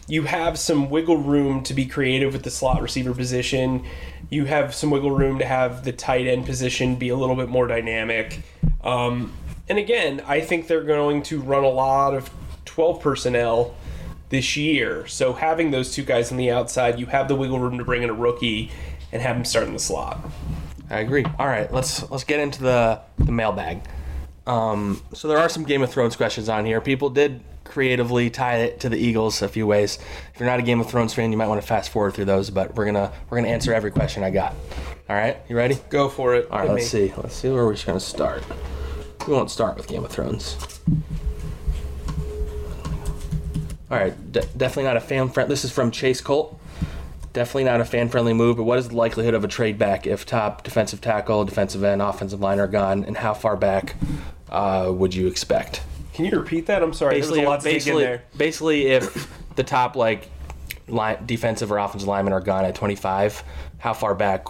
you 0.09 0.23
have 0.23 0.59
some 0.59 0.91
wiggle 0.91 1.19
room 1.19 1.63
to 1.65 1.75
be 1.75 1.87
creative 1.87 2.33
with 2.33 2.43
the 2.43 2.51
slot 2.51 2.83
receiver 2.83 3.15
position. 3.15 3.85
You 4.31 4.45
have 4.45 4.75
some 4.75 4.91
wiggle 4.91 5.11
room 5.11 5.39
to 5.39 5.45
have 5.45 5.85
the 5.85 5.93
tight 5.93 6.27
end 6.27 6.47
position 6.47 6.97
be 6.97 7.09
a 7.09 7.17
little 7.17 7.37
bit 7.37 7.49
more 7.49 7.67
dynamic. 7.67 8.41
Um, 8.83 9.33
and 9.69 9.79
again, 9.79 10.23
I 10.27 10.41
think 10.41 10.67
they're 10.67 10.85
going 10.85 11.23
to 11.25 11.41
run 11.41 11.65
a 11.65 11.69
lot 11.69 12.15
of 12.15 12.31
12 12.65 13.01
personnel 13.01 13.75
this 14.29 14.57
year. 14.57 15.07
So 15.07 15.33
having 15.33 15.71
those 15.71 15.95
two 15.95 16.05
guys 16.05 16.31
on 16.31 16.39
the 16.39 16.51
outside, 16.51 16.99
you 16.99 17.07
have 17.07 17.29
the 17.29 17.35
wiggle 17.35 17.59
room 17.59 17.79
to 17.79 17.85
bring 17.85 18.03
in 18.03 18.11
a 18.11 18.15
rookie 18.15 18.71
and 19.13 19.23
have 19.23 19.37
him 19.37 19.45
start 19.45 19.67
in 19.67 19.73
the 19.73 19.79
slot. 19.79 20.21
I 20.91 21.01
agree. 21.01 21.25
All 21.39 21.47
right, 21.47 21.71
let's 21.73 22.09
let's 22.11 22.25
get 22.25 22.41
into 22.41 22.63
the 22.63 23.01
the 23.19 23.33
mailbag. 23.33 23.83
Um, 24.47 25.03
so 25.13 25.29
there 25.29 25.39
are 25.39 25.49
some 25.49 25.65
Game 25.65 25.83
of 25.83 25.91
Thrones 25.91 26.17
questions 26.17 26.49
on 26.49 26.65
here. 26.65 26.81
People 26.81 27.11
did 27.11 27.43
creatively 27.69 28.31
tie 28.31 28.57
it 28.57 28.81
to 28.81 28.89
the 28.89 28.97
Eagles 28.97 29.43
a 29.43 29.49
few 29.49 29.67
ways. 29.67 29.99
If 30.35 30.41
you're 30.41 30.49
not 30.49 30.59
a 30.59 30.63
Game 30.63 30.81
of 30.81 30.89
Thrones 30.91 31.15
fan, 31.15 31.31
you 31.31 31.39
might 31.39 31.49
want 31.49 31.61
to 31.61 31.67
fast 31.67 31.91
forward 31.91 32.15
through 32.15 32.25
those. 32.25 32.51
But 32.51 32.75
we're 32.75 32.87
gonna 32.87 33.13
we're 33.29 33.39
gonna 33.39 33.49
answer 33.49 33.73
every 33.73 33.91
question 33.91 34.23
I 34.25 34.31
got. 34.31 34.55
All 35.09 35.17
right, 35.17 35.39
you 35.49 35.57
ready? 35.57 35.79
Go 35.91 36.09
for 36.09 36.35
it. 36.35 36.51
All 36.51 36.59
right, 36.59 36.71
let's 36.71 36.89
see. 36.89 37.13
Let's 37.17 37.35
see 37.35 37.49
where 37.49 37.65
we're 37.65 37.75
just 37.75 37.87
gonna 37.87 38.01
start. 38.01 38.43
We 39.27 39.33
won't 39.35 39.51
start 39.51 39.77
with 39.77 39.87
Game 39.87 40.05
of 40.05 40.11
Thrones. 40.11 40.57
All 43.91 43.97
right, 43.97 44.33
de- 44.33 44.45
definitely 44.57 44.85
not 44.85 44.97
a 44.97 45.01
fan 45.01 45.31
friend. 45.31 45.51
This 45.51 45.65
is 45.65 45.73
from 45.73 45.91
Chase 45.91 46.21
Colt. 46.21 46.61
Definitely 47.33 47.65
not 47.65 47.81
a 47.81 47.85
fan 47.85 48.09
friendly 48.09 48.35
move, 48.35 48.57
but 48.57 48.65
what 48.65 48.79
is 48.79 48.89
the 48.89 48.97
likelihood 48.97 49.35
of 49.35 49.45
a 49.45 49.49
trade 49.49 49.79
back 49.79 50.07
if 50.07 50.27
top 50.27 50.63
defensive 50.63 51.01
tackle, 51.01 51.45
defensive 51.45 51.85
end, 51.85 52.03
offensive 52.03 52.41
line 52.41 52.59
are 52.59 52.67
gone, 52.67 53.05
and 53.05 53.17
how 53.17 53.33
far 53.33 53.57
back 53.57 53.95
uh, 54.51 54.91
would 54.93 55.15
you 55.15 55.27
expect? 55.27 55.83
Can 56.19 56.25
you 56.25 56.33
repeat 56.33 56.67
that? 56.67 56.83
I'm 56.83 56.93
sorry. 56.93 57.15
Basically, 57.15 57.39
there 57.39 57.47
a 57.47 57.49
lot 57.49 57.61
to 57.61 57.69
in 57.69 57.75
basically, 57.77 58.03
there. 58.03 58.25
basically, 58.37 58.87
if 58.89 59.33
the 59.55 59.63
top 59.63 59.95
like 59.95 60.29
line, 60.89 61.25
defensive 61.27 61.71
or 61.71 61.79
offensive 61.79 62.09
linemen 62.09 62.33
are 62.33 62.41
gone 62.41 62.65
at 62.65 62.75
25, 62.75 63.45
how 63.79 63.93
far 63.93 64.17
back 64.17 64.47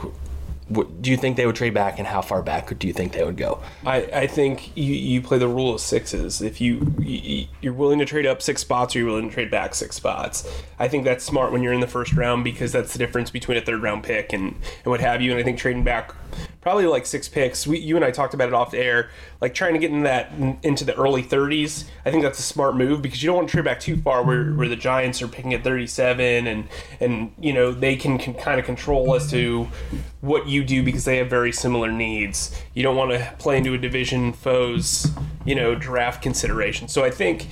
w- 0.70 0.90
do 1.02 1.10
you 1.10 1.18
think 1.18 1.37
they 1.37 1.44
would 1.44 1.56
trade 1.56 1.75
back, 1.75 1.98
and 1.98 2.08
how 2.08 2.22
far 2.22 2.40
back 2.40 2.78
do 2.78 2.87
you 2.87 2.94
think 2.94 3.12
they 3.12 3.22
would 3.22 3.37
go? 3.37 3.62
I, 3.84 3.96
I 3.96 4.26
think 4.26 4.75
you, 4.78 4.94
you 4.94 5.20
play 5.20 5.37
the 5.37 5.46
rule 5.46 5.75
of 5.75 5.82
sixes. 5.82 6.40
If 6.40 6.58
you, 6.58 6.94
you 7.00 7.48
you're 7.60 7.75
willing 7.75 7.98
to 7.98 8.06
trade 8.06 8.25
up 8.25 8.40
six 8.40 8.62
spots, 8.62 8.96
or 8.96 9.00
you're 9.00 9.08
willing 9.08 9.28
to 9.28 9.34
trade 9.34 9.50
back 9.50 9.75
six 9.75 9.94
spots. 9.94 10.50
I 10.78 10.88
think 10.88 11.04
that's 11.04 11.22
smart 11.22 11.52
when 11.52 11.62
you're 11.62 11.75
in 11.75 11.80
the 11.80 11.87
first 11.87 12.14
round 12.14 12.44
because 12.44 12.72
that's 12.72 12.94
the 12.94 12.98
difference 12.98 13.30
between 13.30 13.58
a 13.58 13.60
third 13.60 13.82
round 13.82 14.04
pick 14.04 14.32
and, 14.32 14.54
and 14.54 14.87
what 14.87 15.00
have 15.00 15.20
you. 15.20 15.32
And 15.32 15.38
I 15.38 15.42
think 15.42 15.58
trading 15.58 15.84
back 15.84 16.14
probably 16.60 16.86
like 16.86 17.06
six 17.06 17.28
picks. 17.28 17.66
We, 17.66 17.78
you 17.78 17.96
and 17.96 18.04
I 18.04 18.10
talked 18.10 18.34
about 18.34 18.48
it 18.48 18.54
off 18.54 18.72
the 18.72 18.78
air, 18.78 19.10
like 19.40 19.54
trying 19.54 19.74
to 19.74 19.78
get 19.78 19.90
in 19.90 20.02
that 20.02 20.32
into 20.62 20.84
the 20.84 20.94
early 20.96 21.22
30s. 21.22 21.84
I 22.04 22.10
think 22.10 22.22
that's 22.22 22.38
a 22.38 22.42
smart 22.42 22.76
move 22.76 23.02
because 23.02 23.22
you 23.22 23.28
don't 23.28 23.36
want 23.36 23.48
to 23.48 23.52
trade 23.52 23.64
back 23.64 23.80
too 23.80 23.96
far 23.96 24.22
where, 24.22 24.52
where 24.52 24.68
the 24.68 24.76
Giants 24.76 25.22
are 25.22 25.28
picking 25.28 25.54
at 25.54 25.64
37 25.64 26.46
and 26.46 26.68
and 27.00 27.32
you 27.38 27.52
know 27.52 27.72
they 27.72 27.96
can, 27.96 28.18
can 28.18 28.34
kind 28.34 28.58
of 28.58 28.66
control 28.66 29.14
as 29.14 29.30
to 29.30 29.68
what 30.20 30.46
you 30.48 30.64
do 30.64 30.82
because 30.82 31.04
they 31.04 31.18
have 31.18 31.30
very 31.30 31.52
similar 31.52 31.90
needs. 31.90 32.60
You 32.74 32.82
don't 32.82 32.96
want 32.96 33.12
to 33.12 33.34
play 33.38 33.58
into 33.58 33.74
a 33.74 33.78
division 33.78 34.32
foe's 34.32 35.10
you 35.49 35.55
know 35.55 35.75
draft 35.75 36.23
consideration. 36.23 36.88
So 36.88 37.05
I 37.05 37.11
think 37.11 37.47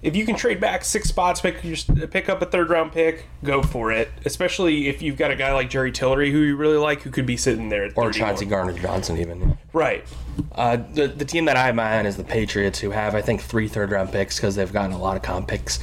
if 0.00 0.16
you 0.16 0.24
can 0.24 0.36
trade 0.36 0.58
back 0.58 0.86
six 0.86 1.08
spots, 1.08 1.42
pick 1.42 1.62
your, 1.62 1.76
pick 2.08 2.30
up 2.30 2.40
a 2.40 2.46
third 2.46 2.70
round 2.70 2.92
pick, 2.92 3.26
go 3.44 3.62
for 3.62 3.92
it. 3.92 4.08
Especially 4.24 4.88
if 4.88 5.02
you've 5.02 5.18
got 5.18 5.30
a 5.30 5.36
guy 5.36 5.52
like 5.52 5.68
Jerry 5.68 5.92
Tillery 5.92 6.32
who 6.32 6.38
you 6.38 6.56
really 6.56 6.78
like, 6.78 7.02
who 7.02 7.10
could 7.10 7.26
be 7.26 7.36
sitting 7.36 7.68
there 7.68 7.84
at 7.84 7.90
Or 7.90 8.10
31. 8.10 8.12
Chauncey 8.12 8.46
Gardner 8.46 8.72
Johnson, 8.80 9.18
even. 9.18 9.58
Right. 9.74 10.04
Uh, 10.52 10.78
the, 10.94 11.08
the 11.08 11.26
team 11.26 11.44
that 11.44 11.56
I 11.56 11.66
have 11.66 11.74
my 11.74 11.84
eye 11.84 11.98
on 11.98 12.06
is 12.06 12.16
the 12.16 12.24
Patriots, 12.24 12.78
who 12.78 12.90
have, 12.90 13.14
I 13.14 13.20
think, 13.20 13.42
three 13.42 13.68
third 13.68 13.90
round 13.90 14.10
picks 14.10 14.36
because 14.36 14.56
they've 14.56 14.72
gotten 14.72 14.92
a 14.92 14.98
lot 14.98 15.16
of 15.16 15.22
comp 15.22 15.48
picks. 15.48 15.78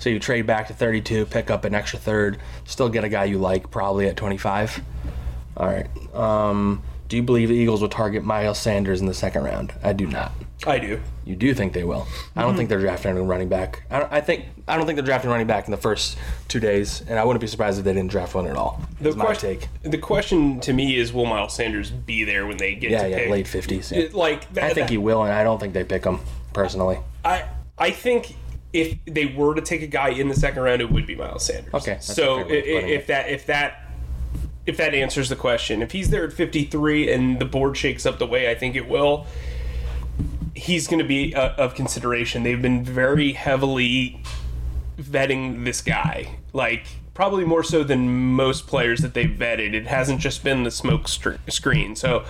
So 0.00 0.10
you 0.10 0.18
trade 0.18 0.46
back 0.48 0.66
to 0.66 0.74
32, 0.74 1.26
pick 1.26 1.50
up 1.50 1.64
an 1.64 1.76
extra 1.76 2.00
third, 2.00 2.38
still 2.64 2.88
get 2.88 3.04
a 3.04 3.08
guy 3.08 3.24
you 3.24 3.38
like, 3.38 3.70
probably 3.70 4.08
at 4.08 4.16
25. 4.16 4.82
All 5.56 5.66
right. 5.66 5.86
Um, 6.14 6.82
do 7.08 7.16
you 7.16 7.22
believe 7.22 7.50
the 7.50 7.54
Eagles 7.54 7.80
will 7.80 7.88
target 7.88 8.24
Miles 8.24 8.58
Sanders 8.58 9.00
in 9.00 9.06
the 9.06 9.14
second 9.14 9.44
round? 9.44 9.72
I 9.84 9.92
do 9.92 10.06
not. 10.06 10.32
I 10.66 10.78
do. 10.78 11.00
You 11.24 11.36
do 11.36 11.54
think 11.54 11.72
they 11.72 11.84
will? 11.84 12.06
I 12.34 12.42
don't 12.42 12.56
think 12.56 12.66
mm-hmm. 12.66 12.70
they're 12.70 12.80
drafting 12.80 13.16
a 13.16 13.22
running 13.22 13.48
back. 13.48 13.84
I, 13.90 14.00
don't, 14.00 14.12
I 14.12 14.20
think 14.20 14.46
I 14.66 14.76
don't 14.76 14.86
think 14.86 14.96
they're 14.96 15.04
drafting 15.04 15.30
running 15.30 15.46
back 15.46 15.66
in 15.66 15.70
the 15.70 15.76
first 15.76 16.18
two 16.48 16.58
days, 16.58 17.02
and 17.02 17.18
I 17.18 17.24
wouldn't 17.24 17.40
be 17.40 17.46
surprised 17.46 17.78
if 17.78 17.84
they 17.84 17.92
didn't 17.92 18.10
draft 18.10 18.34
one 18.34 18.46
at 18.46 18.56
all. 18.56 18.80
My 19.00 19.12
question, 19.12 19.58
take. 19.58 19.68
The 19.82 19.98
question 19.98 20.60
to 20.60 20.72
me 20.72 20.96
is, 20.96 21.12
will 21.12 21.26
Miles 21.26 21.54
Sanders 21.54 21.90
be 21.90 22.24
there 22.24 22.46
when 22.46 22.56
they 22.56 22.74
get 22.74 22.90
Yeah, 22.90 23.02
to 23.04 23.10
yeah, 23.10 23.16
pick? 23.18 23.30
late 23.30 23.46
50s. 23.46 23.96
yeah. 23.96 24.08
Like 24.12 24.52
that, 24.54 24.64
I 24.64 24.66
think 24.68 24.88
that- 24.88 24.90
he 24.90 24.98
will, 24.98 25.22
and 25.22 25.32
I 25.32 25.44
don't 25.44 25.60
think 25.60 25.74
they 25.74 25.84
pick 25.84 26.04
him 26.04 26.20
personally. 26.52 26.98
I 27.24 27.44
I 27.78 27.90
think 27.90 28.34
if 28.72 28.96
they 29.04 29.26
were 29.26 29.54
to 29.54 29.60
take 29.60 29.82
a 29.82 29.86
guy 29.86 30.08
in 30.08 30.28
the 30.28 30.34
second 30.34 30.62
round, 30.62 30.80
it 30.80 30.90
would 30.90 31.06
be 31.06 31.14
Miles 31.14 31.44
Sanders. 31.44 31.74
Okay, 31.74 31.98
so 32.00 32.36
fair 32.36 32.44
i- 32.44 32.48
way 32.48 32.58
of 32.58 32.64
putting 32.64 32.88
if 32.90 33.06
that 33.06 33.28
if 33.28 33.46
that 33.46 33.78
if 34.64 34.76
that 34.76 34.94
answers 34.94 35.28
the 35.28 35.36
question, 35.36 35.82
if 35.82 35.92
he's 35.92 36.10
there 36.10 36.24
at 36.24 36.32
53 36.32 37.12
and 37.12 37.40
the 37.40 37.44
board 37.44 37.76
shakes 37.76 38.06
up 38.06 38.18
the 38.18 38.26
way 38.26 38.48
I 38.48 38.54
think 38.54 38.76
it 38.76 38.88
will, 38.88 39.26
he's 40.54 40.86
going 40.86 40.98
to 40.98 41.04
be 41.04 41.34
uh, 41.34 41.54
of 41.56 41.74
consideration. 41.74 42.42
They've 42.42 42.60
been 42.60 42.84
very 42.84 43.32
heavily 43.32 44.22
vetting 44.98 45.64
this 45.64 45.80
guy, 45.80 46.38
like 46.52 46.86
probably 47.14 47.44
more 47.44 47.62
so 47.62 47.84
than 47.84 48.34
most 48.34 48.66
players 48.66 49.00
that 49.00 49.14
they've 49.14 49.30
vetted. 49.30 49.74
It 49.74 49.86
hasn't 49.86 50.20
just 50.20 50.42
been 50.44 50.62
the 50.64 50.70
smoke 50.70 51.08
screen. 51.08 51.96
So, 51.96 52.24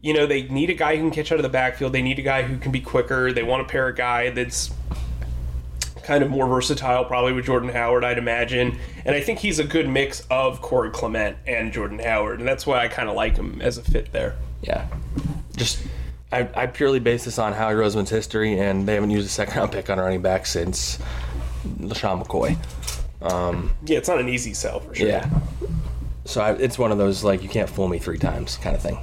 you 0.00 0.14
know, 0.14 0.26
they 0.26 0.42
need 0.42 0.70
a 0.70 0.74
guy 0.74 0.96
who 0.96 1.02
can 1.02 1.10
catch 1.10 1.32
out 1.32 1.38
of 1.38 1.42
the 1.42 1.48
backfield. 1.48 1.92
They 1.92 2.02
need 2.02 2.18
a 2.18 2.22
guy 2.22 2.42
who 2.42 2.58
can 2.58 2.70
be 2.70 2.80
quicker. 2.80 3.32
They 3.32 3.42
want 3.42 3.66
to 3.66 3.70
pair 3.70 3.88
a 3.88 3.94
guy 3.94 4.30
that's 4.30 4.70
kind 6.08 6.24
of 6.24 6.30
more 6.30 6.46
versatile, 6.46 7.04
probably 7.04 7.32
with 7.32 7.44
Jordan 7.44 7.68
Howard, 7.68 8.02
I'd 8.02 8.16
imagine. 8.16 8.78
And 9.04 9.14
I 9.14 9.20
think 9.20 9.40
he's 9.40 9.58
a 9.58 9.64
good 9.64 9.88
mix 9.88 10.26
of 10.30 10.62
Corey 10.62 10.90
Clement 10.90 11.36
and 11.46 11.70
Jordan 11.72 11.98
Howard, 11.98 12.38
and 12.38 12.48
that's 12.48 12.66
why 12.66 12.82
I 12.82 12.88
kind 12.88 13.10
of 13.10 13.14
like 13.14 13.36
him 13.36 13.60
as 13.60 13.76
a 13.76 13.82
fit 13.82 14.10
there. 14.12 14.36
Yeah. 14.62 14.86
Just 15.56 15.86
I, 16.30 16.48
I 16.54 16.66
purely 16.66 17.00
base 17.00 17.24
this 17.24 17.38
on 17.38 17.52
Howie 17.52 17.74
Roseman's 17.74 18.10
history, 18.10 18.58
and 18.58 18.86
they 18.86 18.94
haven't 18.94 19.10
used 19.10 19.26
a 19.26 19.30
second 19.30 19.56
round 19.56 19.72
pick 19.72 19.88
on 19.88 19.98
a 19.98 20.02
running 20.02 20.22
back 20.22 20.46
since 20.46 20.98
LeSean 21.78 22.22
McCoy. 22.22 22.56
Yeah, 23.86 23.98
it's 23.98 24.08
not 24.08 24.20
an 24.20 24.28
easy 24.28 24.54
sell 24.54 24.80
for 24.80 24.94
sure. 24.94 25.08
Yeah. 25.08 25.28
So 26.24 26.42
I, 26.42 26.52
it's 26.52 26.78
one 26.78 26.92
of 26.92 26.98
those 26.98 27.24
like 27.24 27.42
you 27.42 27.48
can't 27.48 27.68
fool 27.68 27.88
me 27.88 27.98
three 27.98 28.18
times 28.18 28.58
kind 28.58 28.76
of 28.76 28.82
thing. 28.82 28.98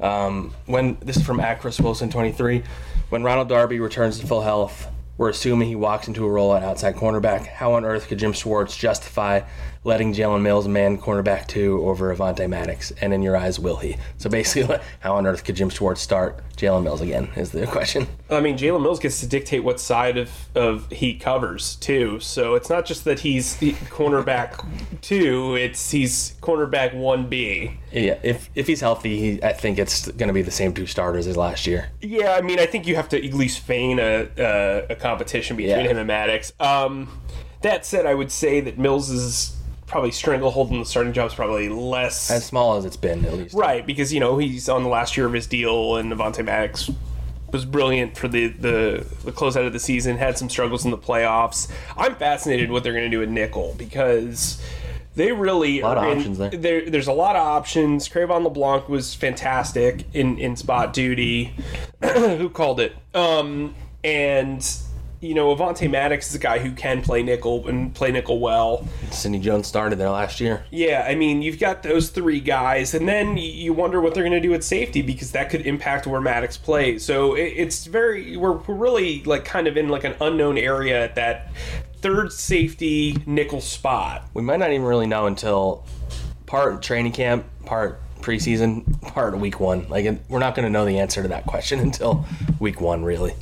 um, 0.00 0.54
when 0.64 0.96
this 1.00 1.18
is 1.18 1.22
from 1.22 1.38
Acris 1.38 1.78
Wilson 1.80 2.08
twenty 2.08 2.32
three, 2.32 2.62
when 3.10 3.22
Ronald 3.22 3.50
Darby 3.50 3.78
returns 3.78 4.18
to 4.20 4.26
full 4.26 4.40
health, 4.40 4.88
we're 5.18 5.28
assuming 5.28 5.68
he 5.68 5.76
walks 5.76 6.08
into 6.08 6.24
a 6.24 6.30
role 6.30 6.54
at 6.54 6.62
outside 6.62 6.96
cornerback. 6.96 7.46
How 7.46 7.74
on 7.74 7.84
earth 7.84 8.08
could 8.08 8.18
Jim 8.18 8.32
Schwartz 8.32 8.74
justify 8.74 9.42
letting 9.84 10.12
Jalen 10.14 10.42
Mills 10.42 10.66
man 10.66 10.98
cornerback 10.98 11.46
two 11.46 11.86
over 11.86 12.14
Avonte 12.14 12.48
Maddox? 12.48 12.90
And 13.00 13.12
in 13.14 13.22
your 13.22 13.36
eyes, 13.36 13.58
will 13.60 13.76
he? 13.76 13.96
So 14.18 14.28
basically, 14.30 14.78
how 15.00 15.14
on 15.16 15.26
earth 15.26 15.44
could 15.44 15.56
Jim 15.56 15.68
Schwartz 15.70 16.00
start 16.00 16.40
Jalen 16.56 16.82
Mills 16.84 17.00
again? 17.00 17.28
Is 17.36 17.50
the 17.52 17.66
question. 17.66 18.06
I 18.30 18.40
mean, 18.40 18.56
Jalen 18.56 18.82
Mills 18.82 18.98
gets 18.98 19.20
to 19.20 19.26
dictate 19.26 19.62
what 19.62 19.78
side 19.80 20.16
of, 20.16 20.30
of 20.54 20.90
he 20.90 21.14
covers 21.14 21.76
too. 21.76 22.18
So 22.20 22.54
it's 22.54 22.70
not 22.70 22.86
just 22.86 23.04
that 23.04 23.20
he's 23.20 23.56
the 23.56 23.72
cornerback 23.90 24.64
two; 25.02 25.54
it's 25.56 25.90
he's 25.90 26.34
cornerback 26.40 26.94
one 26.94 27.28
B. 27.28 27.78
Yeah, 27.92 28.18
if 28.22 28.50
if 28.54 28.66
he's 28.66 28.80
healthy, 28.80 29.18
he, 29.18 29.42
I 29.42 29.52
think 29.52 29.78
it's 29.78 30.08
going 30.12 30.28
to 30.28 30.32
be 30.34 30.42
the 30.42 30.50
same 30.50 30.72
two 30.72 30.86
starters 30.86 31.26
as 31.26 31.36
last 31.36 31.66
year. 31.66 31.90
Yeah, 32.00 32.34
I 32.34 32.40
mean, 32.40 32.58
I 32.58 32.66
think 32.66 32.86
you 32.86 32.96
have 32.96 33.08
to 33.10 33.24
at 33.24 33.34
least 33.34 33.60
feign 33.60 33.98
a 33.98 34.28
a, 34.38 34.86
a 34.90 34.96
competition 34.96 35.56
between 35.56 35.84
Yeah. 35.84 35.90
him 35.90 35.98
and 35.98 36.06
Maddox. 36.06 36.52
Um, 36.58 37.20
that 37.62 37.86
said, 37.86 38.04
I 38.06 38.14
would 38.14 38.30
say 38.32 38.60
that 38.60 38.78
Mills 38.78 39.10
is 39.10 39.56
probably 39.86 40.10
stranglehold 40.10 40.70
in 40.70 40.78
the 40.78 40.84
starting 40.84 41.12
job 41.12 41.28
is 41.28 41.34
probably 41.34 41.68
less 41.68 42.30
As 42.30 42.44
small 42.44 42.76
as 42.76 42.84
it's 42.84 42.96
been, 42.96 43.24
at 43.24 43.34
least. 43.34 43.54
right 43.54 43.86
because 43.86 44.12
you 44.12 44.20
know 44.20 44.38
he's 44.38 44.68
on 44.68 44.82
the 44.82 44.88
last 44.88 45.16
year 45.16 45.26
of 45.26 45.32
his 45.32 45.46
deal, 45.46 45.96
and 45.96 46.12
Avonte 46.12 46.44
Maddox 46.44 46.90
was 47.52 47.64
brilliant 47.64 48.16
for 48.16 48.26
the 48.28 48.48
the 48.48 49.06
the 49.24 49.32
closeout 49.32 49.66
of 49.66 49.72
the 49.72 49.78
season. 49.78 50.16
Had 50.16 50.36
some 50.38 50.48
struggles 50.50 50.84
in 50.84 50.90
the 50.90 50.98
playoffs. 50.98 51.70
I'm 51.96 52.16
fascinated 52.16 52.70
what 52.70 52.82
they're 52.82 52.92
going 52.92 53.04
to 53.04 53.10
do 53.10 53.20
with 53.20 53.28
nickel 53.28 53.74
because. 53.78 54.60
They 55.16 55.30
really 55.30 55.78
a 55.78 55.84
lot 55.86 55.96
of 55.96 56.04
in- 56.10 56.18
options 56.18 56.38
there. 56.38 56.50
there. 56.50 56.90
There's 56.90 57.06
a 57.06 57.12
lot 57.12 57.36
of 57.36 57.46
options. 57.46 58.08
Cre'Von 58.08 58.42
LeBlanc 58.42 58.88
was 58.88 59.14
fantastic 59.14 60.04
in, 60.12 60.38
in 60.40 60.56
spot 60.56 60.92
duty. 60.92 61.54
who 62.02 62.48
called 62.48 62.80
it? 62.80 62.96
Um, 63.14 63.76
and 64.02 64.68
you 65.24 65.34
know, 65.34 65.54
Avonte 65.54 65.90
Maddox 65.90 66.28
is 66.28 66.34
a 66.34 66.38
guy 66.38 66.58
who 66.58 66.72
can 66.72 67.00
play 67.02 67.22
nickel 67.22 67.66
and 67.66 67.94
play 67.94 68.12
nickel 68.12 68.38
well. 68.38 68.86
Sidney 69.10 69.38
Jones 69.38 69.66
started 69.66 69.98
there 69.98 70.10
last 70.10 70.40
year. 70.40 70.64
Yeah, 70.70 71.06
I 71.08 71.14
mean, 71.14 71.40
you've 71.40 71.58
got 71.58 71.82
those 71.82 72.10
three 72.10 72.40
guys, 72.40 72.94
and 72.94 73.08
then 73.08 73.36
you 73.36 73.72
wonder 73.72 74.00
what 74.00 74.14
they're 74.14 74.22
going 74.22 74.40
to 74.40 74.46
do 74.46 74.52
at 74.54 74.62
safety 74.62 75.00
because 75.00 75.32
that 75.32 75.48
could 75.48 75.62
impact 75.62 76.06
where 76.06 76.20
Maddox 76.20 76.58
plays. 76.58 77.04
So 77.04 77.34
it's 77.34 77.86
very, 77.86 78.36
we're, 78.36 78.52
we're 78.52 78.74
really 78.74 79.22
like 79.24 79.44
kind 79.44 79.66
of 79.66 79.76
in 79.76 79.88
like 79.88 80.04
an 80.04 80.14
unknown 80.20 80.58
area 80.58 81.02
at 81.02 81.14
that 81.14 81.52
third 81.96 82.32
safety 82.32 83.16
nickel 83.24 83.62
spot. 83.62 84.28
We 84.34 84.42
might 84.42 84.58
not 84.58 84.70
even 84.70 84.82
really 84.82 85.06
know 85.06 85.26
until 85.26 85.86
part 86.44 86.82
training 86.82 87.12
camp, 87.12 87.46
part 87.64 88.00
preseason, 88.20 89.00
part 89.00 89.38
week 89.38 89.58
one. 89.58 89.88
Like 89.88 90.20
we're 90.28 90.38
not 90.38 90.54
going 90.54 90.64
to 90.64 90.70
know 90.70 90.84
the 90.84 90.98
answer 90.98 91.22
to 91.22 91.28
that 91.28 91.46
question 91.46 91.80
until 91.80 92.26
week 92.60 92.80
one, 92.80 93.04
really. 93.04 93.34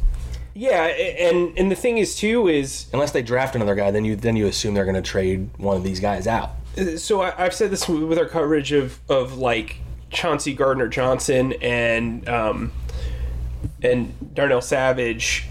Yeah, 0.55 0.85
and 0.85 1.57
and 1.59 1.71
the 1.71 1.77
thing 1.77 1.99
is 1.99 2.15
too 2.15 2.49
is 2.49 2.87
Unless 2.93 3.13
they 3.13 3.23
draft 3.23 3.55
another 3.55 3.75
guy, 3.75 3.91
then 3.91 4.05
you 4.05 4.17
then 4.17 4.37
you 4.37 4.47
assume 4.47 4.75
they're 4.75 4.85
going 4.85 4.95
to 4.95 5.03
trade 5.03 5.49
one 5.57 5.77
of 5.77 5.83
these 5.83 6.01
guys 6.01 6.27
out. 6.27 6.51
so 6.97 7.23
I, 7.23 7.45
I've 7.45 7.55
said 7.55 7.71
this 7.71 7.89
with 7.89 8.19
our 8.19 8.27
coverage 8.27 8.73
of 8.73 9.01
of 9.09 9.39
like 9.39 9.77
Chauncey 10.11 10.53
Gardner 10.55 10.89
Johnson 10.89 11.55
and 11.63 12.29
um, 12.29 12.73
and 13.83 14.35
Darnell 14.35 14.61
Savage. 14.61 15.47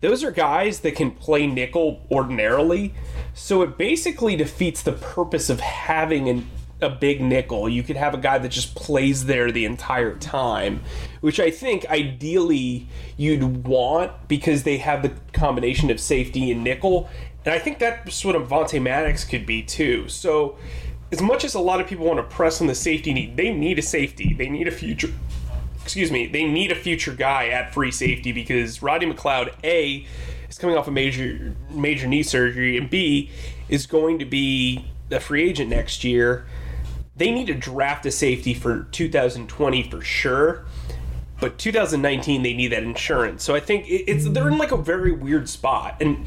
Those 0.00 0.22
are 0.22 0.30
guys 0.30 0.80
that 0.80 0.94
can 0.94 1.10
play 1.10 1.46
nickel 1.46 2.02
ordinarily, 2.10 2.94
so 3.34 3.62
it 3.62 3.78
basically 3.78 4.36
defeats 4.36 4.82
the 4.82 4.92
purpose 4.92 5.48
of 5.48 5.60
having 5.60 6.28
an, 6.28 6.48
a 6.80 6.90
big 6.90 7.20
nickel. 7.20 7.68
You 7.68 7.82
could 7.82 7.96
have 7.96 8.14
a 8.14 8.18
guy 8.18 8.38
that 8.38 8.50
just 8.50 8.74
plays 8.74 9.26
there 9.26 9.50
the 9.50 9.64
entire 9.64 10.14
time, 10.16 10.82
which 11.20 11.40
I 11.40 11.50
think 11.50 11.88
ideally 11.88 12.88
you'd 13.16 13.66
want 13.66 14.28
because 14.28 14.64
they 14.64 14.78
have 14.78 15.02
the 15.02 15.12
combination 15.32 15.90
of 15.90 15.98
safety 15.98 16.50
and 16.50 16.62
nickel. 16.62 17.08
And 17.44 17.54
I 17.54 17.58
think 17.58 17.78
that's 17.78 18.24
what 18.24 18.36
Avonte 18.36 18.80
Maddox 18.82 19.24
could 19.24 19.46
be 19.46 19.62
too. 19.62 20.08
So, 20.08 20.58
as 21.12 21.22
much 21.22 21.44
as 21.44 21.54
a 21.54 21.60
lot 21.60 21.80
of 21.80 21.86
people 21.86 22.04
want 22.04 22.18
to 22.18 22.34
press 22.34 22.60
on 22.60 22.66
the 22.66 22.74
safety 22.74 23.12
need, 23.12 23.36
they 23.36 23.52
need 23.52 23.78
a 23.78 23.82
safety. 23.82 24.34
They 24.34 24.48
need 24.48 24.66
a 24.66 24.72
future. 24.72 25.12
Excuse 25.82 26.10
me. 26.10 26.26
They 26.26 26.44
need 26.44 26.72
a 26.72 26.74
future 26.74 27.14
guy 27.14 27.48
at 27.48 27.72
free 27.72 27.92
safety 27.92 28.32
because 28.32 28.82
Rodney 28.82 29.06
McLeod 29.12 29.54
a 29.62 30.04
is 30.48 30.58
coming 30.58 30.76
off 30.76 30.88
a 30.88 30.90
major 30.90 31.54
major 31.70 32.08
knee 32.08 32.22
surgery 32.24 32.76
and 32.76 32.90
b 32.90 33.30
is 33.68 33.86
going 33.86 34.18
to 34.18 34.24
be 34.24 34.84
a 35.10 35.20
free 35.20 35.48
agent 35.48 35.70
next 35.70 36.02
year. 36.02 36.46
They 37.16 37.30
need 37.30 37.46
to 37.46 37.54
draft 37.54 38.04
a 38.06 38.10
safety 38.10 38.52
for 38.54 38.84
2020 38.92 39.90
for 39.90 40.00
sure 40.02 40.64
but 41.40 41.58
2019 41.58 42.42
they 42.42 42.54
need 42.54 42.68
that 42.68 42.82
insurance. 42.82 43.44
So 43.44 43.54
I 43.54 43.60
think 43.60 43.84
it's 43.88 44.28
they're 44.28 44.48
in 44.48 44.58
like 44.58 44.72
a 44.72 44.76
very 44.76 45.12
weird 45.12 45.48
spot. 45.48 45.96
And 46.00 46.24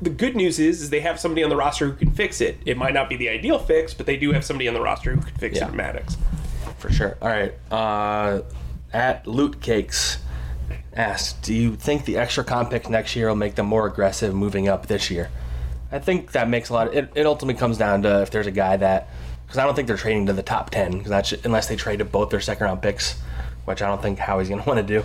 the 0.00 0.10
good 0.10 0.36
news 0.36 0.58
is, 0.58 0.82
is 0.82 0.90
they 0.90 1.00
have 1.00 1.18
somebody 1.18 1.42
on 1.42 1.50
the 1.50 1.56
roster 1.56 1.86
who 1.86 1.92
can 1.92 2.10
fix 2.10 2.40
it. 2.40 2.58
It 2.64 2.76
might 2.76 2.94
not 2.94 3.08
be 3.08 3.16
the 3.16 3.28
ideal 3.28 3.58
fix, 3.58 3.94
but 3.94 4.06
they 4.06 4.16
do 4.16 4.32
have 4.32 4.44
somebody 4.44 4.68
on 4.68 4.74
the 4.74 4.80
roster 4.80 5.12
who 5.14 5.20
can 5.20 5.34
fix 5.36 5.58
Yeah. 5.58 5.68
it. 5.68 5.74
Maddox. 5.74 6.16
For 6.78 6.90
sure. 6.90 7.16
All 7.20 7.28
right. 7.28 7.54
Uh, 7.70 8.42
at 8.92 9.26
Loot 9.26 9.60
Cakes 9.60 10.18
asked, 10.92 11.42
do 11.42 11.54
you 11.54 11.76
think 11.76 12.04
the 12.04 12.16
extra 12.16 12.44
comp 12.44 12.70
picks 12.70 12.88
next 12.88 13.14
year 13.16 13.28
will 13.28 13.36
make 13.36 13.54
them 13.54 13.66
more 13.66 13.86
aggressive 13.86 14.34
moving 14.34 14.68
up 14.68 14.86
this 14.86 15.10
year? 15.10 15.30
I 15.90 15.98
think 15.98 16.32
that 16.32 16.48
makes 16.48 16.68
a 16.68 16.74
lot. 16.74 16.88
Of, 16.88 16.94
it, 16.94 17.10
it 17.14 17.26
ultimately 17.26 17.58
comes 17.58 17.78
down 17.78 18.02
to 18.02 18.22
if 18.22 18.30
there's 18.30 18.46
a 18.46 18.52
guy 18.52 18.76
that 18.76 19.08
because 19.48 19.56
I 19.58 19.64
don't 19.64 19.74
think 19.74 19.88
they're 19.88 19.96
trading 19.96 20.26
to 20.26 20.34
the 20.34 20.42
top 20.42 20.68
ten 20.68 20.92
because 20.92 21.08
that's 21.08 21.32
unless 21.44 21.68
they 21.68 21.76
trade 21.76 22.00
to 22.00 22.04
both 22.04 22.28
their 22.28 22.40
second 22.40 22.66
round 22.66 22.82
picks, 22.82 23.18
which 23.64 23.80
I 23.80 23.88
don't 23.88 24.02
think 24.02 24.18
Howie's 24.18 24.50
going 24.50 24.60
to 24.62 24.68
want 24.68 24.86
to 24.86 25.00
do. 25.00 25.04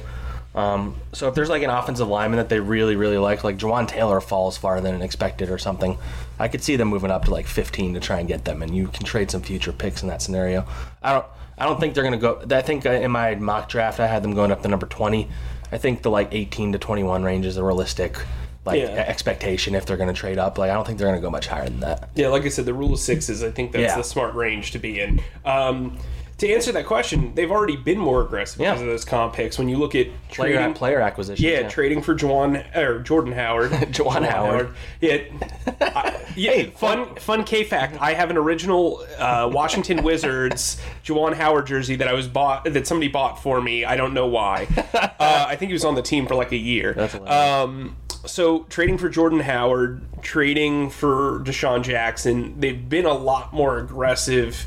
Um, 0.54 0.98
so 1.14 1.28
if 1.30 1.34
there's 1.34 1.50
like 1.50 1.64
an 1.64 1.72
offensive 1.72 2.08
lineman 2.08 2.38
that 2.38 2.50
they 2.50 2.60
really 2.60 2.98
really 2.98 3.18
like, 3.18 3.44
like 3.44 3.58
Jawaan 3.58 3.88
Taylor 3.88 4.20
falls 4.22 4.58
farther 4.58 4.92
than 4.92 5.02
expected 5.02 5.50
or 5.50 5.58
something, 5.58 5.98
I 6.38 6.50
could 6.50 6.62
see 6.62 6.76
them 6.76 6.90
moving 6.90 7.10
up 7.10 7.26
to 7.26 7.32
like 7.32 7.48
15 7.48 7.94
to 7.94 8.00
try 8.02 8.20
and 8.20 8.28
get 8.28 8.44
them, 8.44 8.62
and 8.62 8.76
you 8.76 8.90
can 8.90 9.06
trade 9.06 9.32
some 9.32 9.42
future 9.42 9.72
picks 9.72 10.04
in 10.04 10.10
that 10.10 10.22
scenario. 10.22 10.68
I 11.02 11.14
don't. 11.14 11.26
I 11.56 11.66
don't 11.66 11.80
think 11.80 11.94
they're 11.94 12.04
going 12.04 12.20
to 12.20 12.20
go. 12.20 12.56
I 12.56 12.62
think 12.64 12.86
uh, 12.86 12.90
in 12.90 13.12
my 13.12 13.36
mock 13.36 13.70
draft 13.70 14.00
I 14.00 14.08
had 14.08 14.24
them 14.24 14.34
going 14.34 14.52
up 14.52 14.64
to 14.64 14.68
number 14.68 14.88
20. 14.88 15.30
I 15.72 15.78
think 15.78 16.02
the 16.02 16.10
like 16.10 16.30
18 16.32 16.74
to 16.74 16.80
21 16.80 17.24
range 17.24 17.46
is 17.46 17.58
a 17.58 17.64
realistic 17.64 18.18
like 18.66 18.80
Yeah. 18.82 18.88
expectation 19.08 19.76
if 19.76 19.86
they're 19.86 19.98
going 19.98 20.08
to 20.14 20.20
trade 20.20 20.38
up. 20.38 20.58
Like 20.58 20.72
I 20.72 20.74
don't 20.74 20.86
think 20.86 20.98
they're 21.00 21.08
going 21.10 21.20
to 21.20 21.26
go 21.26 21.30
much 21.30 21.48
higher 21.48 21.66
than 21.66 21.80
that. 21.82 22.10
Yeah, 22.16 22.30
like 22.30 22.44
I 22.46 22.50
said, 22.50 22.66
the 22.66 22.74
rule 22.74 22.94
of 22.94 23.00
sixes. 23.00 23.44
I 23.44 23.52
think 23.52 23.72
that's 23.72 23.82
Yeah. 23.84 23.98
the 23.98 24.04
smart 24.04 24.34
range 24.36 24.72
to 24.72 24.80
be 24.80 25.00
in. 25.00 25.22
Um, 25.46 25.98
to 26.40 26.52
answer 26.52 26.72
that 26.74 26.88
question, 26.88 27.32
they've 27.36 27.52
already 27.52 27.76
been 27.78 28.00
more 28.00 28.22
aggressive 28.22 28.60
Yeah. 28.60 28.72
because 28.72 28.82
of 28.82 28.88
those 28.88 29.06
comp 29.06 29.34
picks. 29.36 29.58
When 29.60 29.70
you 29.70 29.78
look 29.78 29.94
at 29.96 30.08
Player 30.30 30.56
trading, 30.56 30.74
player 30.74 31.00
acquisition. 31.00 31.46
yeah, 31.46 31.70
trading 31.70 32.02
for 32.02 32.16
Juwan 32.16 32.76
or 32.76 33.00
Jordan 33.00 33.34
Howard. 33.34 33.72
Juwan 33.92 34.28
Howard. 34.28 34.70
Yeah. 35.00 35.20
I- 35.82 36.20
yeah. 36.36 36.64
fun 36.76 37.16
fun 37.18 37.44
K 37.44 37.64
fact. 37.64 37.98
I 38.02 38.14
have 38.14 38.32
an 38.32 38.38
original 38.38 39.06
uh, 39.20 39.48
Washington 39.54 40.02
Wizards 40.04 40.82
Juwan 41.06 41.36
Howard 41.36 41.68
jersey 41.68 41.96
that 41.98 42.08
I 42.08 42.14
was 42.14 42.28
bought 42.28 42.64
that 42.66 42.88
somebody 42.88 43.10
bought 43.12 43.42
for 43.42 43.62
me. 43.62 43.86
I 43.86 43.96
don't 43.96 44.14
know 44.16 44.26
why. 44.26 44.68
Uh, 44.94 45.46
I 45.48 45.56
think 45.56 45.70
he 45.70 45.74
was 45.74 45.86
on 45.86 45.94
the 45.96 46.02
team 46.02 46.26
for 46.26 46.34
like 46.34 46.52
a 46.52 46.58
year. 46.58 46.94
That's 46.94 47.14
hilarious. 47.14 47.36
Um, 47.36 47.96
so 48.26 48.64
trading 48.64 48.98
for 48.98 49.10
Jordan 49.10 49.42
Howard, 49.42 50.02
trading 50.22 50.90
for 50.90 51.40
DeSean 51.40 51.84
Jackson, 51.84 52.60
they've 52.60 52.88
been 52.88 53.06
a 53.06 53.14
lot 53.14 53.54
more 53.54 53.78
aggressive 53.78 54.66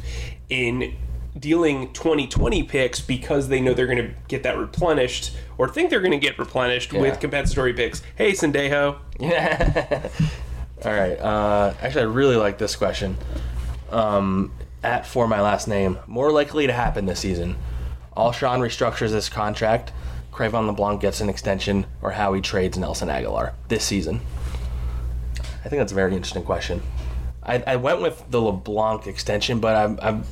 in 0.49 0.95
dealing 1.39 1.93
2020 1.93 2.63
picks 2.63 3.01
because 3.01 3.49
they 3.49 3.61
know 3.61 3.75
they're 3.75 3.87
going 3.87 3.99
to 3.99 4.15
get 4.29 4.43
that 4.43 4.57
replenished 4.57 5.33
or 5.59 5.69
think 5.69 5.91
they're 5.91 6.01
going 6.01 6.13
to 6.13 6.19
get 6.19 6.39
replenished 6.39 6.93
with 6.93 7.21
compensatory 7.21 7.73
picks. 7.73 8.03
Hey, 8.17 8.33
Sendejo. 8.33 8.99
Yeah. 9.19 10.09
All 10.85 10.93
right. 10.93 11.19
Uh, 11.19 11.75
actually, 11.81 12.03
I 12.03 12.07
really 12.07 12.37
like 12.37 12.59
this 12.59 12.77
question. 12.77 13.17
Um, 13.91 14.53
at 14.83 15.07
for 15.07 15.27
my 15.27 15.41
last 15.41 15.69
name, 15.69 15.99
more 16.07 16.31
likely 16.31 16.67
to 16.67 16.73
happen 16.73 17.07
this 17.07 17.21
season. 17.21 17.57
Alshon 18.17 18.61
restructures 18.61 19.11
this 19.11 19.29
contract. 19.29 19.93
Cre'Von 20.37 20.67
LeBlanc 20.67 21.01
gets 21.01 21.23
an 21.23 21.31
extension, 21.31 21.87
or 22.03 22.11
Howie 22.11 22.43
trades 22.43 22.77
Nelson 22.77 23.09
Agholor 23.09 23.55
this 23.69 23.83
season. 23.83 24.21
I 25.65 25.69
think 25.71 25.81
that's 25.81 25.93
a 25.93 25.95
very 25.95 26.13
interesting 26.13 26.45
question. 26.45 26.83
I, 27.43 27.65
I 27.67 27.77
went 27.77 28.03
with 28.03 28.23
the 28.31 28.41
LeBlanc 28.43 29.07
extension, 29.07 29.61
but 29.61 29.75
I'm, 29.75 29.99
I'm 30.03 30.25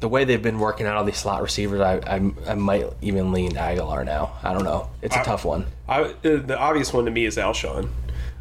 the 0.00 0.08
way 0.08 0.24
they've 0.24 0.42
been 0.42 0.58
working 0.58 0.86
out 0.86 0.96
all 0.96 1.04
these 1.04 1.18
slot 1.18 1.42
receivers. 1.42 1.82
I, 1.82 1.96
I, 1.96 2.32
I 2.50 2.54
might 2.54 2.86
even 3.02 3.30
lean 3.30 3.52
Agholor 3.52 4.06
now. 4.06 4.38
I 4.42 4.54
don't 4.54 4.64
know. 4.64 4.88
It's 5.02 5.14
a 5.14 5.22
tough 5.22 5.44
one. 5.44 5.66
I, 5.86 6.02
uh, 6.02 6.14
the 6.22 6.56
obvious 6.58 6.94
one 6.94 7.04
to 7.04 7.10
me 7.10 7.26
is 7.26 7.36
Alshon. 7.36 7.90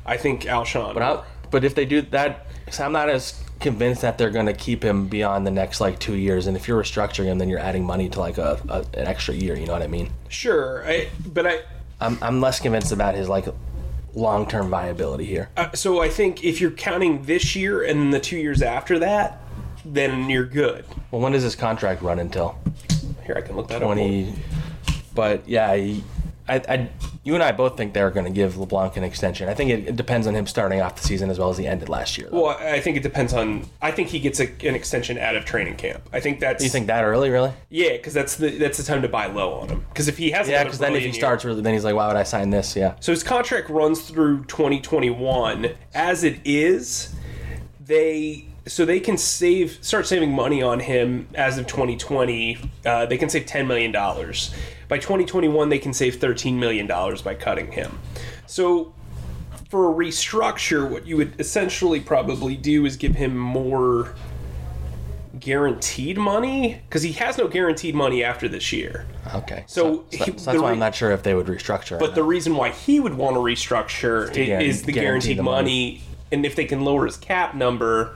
I 0.05 0.15
think 0.15 0.43
Alshon. 0.43 0.93
But 0.93 1.03
I, 1.03 1.23
but 1.51 1.65
if 1.65 1.75
they 1.75 1.85
do 1.85 2.03
that, 2.03 2.47
so 2.69 2.85
I'm 2.85 2.91
not 2.91 3.09
as 3.09 3.41
convinced 3.59 4.01
that 4.01 4.17
they're 4.17 4.31
going 4.31 4.47
to 4.47 4.53
keep 4.53 4.83
him 4.83 5.07
beyond 5.07 5.45
the 5.45 5.51
next 5.51 5.79
like 5.79 5.99
two 5.99 6.15
years. 6.15 6.47
And 6.47 6.57
if 6.57 6.67
you're 6.67 6.81
restructuring 6.81 7.25
him, 7.25 7.37
then 7.37 7.49
you're 7.49 7.59
adding 7.59 7.85
money 7.85 8.09
to 8.09 8.19
like 8.19 8.37
a, 8.37 8.59
a 8.67 8.99
an 8.99 9.07
extra 9.07 9.33
year. 9.33 9.55
You 9.55 9.65
know 9.65 9.73
what 9.73 9.81
I 9.81 9.87
mean? 9.87 10.09
sure, 10.29 10.83
I, 10.85 11.09
but 11.25 11.47
I 11.47 11.61
I'm 12.01 12.17
I'm 12.21 12.41
less 12.41 12.59
convinced 12.59 12.91
about 12.91 13.15
his 13.15 13.29
like 13.29 13.45
long 14.13 14.47
term 14.47 14.69
viability 14.69 15.25
here. 15.25 15.49
Uh, 15.57 15.71
so 15.73 16.01
I 16.01 16.09
think 16.09 16.43
if 16.43 16.59
you're 16.59 16.71
counting 16.71 17.23
this 17.23 17.55
year 17.55 17.83
and 17.83 18.13
the 18.13 18.19
two 18.19 18.37
years 18.37 18.61
after 18.61 18.99
that, 18.99 19.41
then 19.83 20.29
you're 20.29 20.45
good. 20.45 20.85
Well, 21.11 21.21
when 21.21 21.33
does 21.33 21.43
his 21.43 21.55
contract 21.55 22.01
run 22.01 22.19
until? 22.19 22.57
Here 23.25 23.35
I 23.37 23.41
can 23.41 23.55
look 23.55 23.67
that 23.69 23.77
up. 23.77 23.83
Twenty. 23.83 24.33
But 25.13 25.47
yeah, 25.47 25.69
I, 25.69 26.01
I, 26.47 26.55
I 26.55 26.89
you 27.25 27.33
and 27.33 27.41
I 27.43 27.51
both 27.51 27.75
think 27.75 27.93
they're 27.93 28.11
going 28.11 28.27
to 28.27 28.31
give 28.31 28.55
LeBlanc 28.55 28.95
an 28.97 29.03
extension. 29.03 29.49
I 29.49 29.55
think 29.55 29.71
it, 29.71 29.87
it 29.89 29.95
depends 29.95 30.27
on 30.27 30.35
him 30.35 30.45
starting 30.45 30.79
off 30.79 30.95
the 30.95 31.01
season 31.01 31.31
as 31.31 31.39
well 31.39 31.49
as 31.49 31.57
he 31.57 31.65
ended 31.65 31.89
last 31.89 32.19
year. 32.19 32.29
though. 32.29 32.43
Well, 32.43 32.57
I 32.59 32.79
think 32.79 32.97
it 32.97 33.03
depends 33.03 33.33
on. 33.33 33.65
I 33.81 33.89
think 33.89 34.09
he 34.09 34.19
gets 34.19 34.39
a, 34.39 34.43
an 34.65 34.75
extension 34.75 35.17
out 35.17 35.35
of 35.35 35.43
training 35.43 35.75
camp. 35.75 36.07
I 36.13 36.19
think 36.19 36.39
that's. 36.39 36.63
you 36.63 36.69
think 36.69 36.85
that 36.85 37.03
early, 37.03 37.31
really? 37.31 37.51
Yeah, 37.69 37.93
because 37.93 38.13
that's 38.13 38.35
the 38.35 38.51
that's 38.59 38.77
the 38.77 38.83
time 38.83 39.01
to 39.01 39.09
buy 39.09 39.25
low 39.25 39.53
on 39.55 39.69
him. 39.69 39.85
Because 39.89 40.07
if 40.07 40.19
he 40.19 40.29
has 40.31 40.47
Yeah, 40.47 40.63
because 40.63 40.77
then 40.77 40.93
if 40.93 40.99
he 40.99 41.05
year- 41.05 41.13
starts 41.13 41.43
really, 41.43 41.61
then 41.61 41.73
he's 41.73 41.83
like, 41.83 41.95
why 41.95 42.05
would 42.07 42.15
I 42.15 42.23
sign 42.23 42.51
this? 42.51 42.75
Yeah. 42.75 42.93
So 42.99 43.11
his 43.11 43.23
contract 43.23 43.69
runs 43.69 44.01
through 44.07 44.45
2021. 44.45 45.71
As 45.95 46.23
it 46.23 46.39
is, 46.45 47.13
they 47.83 48.45
so 48.67 48.85
they 48.85 48.99
can 48.99 49.17
save 49.17 49.77
start 49.83 50.05
saving 50.07 50.31
money 50.31 50.61
on 50.61 50.79
him 50.79 51.27
as 51.33 51.57
of 51.57 51.65
2020. 51.67 52.57
Uh, 52.85 53.05
they 53.07 53.17
can 53.17 53.29
save 53.29 53.45
10 53.47 53.67
million 53.67 53.91
dollars. 53.91 54.53
By 54.87 54.97
2021, 54.97 55.69
they 55.69 55.79
can 55.79 55.93
save 55.93 56.19
13 56.19 56.59
million 56.59 56.87
dollars 56.87 57.21
by 57.21 57.35
cutting 57.35 57.71
him. 57.71 57.99
So 58.45 58.93
for 59.69 59.91
a 59.91 59.93
restructure, 59.95 60.89
what 60.89 61.07
you 61.07 61.17
would 61.17 61.39
essentially 61.39 61.99
probably 61.99 62.55
do 62.55 62.85
is 62.85 62.95
give 62.97 63.15
him 63.15 63.35
more 63.37 64.13
guaranteed 65.39 66.17
money 66.17 66.81
because 66.87 67.03
he 67.03 67.11
has 67.13 67.37
no 67.37 67.47
guaranteed 67.47 67.93
money 67.93 68.23
after 68.23 68.47
this 68.47 68.71
year. 68.71 69.05
Okay. 69.33 69.63
So 69.67 70.05
so, 70.11 70.17
he- 70.17 70.17
so 70.17 70.31
the 70.31 70.31
that's 70.31 70.59
why 70.61 70.71
I'm 70.71 70.79
not 70.79 70.95
sure 70.95 71.11
if 71.11 71.23
they 71.23 71.33
would 71.33 71.47
restructure. 71.47 71.99
But 71.99 72.15
the 72.15 72.23
reason 72.23 72.55
why 72.55 72.69
he 72.69 72.99
would 72.99 73.15
want 73.15 73.35
to 73.35 73.39
restructure 73.39 74.31
to 74.31 74.41
i- 74.53 74.61
is 74.61 74.83
the 74.83 74.91
guarantee 74.93 75.01
guaranteed 75.35 75.37
the 75.39 75.43
money. 75.43 76.01
and 76.31 76.45
if 76.45 76.55
they 76.55 76.65
can 76.65 76.83
lower 76.85 77.05
his 77.05 77.17
cap 77.17 77.53
number 77.53 78.15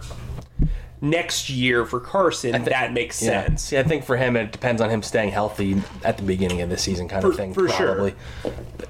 next 1.02 1.50
year 1.50 1.86
for 1.86 2.00
Carson, 2.00 2.64
that 2.66 2.92
makes 2.94 3.22
Yeah. 3.22 3.46
sense. 3.46 3.64
See, 3.64 3.78
I 3.78 3.84
think 3.84 4.04
for 4.04 4.18
him, 4.18 4.36
it 4.36 4.52
depends 4.52 4.82
on 4.82 4.90
him 4.90 5.02
staying 5.02 5.30
healthy 5.32 5.82
at 6.04 6.18
the 6.18 6.24
beginning 6.24 6.62
of 6.62 6.70
the 6.70 6.78
season, 6.78 7.08
kind 7.08 7.24
of 7.24 7.36
thing. 7.36 7.54
for 7.54 7.70
sure. 7.70 7.88
probably. 7.96 8.16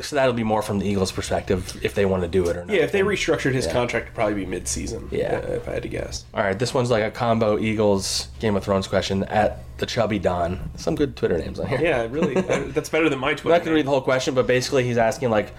So 0.02 0.16
that'll 0.16 0.34
be 0.34 0.44
more 0.44 0.62
from 0.62 0.80
the 0.80 0.88
Eagles' 0.88 1.12
perspective 1.12 1.78
if 1.84 1.94
they 1.94 2.06
want 2.06 2.24
to 2.24 2.28
do 2.28 2.48
it 2.48 2.56
or 2.58 2.66
not. 2.66 2.76
Yeah, 2.76 2.84
if 2.84 2.92
they 2.92 3.02
restructured 3.02 3.54
his 3.54 3.68
contract, 3.68 4.06
it'd 4.08 4.16
probably 4.16 4.36
be 4.36 4.46
mid-season. 4.46 5.08
Yeah. 5.12 5.42
uh, 5.48 5.52
if 5.54 5.68
I 5.70 5.74
had 5.74 5.84
to 5.84 5.90
guess. 5.90 6.26
All 6.34 6.42
right, 6.42 6.58
this 6.58 6.74
one's 6.74 6.90
like 6.90 7.04
a 7.04 7.12
combo 7.12 7.60
Eagles 7.60 8.30
Game 8.40 8.56
of 8.56 8.64
Thrones 8.64 8.88
question 8.88 9.24
at 9.26 9.60
the 9.78 9.86
Chubby 9.86 10.20
Don. 10.20 10.72
Some 10.78 10.96
good 10.96 11.16
Twitter 11.16 11.38
names 11.38 11.60
on 11.60 11.68
here. 11.68 11.80
Yeah, 11.82 12.08
really, 12.10 12.36
uh, 12.50 12.64
that's 12.70 12.90
better 12.90 13.10
than 13.10 13.20
my 13.20 13.34
Twitter. 13.34 13.54
I'm 13.54 13.60
not 13.60 13.66
gonna 13.66 13.76
read 13.76 13.86
the 13.86 13.92
whole 13.92 14.02
question, 14.02 14.34
but 14.34 14.48
basically 14.48 14.84
he's 14.84 14.98
asking 14.98 15.30
like, 15.30 15.52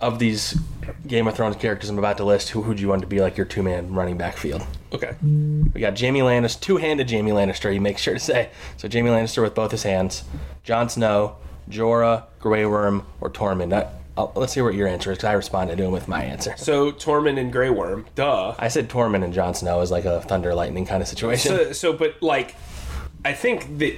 of 0.00 0.18
these 0.18 0.58
Game 1.06 1.28
of 1.28 1.36
Thrones 1.36 1.56
characters 1.56 1.88
I'm 1.90 1.98
about 1.98 2.16
to 2.16 2.24
list, 2.24 2.48
who 2.50 2.60
would 2.62 2.80
you 2.80 2.88
want 2.88 3.02
to 3.02 3.06
be 3.06 3.20
like 3.20 3.36
your 3.36 3.46
two 3.46 3.62
man 3.62 3.92
running 3.94 4.16
back 4.18 4.36
field? 4.36 4.66
Okay. 4.92 5.14
We 5.22 5.80
got 5.80 5.98
Jaime 5.98 6.20
Lannister, 6.20 6.60
two 6.60 6.76
handed 6.76 7.10
Jaime 7.10 7.30
Lannister. 7.30 7.72
He 7.72 7.78
make 7.78 7.98
sure 7.98 8.14
to 8.14 8.20
say 8.20 8.50
so. 8.76 8.88
Jaime 8.90 9.10
Lannister 9.10 9.42
with 9.42 9.54
both 9.54 9.70
his 9.70 9.82
hands. 9.82 10.24
Jon 10.64 10.88
Snow, 10.88 11.36
Jorah, 11.68 12.24
Grey 12.38 12.66
Worm, 12.66 13.06
or 13.20 13.30
Tormund. 13.30 13.88
I'll, 14.16 14.32
let's 14.34 14.52
hear 14.52 14.64
what 14.64 14.74
your 14.74 14.88
answer 14.88 15.10
is 15.10 15.18
because 15.18 15.28
I 15.28 15.32
responded 15.32 15.78
to 15.78 15.84
him 15.84 15.92
with 15.92 16.06
my 16.06 16.22
answer. 16.22 16.54
So 16.58 16.92
Tormund 16.92 17.40
and 17.40 17.50
Grey 17.50 17.70
Worm, 17.70 18.06
duh. 18.14 18.54
I 18.58 18.68
said 18.68 18.90
Tormund 18.90 19.24
and 19.24 19.32
Jon 19.32 19.54
Snow 19.54 19.80
is 19.80 19.90
like 19.90 20.04
a 20.04 20.20
thunder 20.20 20.54
lightning 20.54 20.84
kind 20.84 21.02
of 21.02 21.08
situation. 21.08 21.56
So, 21.56 21.72
so, 21.72 21.92
but 21.94 22.22
like, 22.22 22.54
I 23.24 23.32
think 23.32 23.78
that 23.78 23.96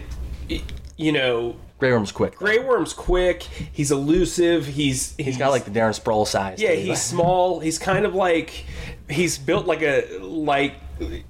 you 0.97 1.13
know, 1.13 1.57
Grey 1.79 1.91
Worm's 1.93 2.13
quick. 2.13 2.37
Grey 2.37 2.61
Worm's 2.61 2.93
quick. 2.93 3.43
He's 3.43 3.91
elusive. 3.91 4.67
He's 4.67 5.17
He's 5.17 5.37
got 5.37 5.51
like 5.51 5.65
the 5.65 5.71
Darren 5.73 5.99
Sproles 6.01 6.29
size. 6.29 6.61
Yeah, 6.61 6.73
he's 6.73 7.03
small. 7.03 7.59
He's 7.59 7.79
kind 7.79 8.07
of 8.07 8.15
like 8.15 8.65
he's 9.11 9.37
built 9.37 9.67
like 9.67 9.83
a 9.83 10.19
like 10.21 10.75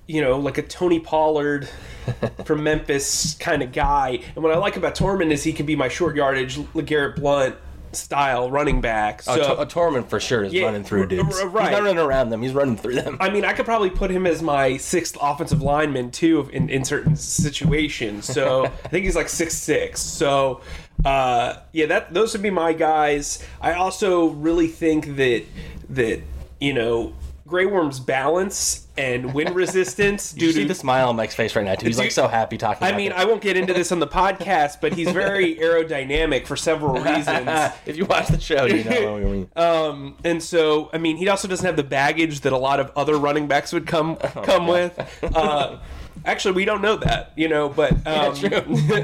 you 0.06 0.20
know 0.20 0.38
like 0.38 0.58
a 0.58 0.62
Tony 0.62 1.00
Pollard 1.00 1.68
from 2.44 2.62
Memphis 2.62 3.34
kind 3.34 3.62
of 3.62 3.72
guy. 3.72 4.20
And 4.34 4.42
what 4.44 4.52
I 4.52 4.58
like 4.58 4.76
about 4.76 4.94
Tormund 4.94 5.30
is 5.30 5.42
he 5.42 5.52
can 5.52 5.66
be 5.66 5.76
my 5.76 5.88
short 5.88 6.16
yardage 6.16 6.58
Garrett 6.86 7.16
Blount 7.16 7.56
style 7.92 8.50
running 8.50 8.80
back. 8.80 9.22
So 9.22 9.40
a, 9.40 9.62
a 9.62 9.66
Tormund 9.66 10.08
for 10.08 10.18
sure 10.18 10.42
is 10.44 10.52
Yeah, 10.52 10.64
running 10.64 10.82
through 10.84 11.06
dudes. 11.06 11.38
r- 11.38 11.48
right. 11.48 11.68
He's 11.68 11.72
not 11.78 11.82
running 11.84 11.98
around 12.04 12.30
them. 12.30 12.42
He's 12.42 12.52
running 12.52 12.76
through 12.76 12.96
them. 12.96 13.16
I 13.20 13.30
mean, 13.30 13.44
I 13.44 13.52
could 13.52 13.64
probably 13.66 13.90
put 13.90 14.10
him 14.10 14.26
as 14.26 14.42
my 14.42 14.76
sixth 14.76 15.16
offensive 15.20 15.62
lineman 15.62 16.10
too 16.10 16.50
in, 16.52 16.68
in 16.68 16.84
certain 16.84 17.14
situations. 17.16 18.26
So 18.26 18.64
I 18.84 18.88
think 18.88 19.04
he's 19.04 19.16
like 19.16 19.28
six 19.28 19.54
six. 19.56 20.00
So 20.00 20.60
uh, 21.04 21.56
yeah, 21.72 21.86
that 21.86 22.12
those 22.12 22.32
would 22.32 22.42
be 22.42 22.50
my 22.50 22.72
guys. 22.72 23.44
I 23.60 23.74
also 23.74 24.26
really 24.28 24.66
think 24.68 25.16
that 25.16 25.44
that 25.90 26.20
you 26.60 26.72
know 26.72 27.14
Grey 27.46 27.66
Worm's 27.66 28.00
balance 28.00 28.86
and 28.96 29.34
wind 29.34 29.54
resistance 29.54 30.32
Do 30.32 30.46
you 30.46 30.52
see 30.52 30.62
to 30.62 30.68
the 30.68 30.74
smile 30.74 31.10
on 31.10 31.16
Mike's 31.16 31.34
face 31.34 31.54
right 31.54 31.64
now? 31.64 31.74
Too. 31.74 31.86
He's 31.86 31.98
like 31.98 32.10
so 32.10 32.26
happy 32.26 32.56
talking. 32.56 32.82
I 32.82 32.88
about 32.88 32.96
mean, 32.96 33.12
it. 33.12 33.18
I 33.18 33.26
won't 33.26 33.42
get 33.42 33.56
into 33.56 33.74
this 33.74 33.92
on 33.92 34.00
the 34.00 34.06
podcast, 34.06 34.80
but 34.80 34.94
he's 34.94 35.10
very 35.10 35.56
aerodynamic 35.60 36.46
for 36.46 36.56
several 36.56 36.94
reasons. 36.94 37.48
if 37.86 37.96
you 37.96 38.06
watch 38.06 38.28
the 38.28 38.40
show, 38.40 38.64
you 38.64 38.82
know 38.84 39.12
what 39.12 39.22
I 39.22 39.24
mean. 39.26 39.50
Um, 39.56 40.16
and 40.24 40.42
so, 40.42 40.88
I 40.92 40.98
mean, 40.98 41.18
he 41.18 41.28
also 41.28 41.46
doesn't 41.46 41.66
have 41.66 41.76
the 41.76 41.82
baggage 41.82 42.40
that 42.40 42.52
a 42.54 42.58
lot 42.58 42.80
of 42.80 42.90
other 42.96 43.16
running 43.16 43.46
backs 43.46 43.72
would 43.72 43.86
come 43.86 44.16
Oh, 44.22 44.42
come 44.42 44.66
with. 44.66 44.98
Uh, 45.22 45.78
actually, 46.24 46.54
we 46.54 46.64
don't 46.64 46.80
know 46.80 46.96
that, 46.96 47.32
you 47.36 47.48
know, 47.48 47.68
but 47.68 47.92
um, 48.06 48.34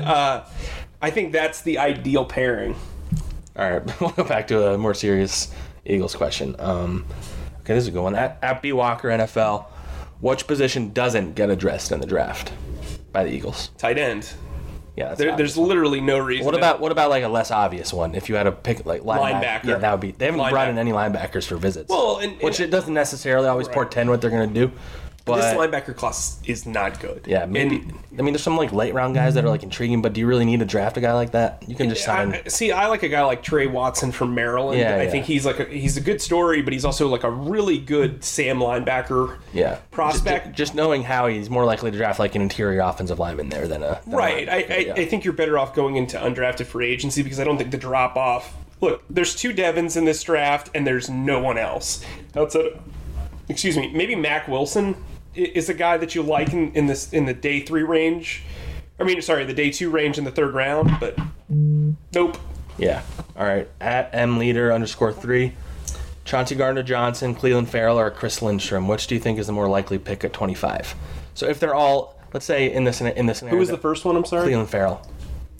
uh, 0.04 0.44
I 1.02 1.10
think 1.10 1.32
that's 1.32 1.60
the 1.60 1.76
ideal 1.78 2.24
pairing. 2.24 2.74
All 3.56 3.70
right, 3.70 4.00
we'll 4.00 4.10
go 4.10 4.24
back 4.24 4.46
to 4.48 4.72
a 4.72 4.78
more 4.78 4.94
serious 4.94 5.52
Eagles 5.84 6.14
question. 6.14 6.56
Um, 6.58 7.04
okay, 7.70 7.76
this 7.76 7.84
is 7.84 7.88
a 7.88 7.92
good 7.92 8.02
one. 8.02 8.16
At, 8.16 8.38
at 8.42 8.62
B 8.62 8.72
Walker 8.72 9.08
NFL, 9.08 9.66
which 10.20 10.46
position 10.46 10.92
doesn't 10.92 11.34
get 11.34 11.50
addressed 11.50 11.92
in 11.92 12.00
the 12.00 12.06
draft 12.06 12.52
by 13.12 13.22
the 13.24 13.30
Eagles? 13.30 13.70
Tight 13.78 13.96
end. 13.96 14.32
Yeah, 14.96 15.14
There, 15.14 15.36
there's 15.36 15.56
literally 15.56 16.00
no 16.00 16.18
reason. 16.18 16.44
What 16.44 16.56
about 16.56 16.80
what 16.80 16.90
about 16.92 17.10
like 17.10 17.22
a 17.22 17.28
less 17.28 17.50
obvious 17.52 17.92
one? 17.92 18.14
If 18.14 18.28
you 18.28 18.34
had 18.34 18.42
to 18.42 18.52
pick 18.52 18.84
like 18.84 19.02
linebacker, 19.02 19.40
Linebacker. 19.40 19.64
yeah, 19.64 19.78
that 19.78 19.92
would 19.92 20.00
be. 20.00 20.10
They 20.10 20.26
haven't 20.26 20.50
brought 20.50 20.68
in 20.68 20.78
any 20.78 20.90
linebackers 20.90 21.46
for 21.46 21.56
visits. 21.56 21.88
Well, 21.88 22.18
and- 22.18 22.38
which 22.42 22.58
and- 22.58 22.68
it 22.68 22.70
doesn't 22.70 22.92
necessarily 22.92 23.46
always 23.46 23.68
portend 23.68 24.10
what 24.10 24.20
they're 24.20 24.30
going 24.30 24.52
to 24.52 24.66
do. 24.66 24.72
But 25.30 25.42
this 25.42 25.54
linebacker 25.54 25.96
class 25.96 26.38
is 26.44 26.66
not 26.66 27.00
good. 27.00 27.24
yeah, 27.26 27.44
maybe. 27.46 27.76
And- 27.76 27.94
I 28.18 28.22
mean, 28.22 28.34
there's 28.34 28.42
some 28.42 28.56
like 28.56 28.72
late 28.72 28.92
round 28.92 29.14
guys 29.14 29.34
that 29.34 29.44
are 29.44 29.48
like 29.48 29.62
intriguing, 29.62 30.02
but 30.02 30.12
do 30.12 30.20
you 30.20 30.26
really 30.26 30.44
need 30.44 30.58
to 30.60 30.66
draft 30.66 30.96
a 30.96 31.00
guy 31.00 31.14
like 31.14 31.30
that? 31.30 31.62
You 31.66 31.74
can 31.76 31.88
just 31.88 32.04
sign. 32.04 32.32
I, 32.34 32.48
see, 32.48 32.70
I 32.72 32.88
like 32.88 33.02
a 33.02 33.08
guy 33.08 33.22
like 33.24 33.42
Tre 33.42 33.66
Watson 33.66 34.12
from 34.12 34.34
Maryland. 34.34 34.78
Yeah, 34.78 34.96
I 34.96 35.04
yeah. 35.04 35.10
think 35.10 35.24
he's 35.26 35.46
like 35.46 35.60
a, 35.60 35.64
he's 35.64 35.96
a 35.96 36.00
good 36.00 36.20
story, 36.20 36.60
but 36.60 36.72
he's 36.72 36.84
also 36.84 37.08
like 37.08 37.22
a 37.22 37.30
really 37.30 37.78
good 37.78 38.22
Sam 38.24 38.58
linebacker. 38.58 39.38
yeah, 39.54 39.76
prospect. 39.90 40.46
Just, 40.48 40.56
just 40.56 40.74
knowing 40.74 41.02
how 41.04 41.28
he's 41.28 41.48
more 41.48 41.64
likely 41.64 41.90
to 41.92 41.96
draft 41.96 42.18
like 42.18 42.34
an 42.34 42.42
interior 42.42 42.80
offensive 42.80 43.18
lineman 43.18 43.48
there 43.48 43.68
than 43.68 43.82
a 43.82 44.00
than 44.04 44.14
Right. 44.14 44.48
I, 44.48 44.54
I, 44.68 44.76
yeah. 44.78 44.94
I 44.94 45.04
think 45.06 45.24
you're 45.24 45.32
better 45.32 45.56
off 45.58 45.74
going 45.74 45.96
into 45.96 46.18
undrafted 46.18 46.66
free 46.66 46.90
agency 46.90 47.22
because 47.22 47.38
I 47.40 47.44
don't 47.44 47.56
think 47.58 47.70
the 47.70 47.78
drop 47.78 48.16
off. 48.16 48.54
Look, 48.80 49.02
there's 49.08 49.34
two 49.34 49.52
Devons 49.52 49.96
in 49.96 50.04
this 50.04 50.22
draft, 50.22 50.70
and 50.74 50.86
there's 50.86 51.08
no 51.08 51.38
one 51.38 51.58
else 51.58 52.04
outside. 52.36 52.66
Of, 52.66 52.80
excuse 53.48 53.76
me, 53.76 53.92
maybe 53.92 54.14
Mack 54.14 54.48
Wilson 54.48 54.96
is 55.34 55.68
a 55.68 55.74
guy 55.74 55.96
that 55.96 56.14
you 56.14 56.22
like 56.22 56.52
in, 56.52 56.72
in 56.72 56.86
this 56.86 57.12
in 57.12 57.26
the 57.26 57.34
day 57.34 57.60
three 57.60 57.82
range. 57.82 58.42
I 58.98 59.04
mean, 59.04 59.22
sorry, 59.22 59.44
the 59.44 59.54
day 59.54 59.70
two 59.70 59.90
range 59.90 60.18
in 60.18 60.24
the 60.24 60.30
third 60.30 60.54
round, 60.54 60.90
but 61.00 61.18
nope. 61.48 62.36
Yeah. 62.78 63.02
All 63.36 63.44
right. 63.44 63.68
At 63.80 64.10
M 64.14 64.38
leader 64.38 64.72
underscore 64.72 65.12
three, 65.12 65.54
Chauncey 66.24 66.54
Gardner 66.54 66.82
Johnson, 66.82 67.34
Clelin 67.34 67.66
Ferrell, 67.66 67.98
or 67.98 68.10
Chris 68.10 68.42
Lindstrom. 68.42 68.88
Which 68.88 69.06
do 69.06 69.14
you 69.14 69.20
think 69.20 69.38
is 69.38 69.46
the 69.46 69.52
more 69.52 69.68
likely 69.68 69.98
pick 69.98 70.24
at 70.24 70.32
25? 70.32 70.94
So 71.34 71.46
if 71.46 71.60
they're 71.60 71.74
all, 71.74 72.18
let's 72.32 72.46
say 72.46 72.72
in 72.72 72.84
this 72.84 73.00
in 73.00 73.26
this 73.26 73.38
scenario, 73.38 73.56
Who 73.56 73.60
was 73.60 73.68
the 73.68 73.78
first 73.78 74.04
one? 74.04 74.16
I'm 74.16 74.24
sorry. 74.24 74.50
Clelin 74.52 74.68
Ferrell. 74.68 75.06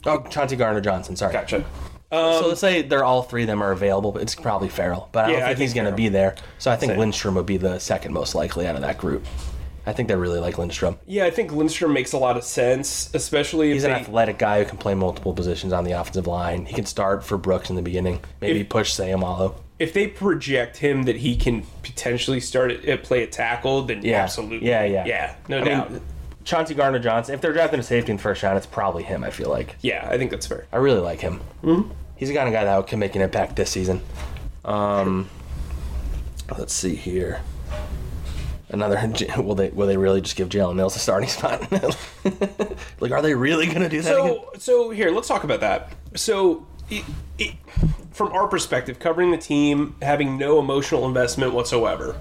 Oh, 0.05 0.23
Chauncey 0.29 0.55
Gardner 0.55 0.81
Johnson. 0.81 1.15
Sorry. 1.15 1.33
Gotcha. 1.33 1.63
so 2.11 2.43
um, 2.43 2.47
let's 2.49 2.59
say 2.59 2.81
they're 2.81 3.03
all 3.03 3.23
three 3.23 3.43
of 3.43 3.47
them 3.47 3.61
are 3.61 3.71
available, 3.71 4.11
but 4.11 4.21
it's 4.23 4.35
probably 4.35 4.69
Ferrell. 4.69 5.09
But 5.11 5.25
I 5.25 5.27
don't 5.27 5.37
Yeah, 5.37 5.45
I 5.45 5.47
think 5.49 5.57
think 5.57 5.67
he's 5.69 5.73
going 5.75 5.89
to 5.89 5.95
be 5.95 6.09
there. 6.09 6.35
So 6.57 6.71
I 6.71 6.75
think 6.75 6.91
Same. 6.91 6.99
Lindstrom 6.99 7.35
would 7.35 7.45
be 7.45 7.57
the 7.57 7.79
second 7.79 8.13
most 8.13 8.33
likely 8.35 8.67
out 8.67 8.75
of 8.75 8.81
that 8.81 8.97
group. 8.97 9.25
I 9.91 9.93
think 9.93 10.07
they 10.07 10.15
really 10.15 10.39
like 10.39 10.57
Lindstrom. 10.57 10.97
Yeah, 11.05 11.25
I 11.25 11.31
think 11.31 11.51
Lindstrom 11.51 11.91
makes 11.91 12.13
a 12.13 12.17
lot 12.17 12.37
of 12.37 12.45
sense, 12.45 13.09
especially 13.13 13.71
if 13.71 13.73
He's 13.73 13.83
an 13.83 13.91
athletic 13.91 14.37
guy 14.37 14.63
who 14.63 14.69
can 14.69 14.77
play 14.77 14.95
multiple 14.95 15.33
positions 15.33 15.73
on 15.73 15.83
the 15.83 15.91
offensive 15.91 16.27
line. 16.27 16.65
He 16.65 16.73
can 16.73 16.85
start 16.85 17.25
for 17.25 17.37
Brooks 17.37 17.69
in 17.69 17.75
the 17.75 17.81
beginning, 17.81 18.21
maybe 18.39 18.61
If- 18.61 18.69
push 18.69 18.93
Seumalo. 18.97 19.55
if 19.79 19.91
they 19.93 20.07
project 20.07 20.77
him 20.77 21.03
that 21.03 21.17
he 21.17 21.35
can 21.35 21.63
potentially 21.83 22.39
start 22.39 22.71
at, 22.71 22.85
at 22.85 23.03
play 23.03 23.21
at 23.23 23.33
tackle, 23.33 23.81
then 23.81 24.01
Yeah. 24.01 24.23
absolutely, 24.23 24.65
Yeah, 24.69 24.85
yeah. 24.85 25.05
yeah, 25.05 25.33
no 25.49 25.59
I 25.59 25.63
doubt. 25.65 25.91
mean, 25.91 26.01
Chauncey 26.45 26.73
Gardner 26.73 26.99
Johnson. 26.99 27.35
If 27.35 27.41
they're 27.41 27.51
drafting 27.51 27.81
a 27.81 27.83
safety 27.83 28.11
in 28.11 28.17
the 28.17 28.23
first 28.23 28.41
round, 28.43 28.55
it's 28.57 28.65
probably 28.65 29.03
him. 29.03 29.25
I 29.25 29.29
feel 29.29 29.49
like 29.49 29.75
yeah, 29.81 30.07
I 30.09 30.17
think 30.17 30.31
that's 30.31 30.47
fair. 30.47 30.67
I 30.71 30.77
really 30.77 31.01
like 31.01 31.19
him. 31.19 31.41
Mm-hmm. 31.65 31.91
He's 32.15 32.29
the 32.29 32.35
kind 32.35 32.47
of 32.47 32.53
guy 32.53 32.63
that 32.63 32.87
can 32.87 32.97
make 32.99 33.13
an 33.15 33.21
impact 33.21 33.57
this 33.57 33.69
season. 33.71 34.01
Um, 34.63 35.27
let's 36.57 36.73
see 36.73 36.95
here. 36.95 37.41
Another 38.71 38.97
will 39.37 39.55
they 39.55 39.69
will 39.69 39.87
they 39.87 39.97
really 39.97 40.21
just 40.21 40.35
give 40.35 40.49
Jalen 40.49 40.75
Mills 40.75 40.95
a 40.95 40.99
starting 40.99 41.29
spot? 41.29 41.69
like, 42.99 43.11
are 43.11 43.21
they 43.21 43.35
really 43.35 43.67
gonna 43.67 43.89
do 43.89 44.01
that 44.01 44.17
again? 44.17 44.37
So, 44.37 44.51
so 44.57 44.89
here, 44.89 45.11
let's 45.11 45.27
talk 45.27 45.43
about 45.43 45.59
that. 45.59 45.91
So, 46.15 46.65
it, 46.89 47.03
it, 47.37 47.55
from 48.11 48.29
our 48.29 48.47
perspective, 48.47 48.97
covering 48.99 49.31
the 49.31 49.37
team, 49.37 49.95
having 50.01 50.37
no 50.37 50.59
emotional 50.59 51.05
investment 51.05 51.53
whatsoever, 51.53 52.19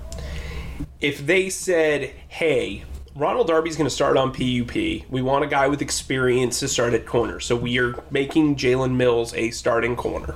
if 1.00 1.24
they 1.24 1.50
said, 1.50 2.12
"Hey, 2.28 2.82
Ronald 3.14 3.46
Darby's 3.46 3.76
going 3.76 3.88
to 3.88 3.94
start 3.94 4.16
on 4.16 4.32
PUP. 4.32 4.74
We 4.74 5.22
want 5.22 5.44
a 5.44 5.48
guy 5.48 5.68
with 5.68 5.80
experience 5.80 6.58
to 6.60 6.68
start 6.68 6.94
at 6.94 7.06
corner, 7.06 7.38
so 7.38 7.54
we 7.54 7.78
are 7.78 8.02
making 8.10 8.56
Jalen 8.56 8.96
Mills 8.96 9.32
a 9.34 9.50
starting 9.50 9.94
corner." 9.94 10.34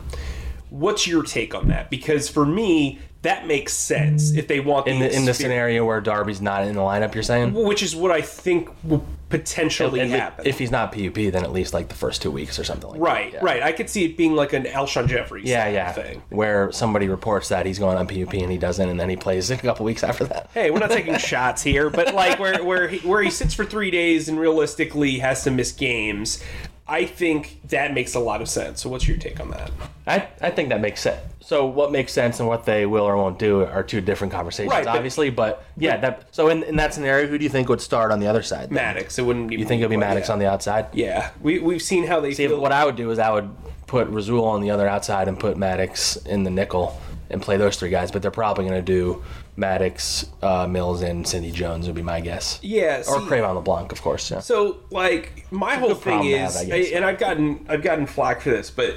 What's 0.71 1.07
your 1.07 1.23
take 1.23 1.55
on 1.55 1.69
that? 1.69 1.89
Because 1.89 2.29
for 2.29 2.45
me, 2.45 2.99
that 3.25 3.47
makes 3.47 3.73
sense 3.75 4.33
if 4.33 4.49
they 4.49 4.61
want 4.61 4.87
In 4.87 5.01
the 5.01 5.15
in 5.15 5.25
the 5.27 5.35
scenario 5.35 5.85
where 5.85 6.01
Darby's 6.01 6.41
not 6.41 6.65
in 6.65 6.75
the 6.75 6.81
lineup, 6.81 7.13
you're 7.15 7.23
saying? 7.23 7.53
which 7.53 7.83
is 7.83 7.95
what 7.95 8.11
I 8.11 8.21
think 8.23 8.71
will 8.85 9.05
potentially 9.29 10.01
At 10.01 10.11
le- 10.11 10.17
happen. 10.17 10.47
If 10.47 10.59
he's 10.59 10.71
not 10.71 10.93
PUP, 10.93 11.15
then 11.15 11.37
at 11.43 11.53
least 11.53 11.75
like 11.75 11.89
the 11.89 11.95
first 11.95 12.23
two 12.23 12.31
weeks 12.31 12.59
or 12.59 12.65
something 12.65 12.89
like 12.91 13.01
right, 13.01 13.33
that. 13.33 13.39
Yeah. 13.39 13.45
right. 13.45 13.63
I 13.63 13.73
could 13.73 13.91
see 13.91 14.05
it 14.05 14.17
being 14.17 14.35
like 14.37 14.53
an 14.53 14.65
Alshon 14.65 15.09
Jeffries 15.09 15.45
Yeah, 15.49 15.69
yeah. 15.69 15.91
thing. 15.93 16.23
Where 16.29 16.71
somebody 16.71 17.09
reports 17.09 17.49
that 17.49 17.67
he's 17.67 17.79
going 17.81 17.97
on 17.99 18.07
PUP 18.07 18.33
and 18.35 18.53
he 18.53 18.59
doesn't, 18.59 18.89
and 18.89 19.01
then 19.01 19.09
he 19.11 19.17
plays 19.17 19.51
a 19.51 19.57
couple 19.57 19.85
weeks 19.85 20.05
after 20.05 20.25
that. 20.25 20.51
Hey, 20.55 20.71
we're 20.71 20.79
not 20.79 20.91
taking 21.01 21.17
shots 21.19 21.63
here, 21.63 21.91
but 21.91 22.15
like 22.15 22.39
where 22.39 22.63
where 22.63 22.87
he, 22.89 22.99
where 23.09 23.23
he 23.23 23.31
sits 23.31 23.55
for 23.55 23.65
three 23.65 23.91
days 23.91 24.29
and 24.29 24.39
realistically 24.39 25.19
has 25.19 25.43
to 25.45 25.51
miss 25.51 25.73
games. 25.73 26.43
I 26.87 27.07
think 27.07 27.61
that 27.69 27.95
makes 27.95 28.15
a 28.15 28.21
lot 28.21 28.43
of 28.43 28.49
sense. 28.49 28.83
So, 28.83 28.91
what's 28.91 29.09
your 29.09 29.17
take 29.17 29.41
on 29.41 29.51
that? 29.53 29.71
I, 30.07 30.29
I 30.43 30.51
think 30.51 30.69
that 30.69 30.81
makes 30.83 31.01
sense. 31.01 31.21
So 31.41 31.67
what 31.67 31.93
makes 31.93 32.11
sense 32.13 32.41
and 32.41 32.49
what 32.49 32.65
they 32.65 32.87
will 32.87 33.05
or 33.05 33.17
won't 33.19 33.39
do 33.39 33.65
are 33.65 33.83
two 33.83 34.01
different 34.01 34.33
conversations, 34.33 34.71
Right, 34.73 34.85
but- 34.87 34.97
obviously. 34.97 35.29
But 35.31 35.63
yeah, 35.77 35.99
that 35.99 36.29
so 36.35 36.49
in, 36.49 36.63
in 36.63 36.77
that 36.77 36.95
scenario, 36.95 37.27
who 37.27 37.37
do 37.39 37.45
you 37.45 37.51
think 37.51 37.69
would 37.69 37.81
start 37.83 38.13
on 38.13 38.19
the 38.21 38.27
other 38.27 38.43
side? 38.43 38.69
then? 38.71 38.75
Maddox, 38.77 39.19
it 39.19 39.23
wouldn't. 39.23 39.53
You 39.53 39.65
think 39.67 39.81
it'll 39.83 39.91
be 39.91 39.97
Maddox 39.99 40.31
on 40.31 40.39
the 40.39 40.47
outside? 40.49 40.87
Yeah, 40.95 41.31
we 41.43 41.59
we've 41.59 41.83
seen 41.83 42.07
how 42.07 42.21
they 42.21 42.33
See, 42.33 42.47
feel. 42.49 42.61
what 42.61 42.73
I 42.73 42.85
would 42.85 42.97
do 42.97 43.11
is 43.11 43.19
I 43.19 43.31
would 43.31 43.51
put 43.87 44.09
Rasul 44.09 44.45
on 44.45 44.63
the 44.63 44.71
other 44.71 44.89
outside 44.89 45.29
and 45.29 45.39
put 45.39 45.57
Maddox 45.59 46.17
in 46.17 46.45
the 46.45 46.51
nickel 46.51 46.99
and 47.35 47.43
play 47.43 47.59
those 47.59 47.77
three 47.77 47.91
guys. 47.91 48.11
But 48.11 48.23
they're 48.23 48.31
probably 48.31 48.65
going 48.65 48.77
to 48.77 48.83
do 48.83 49.23
Maddox, 49.57 50.27
uh, 50.41 50.67
Mills, 50.67 51.03
and 51.03 51.27
Sidney 51.29 51.51
Jones 51.51 51.87
would 51.87 51.95
be 51.95 52.03
my 52.03 52.21
guess. 52.21 52.59
yeah, 52.63 53.03
Or 53.07 53.19
Cre'Von 53.21 53.55
LeBlanc, 53.57 53.93
of 53.93 54.01
course. 54.01 54.31
Yeah. 54.31 54.39
So, 54.41 54.79
like, 54.91 55.47
my 55.51 55.75
whole 55.77 55.95
thing 55.95 56.25
is, 56.25 56.55
have, 56.55 56.63
I 56.63 56.65
guess. 56.65 56.93
and 56.93 57.05
I've 57.05 57.19
gotten 57.19 57.67
I've 57.69 57.83
gotten 57.83 58.07
flack 58.07 58.41
for 58.41 58.51
this, 58.51 58.71
but 58.71 58.95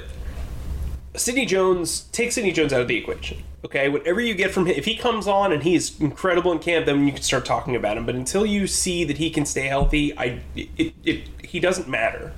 Sidney 1.14 1.44
Jones 1.44 2.02
take 2.12 2.32
Sidney 2.32 2.52
Jones 2.52 2.72
out 2.72 2.80
of 2.80 2.88
the 2.88 2.96
equation. 2.96 3.42
Okay, 3.68 3.90
whatever 3.90 4.18
you 4.18 4.32
get 4.32 4.50
from 4.50 4.64
him, 4.64 4.74
if 4.78 4.86
he 4.86 4.96
comes 4.96 5.26
on 5.26 5.52
and 5.52 5.62
he's 5.62 6.00
incredible 6.00 6.52
in 6.52 6.58
camp, 6.58 6.86
then 6.86 7.06
you 7.06 7.12
can 7.12 7.20
start 7.20 7.44
talking 7.44 7.76
about 7.76 7.98
him. 7.98 8.06
But 8.06 8.14
until 8.14 8.46
you 8.46 8.66
see 8.66 9.04
that 9.04 9.18
he 9.18 9.28
can 9.28 9.44
stay 9.44 9.66
healthy, 9.66 10.16
I 10.16 10.40
it, 10.56 10.94
it 11.04 11.28
he 11.44 11.60
doesn't 11.60 11.86
matter. 11.86 12.32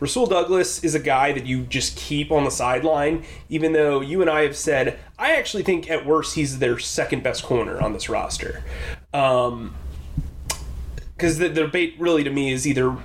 Rasul 0.00 0.26
Douglas 0.26 0.82
is 0.82 0.96
a 0.96 0.98
guy 0.98 1.30
that 1.30 1.46
you 1.46 1.62
just 1.66 1.96
keep 1.96 2.32
on 2.32 2.42
the 2.42 2.50
sideline, 2.50 3.24
even 3.48 3.74
though 3.74 4.00
you 4.00 4.22
and 4.22 4.28
I 4.28 4.42
have 4.42 4.56
said 4.56 4.98
I 5.16 5.36
actually 5.36 5.62
think 5.62 5.88
at 5.88 6.04
worst 6.04 6.34
he's 6.34 6.58
their 6.58 6.80
second 6.80 7.22
best 7.22 7.44
corner 7.44 7.80
on 7.80 7.92
this 7.92 8.08
roster. 8.08 8.64
Um, 9.14 9.76
because 11.14 11.38
the, 11.38 11.46
the 11.46 11.62
debate 11.62 11.94
really 12.00 12.24
to 12.24 12.30
me 12.30 12.50
is 12.50 12.66
either 12.66 12.96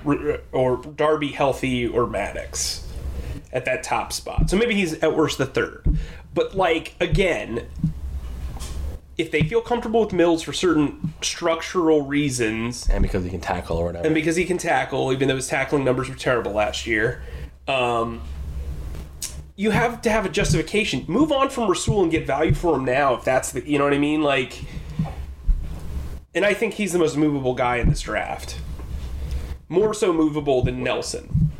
or 0.50 0.78
Darby 0.78 1.28
healthy 1.28 1.86
or 1.86 2.08
Maddox 2.08 2.84
at 3.52 3.64
that 3.66 3.84
top 3.84 4.12
spot. 4.12 4.50
So 4.50 4.56
maybe 4.56 4.74
he's 4.74 4.94
at 4.94 5.16
worst 5.16 5.38
the 5.38 5.46
third. 5.46 5.98
But 6.38 6.54
like 6.54 6.94
again, 7.00 7.66
if 9.16 9.32
they 9.32 9.42
feel 9.42 9.60
comfortable 9.60 9.98
with 10.02 10.12
Mills 10.12 10.40
for 10.40 10.52
certain 10.52 11.12
structural 11.20 12.02
reasons, 12.02 12.88
And 12.88 13.02
because 13.02 13.24
he 13.24 13.30
can 13.30 13.40
tackle 13.40 13.76
or 13.76 13.86
whatever. 13.86 14.06
and 14.06 14.14
because 14.14 14.36
he 14.36 14.44
can 14.44 14.56
tackle, 14.56 15.12
even 15.12 15.26
though 15.26 15.34
his 15.34 15.48
tackling 15.48 15.82
numbers 15.84 16.08
were 16.08 16.14
terrible 16.14 16.52
last 16.52 16.86
year, 16.86 17.22
um, 17.66 18.20
you 19.56 19.72
have 19.72 20.00
to 20.02 20.10
have 20.10 20.24
a 20.26 20.28
justification. 20.28 21.04
Move 21.08 21.32
on 21.32 21.50
from 21.50 21.68
Rasul 21.68 22.04
and 22.04 22.10
get 22.12 22.24
value 22.24 22.54
for 22.54 22.76
him 22.76 22.84
now, 22.84 23.14
if 23.14 23.24
that's 23.24 23.50
the, 23.50 23.68
you 23.68 23.76
know 23.76 23.82
what 23.82 23.92
I 23.92 23.98
mean? 23.98 24.22
Like, 24.22 24.62
and 26.36 26.44
I 26.44 26.54
think 26.54 26.74
he's 26.74 26.92
the 26.92 27.00
most 27.00 27.16
movable 27.16 27.54
guy 27.54 27.78
in 27.78 27.88
this 27.88 28.02
draft. 28.02 28.60
More 29.68 29.92
so 29.92 30.12
movable 30.12 30.62
than 30.62 30.84
Nelson. 30.84 31.50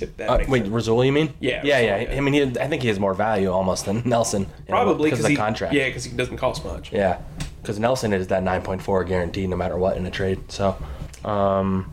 If 0.00 0.16
that 0.16 0.28
Uh, 0.30 0.38
makes 0.38 0.48
wait, 0.50 0.62
sense. 0.62 0.72
Rasul, 0.72 1.04
you 1.04 1.12
mean? 1.12 1.34
Yeah, 1.40 1.60
yeah, 1.64 1.80
yeah. 2.00 2.16
I 2.16 2.20
mean, 2.20 2.34
he, 2.34 2.42
I 2.60 2.66
think 2.68 2.82
he 2.82 2.88
has 2.88 2.98
more 2.98 3.14
value 3.14 3.50
almost 3.50 3.84
than 3.84 4.02
Nelson. 4.04 4.46
Probably 4.68 5.10
because 5.10 5.18
because 5.20 5.24
of 5.24 5.28
he 5.30 5.36
the 5.36 5.40
contract. 5.40 5.74
Yeah, 5.74 5.88
because 5.88 6.04
he 6.04 6.16
doesn't 6.16 6.36
cost 6.38 6.64
much. 6.64 6.92
Yeah, 6.92 7.18
because 7.60 7.78
Nelson 7.78 8.12
is 8.12 8.26
that 8.28 8.42
9.4 8.42 9.06
guaranteed 9.06 9.48
no 9.50 9.56
matter 9.56 9.76
what 9.76 9.96
in 9.96 10.06
a 10.06 10.10
trade. 10.10 10.40
So, 10.50 10.76
um, 11.24 11.92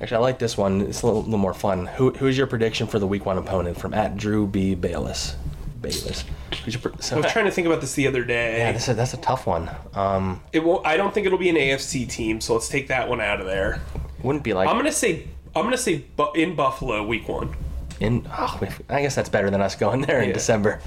actually, 0.00 0.16
I 0.16 0.20
like 0.20 0.38
this 0.38 0.56
one. 0.56 0.80
It's 0.82 1.02
a 1.02 1.06
little, 1.06 1.22
little 1.22 1.38
more 1.38 1.54
fun. 1.54 1.86
Who, 1.86 2.10
who's 2.12 2.36
your 2.38 2.46
prediction 2.46 2.86
for 2.86 2.98
the 2.98 3.06
week 3.06 3.26
one 3.26 3.38
opponent 3.38 3.78
from 3.78 3.94
at 3.94 4.16
Drew 4.16 4.46
B. 4.46 4.74
Bayless? 4.74 5.36
Bayless. 5.80 6.24
Who's 6.64 6.74
your, 6.74 6.80
pre- 6.82 7.00
so, 7.00 7.16
I 7.16 7.20
was 7.20 7.32
trying 7.32 7.46
to 7.46 7.50
think 7.50 7.66
about 7.66 7.80
this 7.80 7.94
the 7.94 8.06
other 8.06 8.24
day. 8.24 8.58
yeah, 8.58 8.72
this 8.72 8.88
is, 8.88 8.96
that's 8.96 9.14
a 9.14 9.18
tough 9.18 9.46
one. 9.46 9.70
Um, 9.94 10.42
it 10.52 10.62
won't, 10.64 10.84
I 10.84 10.96
don't 10.96 11.14
think 11.14 11.26
it'll 11.26 11.38
be 11.38 11.48
an 11.48 11.56
AFC 11.56 12.08
team, 12.08 12.40
so 12.40 12.52
let's 12.54 12.68
take 12.68 12.88
that 12.88 13.08
one 13.08 13.20
out 13.20 13.40
of 13.40 13.46
there. 13.46 13.80
wouldn't 14.22 14.44
be 14.44 14.52
like 14.52 14.68
I'm 14.68 14.76
gonna 14.76 14.92
say 14.92 15.28
I'm 15.54 15.64
gonna 15.64 15.76
say 15.76 16.04
Bu- 16.16 16.32
in 16.34 16.54
Buffalo 16.54 17.04
week 17.06 17.28
one. 17.28 17.54
in. 18.00 18.26
Oh, 18.30 18.60
I 18.88 19.02
guess 19.02 19.14
that's 19.14 19.28
better 19.28 19.50
than 19.50 19.60
us 19.60 19.74
going 19.74 20.02
there 20.02 20.20
in 20.20 20.28
Yeah. 20.28 20.34
December. 20.34 20.80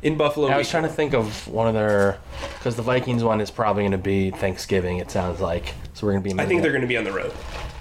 In 0.00 0.16
Buffalo, 0.16 0.46
I 0.46 0.50
week 0.52 0.58
was 0.58 0.70
trying 0.70 0.84
to 0.84 0.88
think 0.88 1.12
of 1.14 1.48
one 1.48 1.66
of 1.68 1.74
their 1.74 2.18
because 2.58 2.76
the 2.76 2.82
Vikings 2.82 3.22
one 3.24 3.40
is 3.40 3.50
probably 3.50 3.82
going 3.82 3.92
to 3.92 3.98
be 3.98 4.30
Thanksgiving. 4.30 4.98
It 4.98 5.10
sounds 5.10 5.40
like 5.40 5.74
so 5.94 6.06
we're 6.06 6.12
going 6.12 6.22
to 6.24 6.34
be. 6.34 6.40
I 6.40 6.46
think 6.46 6.62
they're 6.62 6.70
going 6.70 6.82
to 6.82 6.86
be 6.88 6.96
on 6.96 7.04
the 7.04 7.12
road, 7.12 7.32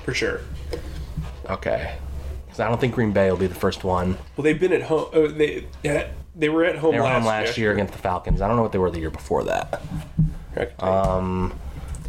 for 0.03 0.13
sure. 0.13 0.41
okay. 1.49 1.95
Because 2.45 2.59
I 2.59 2.67
don't 2.69 2.79
think 2.81 2.95
Green 2.95 3.11
Bay 3.11 3.29
will 3.29 3.37
be 3.37 3.47
the 3.47 3.55
first 3.55 3.83
one. 3.83 4.17
Well, 4.35 4.43
they've 4.43 4.59
been 4.59 4.73
at 4.73 4.81
home. 4.83 5.05
Uh, 5.13 5.27
they 5.27 5.67
yeah, 5.83 6.07
they 6.35 6.49
were 6.49 6.63
at 6.65 6.77
home 6.77 6.93
They 6.93 6.97
were 6.99 7.03
last, 7.05 7.15
home 7.19 7.25
last 7.25 7.57
year 7.57 7.71
against 7.71 7.93
the 7.93 7.99
Falcons. 7.99 8.41
I 8.41 8.47
don't 8.47 8.55
know 8.57 8.63
what 8.63 8.71
they 8.71 8.79
were 8.79 8.89
the 8.91 8.99
year 8.99 9.11
before 9.11 9.43
that. 9.45 9.81
Correct. 10.53 10.81
Um, 10.81 11.53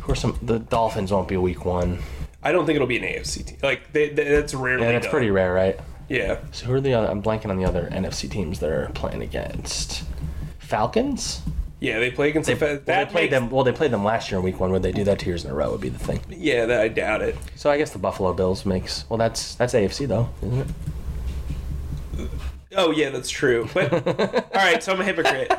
who 0.00 0.12
are 0.12 0.16
some? 0.16 0.38
The 0.42 0.59
Dolphins 0.59 1.12
won't 1.12 1.28
be 1.28 1.37
week 1.37 1.64
one. 1.66 1.98
I 2.42 2.53
don't 2.53 2.66
think 2.66 2.77
it'll 2.77 2.87
be 2.88 2.98
an 2.98 3.03
AFC 3.05 3.44
team. 3.46 3.59
Like 3.62 3.92
they, 3.92 4.11
they, 4.11 4.24
that's 4.24 4.55
rarely. 4.55 4.85
Yeah, 4.87 4.92
that's 4.92 5.07
done. 5.07 5.11
pretty 5.12 5.31
rare, 5.31 5.53
right? 5.53 5.79
Yeah, 6.09 6.38
So 6.53 6.64
who 6.66 6.72
are 6.74 6.81
the? 6.81 6.94
Other, 6.94 7.09
I'm 7.11 7.22
blanking 7.22 7.51
on 7.51 7.59
the 7.59 7.66
other 7.66 7.88
NFC 7.92 8.31
teams 8.31 8.61
they're 8.61 8.88
playing 8.94 9.20
against. 9.20 10.05
Falcons. 10.59 11.42
yeah. 11.81 11.98
They 11.98 12.11
play 12.11 12.31
against 12.31 12.46
They, 12.46 12.55
the. 12.55 12.64
well, 12.64 12.77
Fa- 12.77 12.83
they 12.87 13.05
played 13.07 13.14
makes- 13.24 13.31
them. 13.33 13.51
Well, 13.51 13.64
they 13.64 13.72
played 13.72 13.90
them 13.90 14.05
last 14.05 14.31
year 14.31 14.38
in 14.38 14.44
week 14.44 14.59
one. 14.59 14.72
Would 14.72 14.83
they 14.83 14.92
do 14.92 15.05
that 15.05 15.18
two 15.18 15.27
years 15.31 15.44
in 15.44 15.51
a 15.51 15.55
row? 15.55 15.70
Would 15.72 15.81
be 15.83 15.90
the 15.90 15.98
thing. 15.98 16.20
Yeah, 16.31 16.64
that, 16.66 16.81
I 16.81 16.88
doubt 16.88 17.20
it. 17.22 17.37
So 17.57 17.68
I 17.70 17.77
guess 17.77 17.90
the 17.90 17.98
Buffalo 17.98 18.33
Bills 18.33 18.64
makes. 18.64 19.05
Well, 19.11 19.18
that's 19.18 19.55
that's 19.57 19.74
AFC 19.74 20.09
though, 20.09 20.29
isn't 20.42 20.61
it? 20.61 22.29
Oh 22.77 22.90
yeah, 22.90 23.11
that's 23.11 23.31
true. 23.31 23.68
But 23.74 23.92
all 24.07 24.44
right, 24.55 24.83
so 24.83 24.92
I'm 24.92 25.01
a 25.01 25.05
hypocrite. 25.05 25.53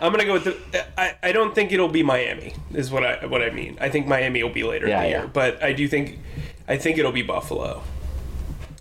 I'm 0.00 0.12
gonna 0.12 0.24
go 0.24 0.34
with 0.34 0.44
the. 0.44 0.86
I, 1.00 1.16
I 1.22 1.32
don't 1.32 1.54
think 1.54 1.72
it'll 1.72 1.88
be 1.88 2.02
Miami. 2.02 2.54
Is 2.74 2.90
what 2.90 3.04
I 3.04 3.26
what 3.26 3.42
I 3.42 3.50
mean. 3.50 3.76
I 3.80 3.88
think 3.88 4.06
Miami 4.06 4.42
will 4.42 4.50
be 4.50 4.62
later 4.64 4.86
Yeah, 4.88 4.98
in 4.98 5.02
the 5.04 5.10
yeah. 5.10 5.18
year, 5.20 5.30
but 5.32 5.62
I 5.62 5.72
do 5.72 5.86
think, 5.88 6.18
I 6.66 6.76
think 6.76 6.98
it'll 6.98 7.12
be 7.12 7.22
Buffalo. 7.22 7.82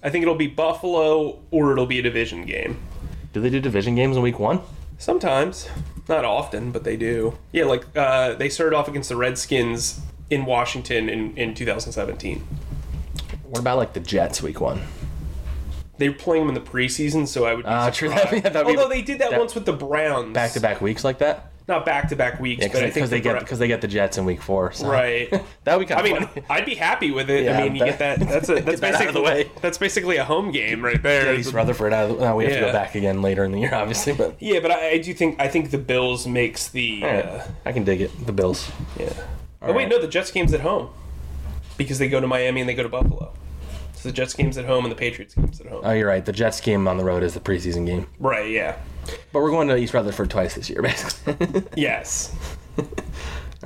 I 0.03 0.09
think 0.09 0.21
it'll 0.23 0.35
be 0.35 0.47
Buffalo 0.47 1.39
or 1.51 1.71
it'll 1.71 1.85
be 1.87 1.99
a 1.99 2.01
division 2.03 2.45
game. 2.45 2.77
Do 3.33 3.41
they 3.41 3.49
do 3.49 3.59
division 3.59 3.95
games 3.95 4.15
in 4.15 4.21
week 4.23 4.39
one? 4.39 4.61
Sometimes, 4.99 5.67
not 6.07 6.23
often, 6.25 6.71
but 6.71 6.83
they 6.83 6.95
do. 6.97 7.37
Yeah, 7.51 7.65
like 7.65 7.85
uh, 7.95 8.33
they 8.35 8.49
started 8.49 8.75
off 8.75 8.87
against 8.87 9.09
the 9.09 9.15
Redskins 9.15 9.99
in 10.29 10.45
Washington 10.45 11.09
in, 11.09 11.35
in 11.37 11.53
2017. 11.53 12.45
What 13.49 13.59
about 13.59 13.77
like 13.77 13.93
the 13.93 13.99
Jets 13.99 14.41
week 14.41 14.59
one? 14.59 14.81
They 15.97 16.09
were 16.09 16.15
playing 16.15 16.45
them 16.47 16.55
in 16.55 16.63
the 16.63 16.69
preseason, 16.69 17.27
so 17.27 17.45
I 17.45 17.53
would. 17.53 17.65
Be 17.65 17.91
true. 17.91 18.09
surprised. 18.09 18.13
That'd 18.15 18.43
be- 18.43 18.49
that'd 18.49 18.67
be- 18.67 18.77
Although 18.77 18.89
they 18.89 19.01
did 19.01 19.19
that, 19.19 19.31
that- 19.31 19.39
once 19.39 19.55
with 19.55 19.65
the 19.65 19.73
Browns, 19.73 20.33
Back 20.33 20.51
to 20.53 20.59
back 20.59 20.81
weeks 20.81 21.03
like 21.03 21.19
that? 21.19 21.51
not 21.69 21.85
back 21.85 22.07
to 22.07 22.15
back 22.15 22.39
weeks, 22.39 22.61
Yeah, 22.61 22.69
but 22.71 22.77
I 22.81 22.85
because 22.85 22.93
think 22.93 23.09
they, 23.09 23.17
the 23.17 23.23
get 23.23 23.39
because 23.41 23.59
they 23.59 23.67
get 23.67 23.81
the 23.81 23.89
Jets 23.89 24.17
in 24.17 24.23
week 24.23 24.41
four. 24.41 24.71
So. 24.71 24.87
right. 24.89 25.29
that 25.65 25.77
would 25.77 25.85
be 25.85 25.93
I 25.93 25.97
kind 26.01 26.13
of 26.13 26.19
mean, 26.21 26.29
funny. 26.29 26.45
I'd 26.49 26.65
be 26.65 26.75
happy 26.75 27.11
with 27.11 27.29
it. 27.29 27.43
Yeah, 27.47 27.59
I 27.59 27.63
mean, 27.63 27.75
you 27.75 27.83
get 27.83 27.99
that. 27.99 28.21
That's 28.21 28.47
a 28.47 28.61
that's 28.61 28.79
of 29.05 29.13
the 29.13 29.21
way. 29.21 29.51
that's 29.61 29.77
basically 29.77 30.15
a 30.15 30.23
home 30.23 30.51
game 30.51 30.81
right 30.81 31.03
there. 31.03 31.25
Get 31.25 31.39
East 31.41 31.51
Rutherford 31.53 31.91
out 31.91 32.09
of 32.09 32.17
the, 32.19 32.23
no, 32.23 32.37
we 32.37 32.45
have 32.45 32.53
to 32.53 32.59
go 32.61 32.71
back 32.71 32.95
again 32.95 33.21
later 33.21 33.43
in 33.43 33.51
the 33.51 33.59
year, 33.59 33.73
obviously. 33.73 34.13
But 34.13 34.37
Yeah, 34.41 34.61
but 34.61 34.71
I, 34.71 34.91
I 34.91 34.97
do 34.99 35.13
think 35.13 35.41
I 35.41 35.49
think 35.49 35.71
the 35.71 35.77
Bills 35.77 36.25
makes 36.25 36.69
the. 36.69 37.03
all 37.03 37.09
right, 37.09 37.25
Uh, 37.25 37.47
I 37.65 37.73
can 37.73 37.83
dig 37.83 37.99
it. 37.99 38.25
The 38.25 38.31
Bills. 38.31 38.71
yeah. 38.97 39.11
Oh 39.61 39.73
wait, 39.73 39.89
no, 39.89 39.99
the 39.99 40.07
Jets 40.07 40.31
game's 40.31 40.53
at 40.53 40.61
home 40.61 40.87
because 41.75 41.99
they 41.99 42.07
go 42.07 42.21
to 42.21 42.27
Miami 42.27 42.61
and 42.61 42.69
they 42.69 42.75
go 42.75 42.83
to 42.83 42.87
Buffalo. 42.89 43.33
So 43.97 44.09
the 44.09 44.13
Jets 44.13 44.35
game's 44.35 44.59
at 44.59 44.65
home 44.65 44.85
and 44.85 44.91
the 44.91 44.95
Patriots 44.95 45.33
game's 45.33 45.59
at 45.59 45.65
home. 45.67 45.81
Oh, 45.83 45.91
you're 45.91 46.07
right. 46.07 46.23
The 46.23 46.31
Jets 46.31 46.61
game 46.61 46.87
on 46.87 46.97
the 46.97 47.03
road 47.03 47.23
is 47.23 47.33
the 47.33 47.39
preseason 47.39 47.85
game, 47.87 48.05
right. 48.19 48.49
Yeah. 48.49 48.77
but 49.33 49.41
we're 49.41 49.49
going 49.49 49.67
to 49.69 49.75
East 49.75 49.93
Rutherford 49.95 50.29
twice 50.29 50.53
this 50.53 50.69
year, 50.69 50.81
basically. 50.83 51.63
Yes. 51.75 52.35
all 52.77 52.85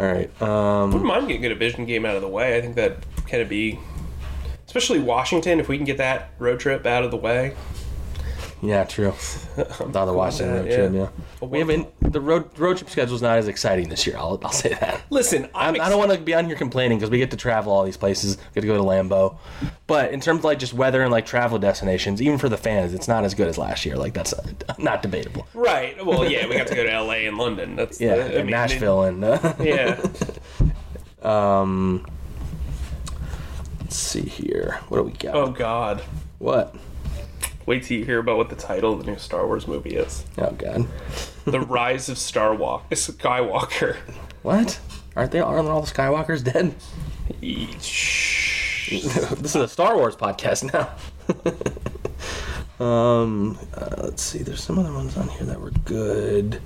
right. 0.06 0.42
Um, 0.42 0.92
Wouldn't 0.92 1.06
mind 1.06 1.28
getting 1.28 1.46
a 1.46 1.50
division 1.50 1.86
game 1.86 2.06
out 2.06 2.16
of 2.16 2.22
the 2.22 2.30
way. 2.30 2.58
I 2.58 2.62
think 2.62 2.76
that 2.76 2.98
kind 3.28 3.44
of 3.44 3.50
be, 3.50 3.78
especially 4.66 5.00
Washington, 5.00 5.60
if 5.60 5.68
we 5.68 5.76
can 5.76 5.86
get 5.86 5.98
that 5.98 6.32
road 6.40 6.62
trip 6.62 6.86
out 6.86 7.04
of 7.04 7.12
the 7.12 7.18
way. 7.18 7.54
Yeah, 8.64 8.84
true. 8.84 9.14
On 9.80 9.92
the 9.92 10.14
Washington 10.14 10.54
road 10.56 10.72
trip, 10.72 10.94
yeah. 10.94 11.46
We 11.48 11.60
haven't 11.60 11.88
the 12.14 12.22
road 12.22 12.58
road 12.60 12.78
trip 12.78 12.90
schedule's 12.92 13.22
not 13.22 13.38
as 13.40 13.48
exciting 13.48 13.90
this 13.90 14.06
year. 14.06 14.18
I'll, 14.18 14.40
I'll 14.44 14.52
say 14.52 14.70
that. 14.76 15.02
Listen, 15.10 15.46
I'm 15.56 15.76
I'm, 15.76 15.82
I 15.82 15.90
don't 15.90 15.98
want 15.98 16.12
to 16.12 16.20
be 16.20 16.36
on 16.36 16.46
here 16.46 16.56
complaining 16.56 17.00
because 17.00 17.10
we 17.10 17.18
get 17.18 17.32
to 17.32 17.38
travel 17.38 17.74
all 17.74 17.84
these 17.84 17.98
places. 17.98 18.38
Get 18.54 18.62
to 18.62 18.68
go 18.68 18.78
to 18.78 18.84
Lambeau, 18.84 19.38
but 19.88 20.12
in 20.14 20.22
terms 20.22 20.40
of 20.40 20.44
like 20.46 20.60
just 20.60 20.74
weather 20.74 21.02
and 21.02 21.12
like 21.12 21.26
travel 21.26 21.58
destinations, 21.58 22.22
even 22.22 22.38
for 22.38 22.50
the 22.50 22.58
fans, 22.58 22.94
it's 22.94 23.08
not 23.08 23.24
as 23.24 23.34
good 23.34 23.48
as 23.48 23.58
last 23.58 23.84
year. 23.86 23.96
Like 23.96 24.14
that's 24.14 24.32
uh, 24.34 24.44
not 24.78 25.02
debatable. 25.02 25.48
right. 25.56 26.04
Well, 26.06 26.30
yeah, 26.30 26.48
we 26.48 26.56
got 26.56 26.68
to 26.68 26.76
go 26.76 26.84
to 26.84 26.92
L.A. 26.92 27.26
and 27.26 27.38
London. 27.38 27.76
That's 27.76 28.00
Yeah, 28.00 28.16
the, 28.16 28.24
and 28.26 28.34
mean, 28.46 28.52
Nashville 28.52 29.04
and 29.04 29.24
uh, 29.24 29.54
Yeah. 29.60 30.00
let's 33.80 33.96
see 33.96 34.22
here. 34.22 34.80
What 34.90 34.98
do 34.98 35.04
we 35.04 35.12
got? 35.14 35.36
Oh 35.36 35.50
God. 35.50 36.04
What? 36.40 36.76
Wait 37.72 37.84
till 37.84 37.98
you 38.00 38.04
hear 38.04 38.20
about 38.20 38.36
what 38.36 38.50
the 38.50 38.56
title 38.58 38.92
of 38.92 39.00
the 39.00 39.10
new 39.10 39.18
Star 39.18 39.48
Wars 39.48 39.66
movie 39.66 39.96
is: 39.96 40.26
Oh 40.38 40.52
God. 40.52 40.86
The 41.46 41.62
Rise 41.62 42.10
of 42.10 42.18
Star 42.18 42.54
Walk 42.54 42.90
Skywalker. 42.90 43.96
What? 44.42 44.78
Aren't 45.16 45.32
they? 45.32 45.40
Aren't 45.40 45.70
all 45.70 45.80
the 45.80 45.90
Skywalkers 45.90 46.44
dead? 46.44 46.76
Shh. 47.82 48.90
this 48.92 49.56
is 49.56 49.56
a 49.56 49.70
Star 49.70 49.96
Wars 49.96 50.18
podcast 50.18 50.74
now. 52.78 52.86
um, 52.86 53.58
uh, 53.74 53.96
let's 54.00 54.22
see. 54.22 54.40
There's 54.40 54.62
some 54.62 54.78
other 54.78 54.92
ones 54.92 55.16
on 55.16 55.30
here 55.30 55.46
that 55.46 55.62
were 55.62 55.72
good. 55.86 56.62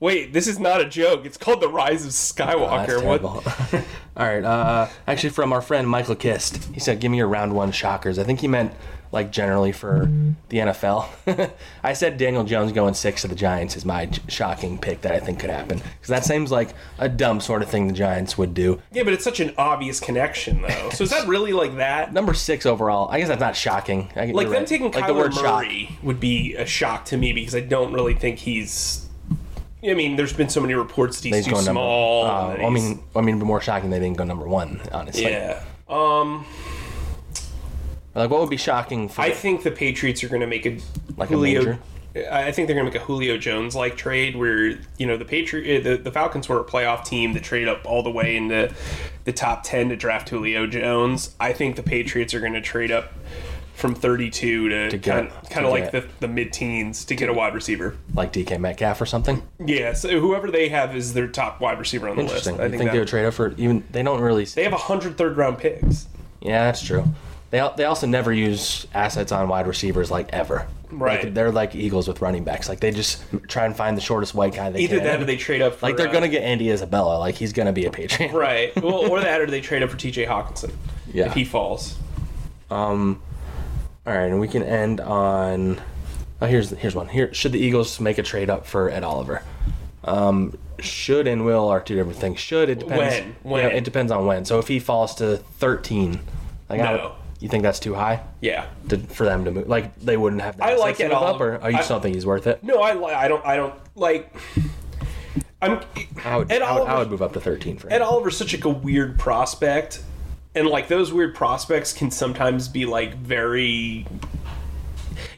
Wait, 0.00 0.32
this 0.32 0.48
is 0.48 0.58
not 0.58 0.80
a 0.80 0.84
joke. 0.88 1.24
It's 1.24 1.36
called 1.36 1.60
The 1.60 1.68
Rise 1.68 2.02
of 2.02 2.08
Oh, 2.08 2.56
Skywalker. 2.56 2.86
that's 2.88 3.02
what? 3.04 3.84
All 4.16 4.26
right. 4.26 4.42
Uh, 4.42 4.88
actually, 5.06 5.30
from 5.30 5.52
our 5.52 5.62
friend 5.62 5.88
Michael 5.88 6.16
Kist, 6.16 6.64
he 6.74 6.80
said, 6.80 6.98
"Give 6.98 7.12
me 7.12 7.18
your 7.18 7.28
round 7.28 7.52
one 7.54 7.70
shockers." 7.70 8.18
I 8.18 8.24
think 8.24 8.40
he 8.40 8.48
meant 8.48 8.72
like 9.12 9.32
generally 9.32 9.72
for 9.72 10.08
the 10.48 10.58
NFL. 10.58 11.50
I 11.82 11.92
said 11.94 12.16
Daniel 12.16 12.44
Jones 12.44 12.72
going 12.72 12.94
six 12.94 13.22
to 13.22 13.28
the 13.28 13.34
Giants 13.34 13.76
is 13.76 13.84
my 13.84 14.08
shocking 14.28 14.78
pick 14.78 15.00
that 15.02 15.12
I 15.12 15.18
think 15.20 15.40
could 15.40 15.50
happen 15.50 15.78
because 15.78 16.08
that 16.08 16.24
seems 16.24 16.50
like 16.52 16.70
a 16.98 17.08
dumb 17.08 17.40
sort 17.40 17.62
of 17.62 17.68
thing 17.68 17.88
the 17.88 17.92
Giants 17.92 18.38
would 18.38 18.54
do. 18.54 18.80
Yeah, 18.92 19.02
but 19.02 19.12
it's 19.12 19.24
such 19.24 19.40
an 19.40 19.52
obvious 19.58 19.98
connection, 20.00 20.62
though. 20.62 20.90
So 20.90 21.04
is 21.04 21.10
that 21.10 21.26
really 21.28 21.52
like 21.52 21.76
that? 21.76 22.12
Number 22.12 22.34
six 22.34 22.66
overall. 22.66 23.08
I 23.10 23.18
guess 23.18 23.28
that's 23.28 23.40
not 23.40 23.56
shocking. 23.56 24.10
I, 24.14 24.26
Like 24.26 24.46
them 24.46 24.58
right. 24.58 24.66
taking 24.66 24.90
like 24.92 25.04
Kyler 25.04 25.34
Murray 25.42 25.98
would 26.02 26.20
be 26.20 26.54
a 26.54 26.66
shock 26.66 27.04
to 27.06 27.16
me 27.16 27.32
because 27.32 27.54
I 27.54 27.60
don't 27.60 27.92
really 27.92 28.14
think 28.14 28.38
he's. 28.38 29.06
I 29.82 29.94
mean, 29.94 30.16
there's 30.16 30.34
been 30.34 30.50
so 30.50 30.60
many 30.60 30.74
reports 30.74 31.16
that 31.20 31.28
he's, 31.28 31.36
He's 31.36 31.44
too 31.46 31.52
going 31.52 31.64
number. 31.64 31.78
small. 31.80 32.26
Uh, 32.26 32.56
I 32.66 32.68
mean, 32.70 33.02
I 33.16 33.22
mean, 33.22 33.38
more 33.38 33.62
shocking 33.62 33.88
they 33.88 33.98
didn't 33.98 34.18
go 34.18 34.24
number 34.24 34.46
one. 34.46 34.78
Honestly, 34.92 35.22
yeah. 35.22 35.62
Um, 35.88 36.44
Like, 38.14 38.30
what 38.30 38.40
would 38.40 38.50
be 38.50 38.56
shocking 38.56 39.08
for? 39.08 39.20
I 39.20 39.30
think 39.30 39.62
the 39.62 39.70
Patriots 39.70 40.24
are 40.24 40.28
going 40.28 40.40
to 40.40 40.46
make 40.46 40.66
a 40.66 40.78
Like 41.16 41.30
a 41.30 41.34
Julio. 41.34 41.60
major? 41.60 41.78
I 42.30 42.50
think 42.50 42.66
they're 42.66 42.74
going 42.74 42.86
to 42.86 42.92
make 42.92 43.00
a 43.00 43.04
Julio 43.04 43.36
Jones 43.38 43.76
like 43.76 43.96
trade 43.96 44.34
where 44.34 44.70
you 44.98 45.06
know 45.06 45.16
the 45.16 45.24
Patriot, 45.24 45.72
eh, 45.72 45.80
the, 45.80 45.96
the 46.02 46.10
Falcons 46.10 46.48
were 46.48 46.58
a 46.58 46.64
playoff 46.64 47.04
team 47.04 47.34
that 47.34 47.44
trade 47.44 47.68
up 47.68 47.82
all 47.86 48.02
the 48.02 48.10
way 48.10 48.36
into 48.36 48.72
the 49.24 49.32
top 49.32 49.62
ten 49.62 49.88
to 49.90 49.96
draft 49.96 50.28
Julio 50.28 50.66
Jones. 50.66 51.36
I 51.38 51.52
think 51.52 51.76
the 51.76 51.84
Patriots 51.84 52.34
are 52.34 52.40
going 52.40 52.54
to 52.54 52.60
trade 52.60 52.90
up 52.90 53.12
from 53.74 53.94
32 53.94 54.68
to, 54.90 54.98
get- 54.98 55.02
kind, 55.02 55.30
kind 55.48 55.64
of 55.64 55.72
like 55.72 55.90
the, 55.92 56.04
the 56.18 56.26
mid 56.28 56.52
teens 56.52 57.04
to 57.06 57.14
get 57.14 57.30
a 57.30 57.32
wide 57.32 57.54
receiver. 57.54 57.96
like 58.12 58.30
DK 58.32 58.58
Metcalf 58.60 59.00
or 59.00 59.06
something. 59.06 59.42
Yeah, 59.64 59.94
so 59.94 60.20
whoever 60.20 60.50
they 60.50 60.68
have 60.68 60.94
is 60.94 61.14
their 61.14 61.28
top 61.28 61.60
wide 61.60 61.78
receiver 61.78 62.08
on 62.08 62.16
the 62.16 62.22
list. 62.24 62.46
Interesting. 62.46 62.54
I 62.56 62.68
think, 62.68 62.72
think, 62.72 62.84
that, 62.88 62.92
they 62.92 62.98
would 62.98 63.08
trade 63.08 63.24
up 63.24 63.34
for 63.34 63.54
even. 63.56 63.84
They 63.92 64.02
don't 64.02 64.20
really. 64.20 64.44
they 64.46 64.64
have 64.64 64.72
100 64.72 65.16
third 65.16 65.36
round 65.36 65.58
picks. 65.58 66.08
Yeah, 66.40 66.64
that's 66.64 66.82
true. 66.82 67.04
They 67.50 67.68
they 67.76 67.84
also 67.84 68.06
never 68.06 68.32
use 68.32 68.86
assets 68.94 69.32
on 69.32 69.48
wide 69.48 69.66
receivers 69.66 70.10
like 70.10 70.28
ever. 70.32 70.66
Right. 70.90 71.24
Like, 71.24 71.34
they're 71.34 71.52
like 71.52 71.74
Eagles 71.74 72.08
with 72.08 72.20
running 72.20 72.44
backs. 72.44 72.68
Like 72.68 72.80
they 72.80 72.90
just 72.90 73.22
try 73.48 73.64
and 73.64 73.76
find 73.76 73.96
the 73.96 74.00
shortest 74.00 74.34
white 74.34 74.54
guy 74.54 74.70
they 74.70 74.80
Either 74.80 74.96
can. 74.98 75.04
that 75.06 75.20
or 75.20 75.24
they 75.24 75.36
trade 75.36 75.62
up 75.62 75.76
for. 75.76 75.86
like 75.86 75.96
they're 75.96 76.08
uh, 76.08 76.12
gonna 76.12 76.28
get 76.28 76.42
Andy 76.42 76.70
Isabella. 76.70 77.18
Like 77.18 77.34
he's 77.36 77.52
gonna 77.52 77.72
be 77.72 77.86
a 77.86 77.90
Patriot. 77.90 78.32
Right. 78.32 78.72
Well, 78.82 79.10
or 79.10 79.20
that 79.20 79.40
or 79.40 79.46
they 79.46 79.60
trade 79.60 79.82
up 79.82 79.90
for 79.90 79.96
TJ 79.96 80.26
Hockenson. 80.26 80.72
Yeah. 81.12 81.26
If 81.26 81.34
he 81.34 81.44
falls. 81.44 81.96
Um. 82.70 83.20
All 84.06 84.14
right, 84.14 84.24
and 84.26 84.40
we 84.40 84.48
can 84.48 84.62
end 84.62 85.00
on. 85.00 85.80
Oh, 86.40 86.46
here's 86.46 86.70
here's 86.70 86.94
one. 86.94 87.08
Here, 87.08 87.32
should 87.34 87.52
the 87.52 87.58
Eagles 87.58 88.00
make 88.00 88.18
a 88.18 88.22
trade 88.22 88.48
up 88.48 88.66
for 88.66 88.88
Ed 88.90 89.04
Oliver? 89.04 89.42
Um, 90.04 90.56
should 90.78 91.26
and 91.26 91.44
will 91.44 91.68
are 91.68 91.80
two 91.80 91.94
different 91.96 92.18
things. 92.18 92.38
Should 92.40 92.70
it 92.70 92.78
depends. 92.78 92.98
When? 92.98 93.36
When? 93.42 93.62
Yeah, 93.64 93.76
it 93.76 93.84
depends 93.84 94.10
on 94.10 94.24
when. 94.26 94.44
So 94.46 94.58
if 94.58 94.66
he 94.68 94.78
falls 94.78 95.14
to 95.16 95.36
13, 95.36 96.18
like 96.70 96.78
No. 96.80 97.12
You 97.40 97.48
think 97.48 97.62
that's 97.62 97.80
too 97.80 97.94
high 97.94 98.22
Yeah. 98.40 98.66
to, 98.88 98.98
for 98.98 99.24
them 99.24 99.44
to 99.46 99.50
move? 99.50 99.68
Like 99.68 99.98
they 99.98 100.16
wouldn't 100.16 100.42
have. 100.42 100.56
The 100.58 100.64
I 100.64 100.76
like 100.76 100.96
to 100.98 101.04
Ed 101.04 101.12
up, 101.12 101.22
Oliver. 101.22 101.54
or 101.56 101.60
oh, 101.64 101.68
you 101.68 101.78
I- 101.78 101.86
don't 101.88 102.00
think 102.02 102.14
he's 102.14 102.26
worth 102.26 102.46
it? 102.46 102.62
No, 102.62 102.80
I 102.82 103.24
I 103.24 103.28
don't 103.28 103.44
I 103.44 103.56
don't 103.56 103.74
like. 103.96 104.34
I'm 105.62 105.80
I 106.24 106.36
would. 106.38 106.50
Ed 106.52 106.62
I 106.62 106.78
would, 106.78 106.88
I 106.88 106.98
would 106.98 107.10
move 107.10 107.22
up 107.22 107.32
to 107.34 107.40
13 107.40 107.78
for 107.78 107.88
him. 107.88 107.92
Ed 107.94 108.02
Oliver's 108.02 108.36
such 108.36 108.54
like 108.54 108.64
a 108.64 108.68
weird 108.70 109.18
prospect, 109.18 110.02
and 110.54 110.66
like 110.68 110.88
those 110.88 111.12
weird 111.12 111.34
prospects 111.34 111.92
can 111.92 112.10
sometimes 112.10 112.68
be 112.68 112.86
like 112.86 113.16
very. 113.16 114.06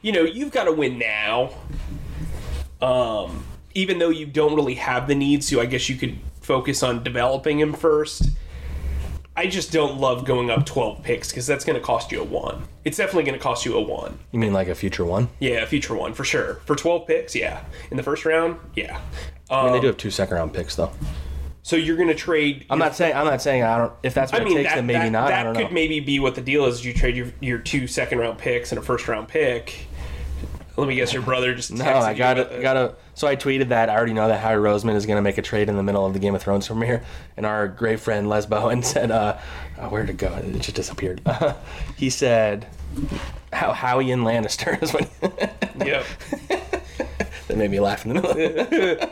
You 0.00 0.12
know, 0.12 0.22
you've 0.22 0.52
got 0.52 0.64
to 0.64 0.72
win 0.72 0.98
now. 0.98 1.50
Um, 2.80 3.44
even 3.74 3.98
though 3.98 4.10
you 4.10 4.26
don't 4.26 4.54
really 4.54 4.74
have 4.74 5.06
the 5.08 5.14
needs 5.14 5.48
to, 5.48 5.60
I 5.60 5.66
guess 5.66 5.88
you 5.88 5.96
could 5.96 6.18
focus 6.40 6.82
on 6.82 7.02
developing 7.04 7.60
him 7.60 7.72
first. 7.72 8.30
I 9.42 9.48
just 9.48 9.72
don't 9.72 9.98
love 9.98 10.24
going 10.24 10.50
up 10.50 10.64
12 10.64 11.02
picks 11.02 11.30
because 11.30 11.48
that's 11.48 11.64
going 11.64 11.74
to 11.74 11.84
cost 11.84 12.12
you 12.12 12.20
a 12.20 12.24
one. 12.24 12.62
It's 12.84 12.96
definitely 12.96 13.24
going 13.24 13.36
to 13.36 13.42
cost 13.42 13.64
you 13.66 13.74
a 13.76 13.80
one. 13.80 14.20
You 14.30 14.38
mean 14.38 14.52
like 14.52 14.68
a 14.68 14.74
future 14.76 15.04
one? 15.04 15.30
Yeah, 15.40 15.62
a 15.62 15.66
future 15.66 15.96
one 15.96 16.14
for 16.14 16.22
sure. 16.22 16.60
For 16.64 16.76
12 16.76 17.08
picks, 17.08 17.34
yeah. 17.34 17.64
In 17.90 17.96
the 17.96 18.04
first 18.04 18.24
round, 18.24 18.60
yeah. 18.76 19.00
I 19.50 19.56
mean, 19.56 19.66
Um, 19.66 19.72
they 19.72 19.80
do 19.80 19.88
have 19.88 19.96
two 19.96 20.12
second 20.12 20.36
round 20.36 20.54
picks 20.54 20.76
though. 20.76 20.92
So 21.64 21.74
you're 21.74 21.96
going 21.96 22.06
to 22.08 22.14
trade. 22.14 22.66
I'm 22.70 22.78
not 22.78 22.94
saying. 22.94 23.16
I'm 23.16 23.24
not 23.26 23.42
saying. 23.42 23.64
I 23.64 23.78
don't. 23.78 23.92
If 24.04 24.14
that's 24.14 24.30
what 24.32 24.42
I 24.42 24.44
mean, 24.44 24.58
it 24.58 24.62
takes, 24.62 24.70
that, 24.70 24.76
then 24.76 24.86
maybe 24.86 24.98
that, 25.00 25.10
not. 25.10 25.28
that 25.28 25.40
I 25.40 25.42
don't 25.42 25.56
could 25.56 25.64
know. 25.66 25.70
maybe 25.70 25.98
be 25.98 26.20
what 26.20 26.36
the 26.36 26.40
deal 26.40 26.64
is. 26.66 26.84
You 26.84 26.94
trade 26.94 27.16
your, 27.16 27.32
your 27.40 27.58
two 27.58 27.88
second 27.88 28.18
round 28.18 28.38
picks 28.38 28.70
and 28.70 28.78
a 28.78 28.82
first 28.82 29.08
round 29.08 29.26
pick. 29.26 29.86
Let 30.76 30.88
me 30.88 30.94
guess, 30.94 31.12
your 31.12 31.22
brother 31.22 31.54
just 31.54 31.70
No, 31.72 31.84
I 31.84 32.14
got 32.14 32.34
to 32.34 32.58
got 32.62 32.74
to. 32.74 32.94
So 33.14 33.28
I 33.28 33.36
tweeted 33.36 33.68
that 33.68 33.90
I 33.90 33.94
already 33.96 34.14
know 34.14 34.28
that 34.28 34.40
Howie 34.40 34.54
Roseman 34.56 34.94
is 34.94 35.04
going 35.04 35.16
to 35.16 35.22
make 35.22 35.36
a 35.36 35.42
trade 35.42 35.68
in 35.68 35.76
the 35.76 35.82
middle 35.82 36.06
of 36.06 36.14
the 36.14 36.18
Game 36.18 36.34
of 36.34 36.42
Thrones 36.42 36.66
premiere, 36.66 37.04
and 37.36 37.44
our 37.44 37.68
great 37.68 38.00
friend 38.00 38.28
Les 38.28 38.46
Bowen 38.46 38.82
said, 38.82 39.10
uh, 39.10 39.36
oh, 39.78 39.88
"Where'd 39.88 40.08
it 40.08 40.16
go? 40.16 40.32
It 40.34 40.52
just 40.60 40.74
disappeared." 40.74 41.20
he 41.96 42.08
said, 42.08 42.66
"How 43.52 43.72
Howie 43.72 44.10
and 44.10 44.22
Lannister 44.22 44.82
is 44.82 44.92
what." 44.92 45.08
Yep. 45.84 46.04
That 47.52 47.58
made 47.58 47.70
me 47.70 47.80
laugh 47.80 48.06
in 48.06 48.14
the 48.14 48.22
middle. 48.22 49.08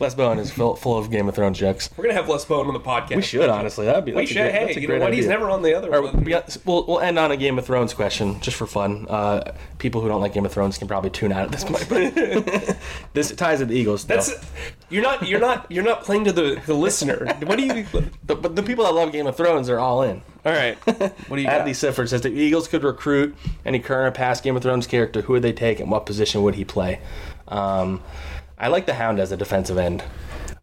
Les 0.00 0.14
Bowen 0.14 0.38
is 0.38 0.50
full, 0.50 0.74
full 0.74 0.98
of 0.98 1.10
Game 1.10 1.28
of 1.28 1.34
Thrones 1.34 1.58
jokes. 1.58 1.90
We're 1.96 2.04
gonna 2.04 2.14
have 2.14 2.28
Les 2.28 2.44
Bowen 2.44 2.66
on 2.66 2.72
the 2.72 2.80
podcast. 2.80 3.16
We 3.16 3.22
should 3.22 3.48
honestly. 3.48 3.86
That'd 3.86 4.04
be. 4.04 4.12
We 4.12 4.26
should. 4.26 4.50
Hey, 4.50 4.78
you 4.80 4.88
know 4.88 4.98
what? 4.98 5.14
He's 5.14 5.26
never 5.26 5.50
on 5.50 5.62
the 5.62 5.74
other 5.74 5.90
right, 5.90 6.02
one. 6.02 6.24
we 6.24 6.30
got- 6.30 6.56
we'll, 6.64 6.86
we'll 6.86 7.00
end 7.00 7.18
on 7.18 7.30
a 7.30 7.36
Game 7.36 7.58
of 7.58 7.66
Thrones 7.66 7.94
question 7.94 8.40
just 8.40 8.56
for 8.56 8.66
fun. 8.66 9.06
Uh, 9.08 9.52
people 9.78 10.00
who 10.00 10.08
don't 10.08 10.20
like 10.20 10.32
Game 10.32 10.46
of 10.46 10.52
Thrones 10.52 10.78
can 10.78 10.88
probably 10.88 11.10
tune 11.10 11.32
out 11.32 11.44
at 11.44 11.52
this 11.52 11.64
point. 11.64 11.86
But 11.88 12.78
this 13.12 13.30
ties 13.32 13.58
to 13.60 13.66
the 13.66 13.74
Eagles. 13.74 14.04
Though. 14.04 14.16
That's 14.16 14.34
you're 14.88 15.02
not 15.02 15.26
you're 15.26 15.40
not 15.40 15.70
you're 15.70 15.84
not 15.84 16.02
playing 16.02 16.24
to 16.24 16.32
the, 16.32 16.60
the 16.66 16.74
listener. 16.74 17.26
What 17.44 17.58
do 17.58 17.64
you? 17.64 17.86
The, 18.24 18.34
but 18.34 18.56
the 18.56 18.62
people 18.62 18.84
that 18.84 18.94
love 18.94 19.12
Game 19.12 19.26
of 19.26 19.36
Thrones 19.36 19.68
are 19.68 19.78
all 19.78 20.02
in. 20.02 20.22
All 20.44 20.52
right. 20.52 20.76
What 21.28 21.36
do 21.36 21.42
you 21.42 21.48
got? 21.48 21.66
Adley 21.66 21.70
Sifford 21.70 22.08
says 22.08 22.22
the 22.22 22.30
Eagles 22.30 22.68
could 22.68 22.82
recruit 22.84 23.34
any 23.64 23.78
current 23.78 24.08
or 24.08 24.10
past 24.10 24.42
Game 24.42 24.56
of 24.56 24.62
Thrones 24.62 24.86
character. 24.86 25.22
Who 25.22 25.34
would 25.34 25.42
they 25.42 25.52
take 25.52 25.80
and 25.80 25.90
what 25.90 26.04
position 26.04 26.42
would 26.42 26.54
he 26.56 26.64
play? 26.64 27.00
Um, 27.52 28.02
I 28.58 28.68
like 28.68 28.86
the 28.86 28.94
Hound 28.94 29.18
as 29.20 29.32
a 29.32 29.36
defensive 29.36 29.76
end. 29.78 30.02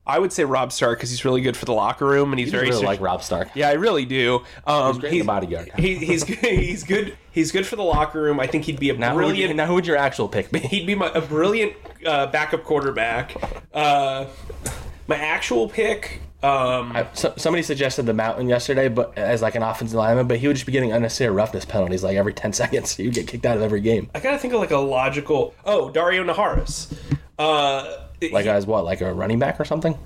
I 0.08 0.17
would 0.17 0.34
say 0.34 0.43
Robb 0.43 0.71
Stark 0.71 0.97
because 0.97 1.12
he's 1.12 1.23
really 1.23 1.41
good 1.41 1.56
for 1.56 1.65
the 1.65 1.73
locker 1.73 2.06
room 2.08 2.34
and 2.34 2.39
he's 2.39 2.49
I 2.49 2.58
very 2.58 2.69
really 2.69 2.84
like 2.84 2.99
Robb 2.99 3.21
Stark. 3.21 3.49
Yeah, 3.54 3.69
I 3.69 3.73
really 3.73 4.06
do. 4.06 4.41
Um, 4.65 4.93
He's 4.93 5.02
great 5.02 5.12
the 5.12 5.21
bodyguard. 5.21 5.71
He, 5.78 5.95
he's 5.97 6.23
good. 6.23 6.38
He's 6.41 6.84
good. 6.84 7.15
He's 7.32 7.52
good 7.52 7.67
for 7.67 7.75
the 7.75 7.84
locker 7.84 8.19
room. 8.19 8.39
I 8.39 8.47
think 8.47 8.65
he'd 8.65 8.80
be 8.80 8.89
a 8.89 8.97
Now, 8.97 9.12
who 9.12 9.17
brilliant. 9.17 9.49
you, 9.49 9.54
now 9.54 9.67
who 9.67 9.75
would 9.75 9.86
your 9.86 9.97
actual 9.97 10.28
pick 10.28 10.52
be? 10.52 10.60
he'd 10.60 10.88
be 10.88 10.95
my, 10.95 11.12
a 11.13 11.21
brilliant 11.21 11.73
uh, 12.08 12.25
backup 12.28 12.63
quarterback. 12.63 13.36
Uh, 13.71 14.25
my 15.08 15.17
actual 15.17 15.69
pick. 15.69 16.21
Um, 16.41 16.95
So, 17.13 17.34
somebody 17.36 17.63
suggested 17.63 18.04
the 18.06 18.13
Mountain 18.13 18.47
yesterday, 18.47 18.88
but 18.88 19.17
as 19.17 19.41
like 19.41 19.56
an 19.56 19.63
offensive 19.63 19.95
lineman, 19.97 20.28
but 20.28 20.38
he 20.38 20.47
would 20.47 20.56
just 20.56 20.65
be 20.65 20.71
getting 20.71 20.91
unnecessary 20.93 21.32
roughness 21.34 21.65
penalties 21.65 22.04
like 22.04 22.15
every 22.15 22.34
ten 22.34 22.54
seconds. 22.62 22.97
You'd 22.97 23.13
get 23.13 23.28
kicked 23.28 23.45
out 23.45 23.58
of 23.58 23.63
every 23.63 23.82
game. 23.82 24.10
I 24.15 24.19
gotta 24.19 24.38
think 24.38 24.54
of 24.54 24.60
like 24.60 24.71
a 24.71 24.78
logical. 24.78 25.54
Oh, 25.65 25.91
Daario 25.93 26.23
Naharis. 26.32 26.93
Uh, 27.38 27.97
Like 28.32 28.45
as 28.45 28.65
what, 28.65 28.86
like 28.86 29.01
a 29.01 29.13
running 29.13 29.39
back 29.39 29.59
or 29.59 29.66
something? 29.66 29.97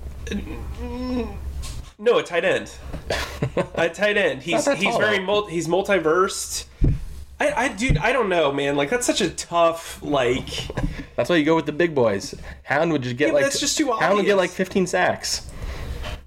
no, 1.98 2.18
a 2.18 2.22
tight 2.22 2.44
end. 2.44 2.72
a 3.74 3.88
tight 3.88 4.16
end. 4.16 4.42
He's 4.42 4.64
he's 4.72 4.84
tall, 4.84 4.98
very 4.98 5.18
mul- 5.20 5.46
he's 5.46 5.68
multiversed. 5.68 6.64
I, 7.40 7.52
I 7.52 7.68
dude, 7.68 7.98
I 7.98 8.12
don't 8.12 8.28
know, 8.28 8.52
man. 8.52 8.76
Like 8.76 8.90
that's 8.90 9.06
such 9.06 9.20
a 9.20 9.30
tough 9.30 10.00
like. 10.02 10.48
That's 11.16 11.30
why 11.30 11.36
you 11.36 11.44
go 11.44 11.54
with 11.56 11.66
the 11.66 11.72
big 11.72 11.94
boys. 11.94 12.34
Hound 12.64 12.90
would 12.92 13.02
just 13.02 13.16
get 13.16 13.28
Yeah, 13.28 13.34
like 13.34 13.44
that's 13.44 13.60
just 13.60 13.76
too 13.78 13.90
obvious. 13.92 14.04
Hound 14.04 14.16
would 14.16 14.26
get 14.26 14.36
like 14.36 14.50
15 14.50 14.86
sacks. 14.86 15.48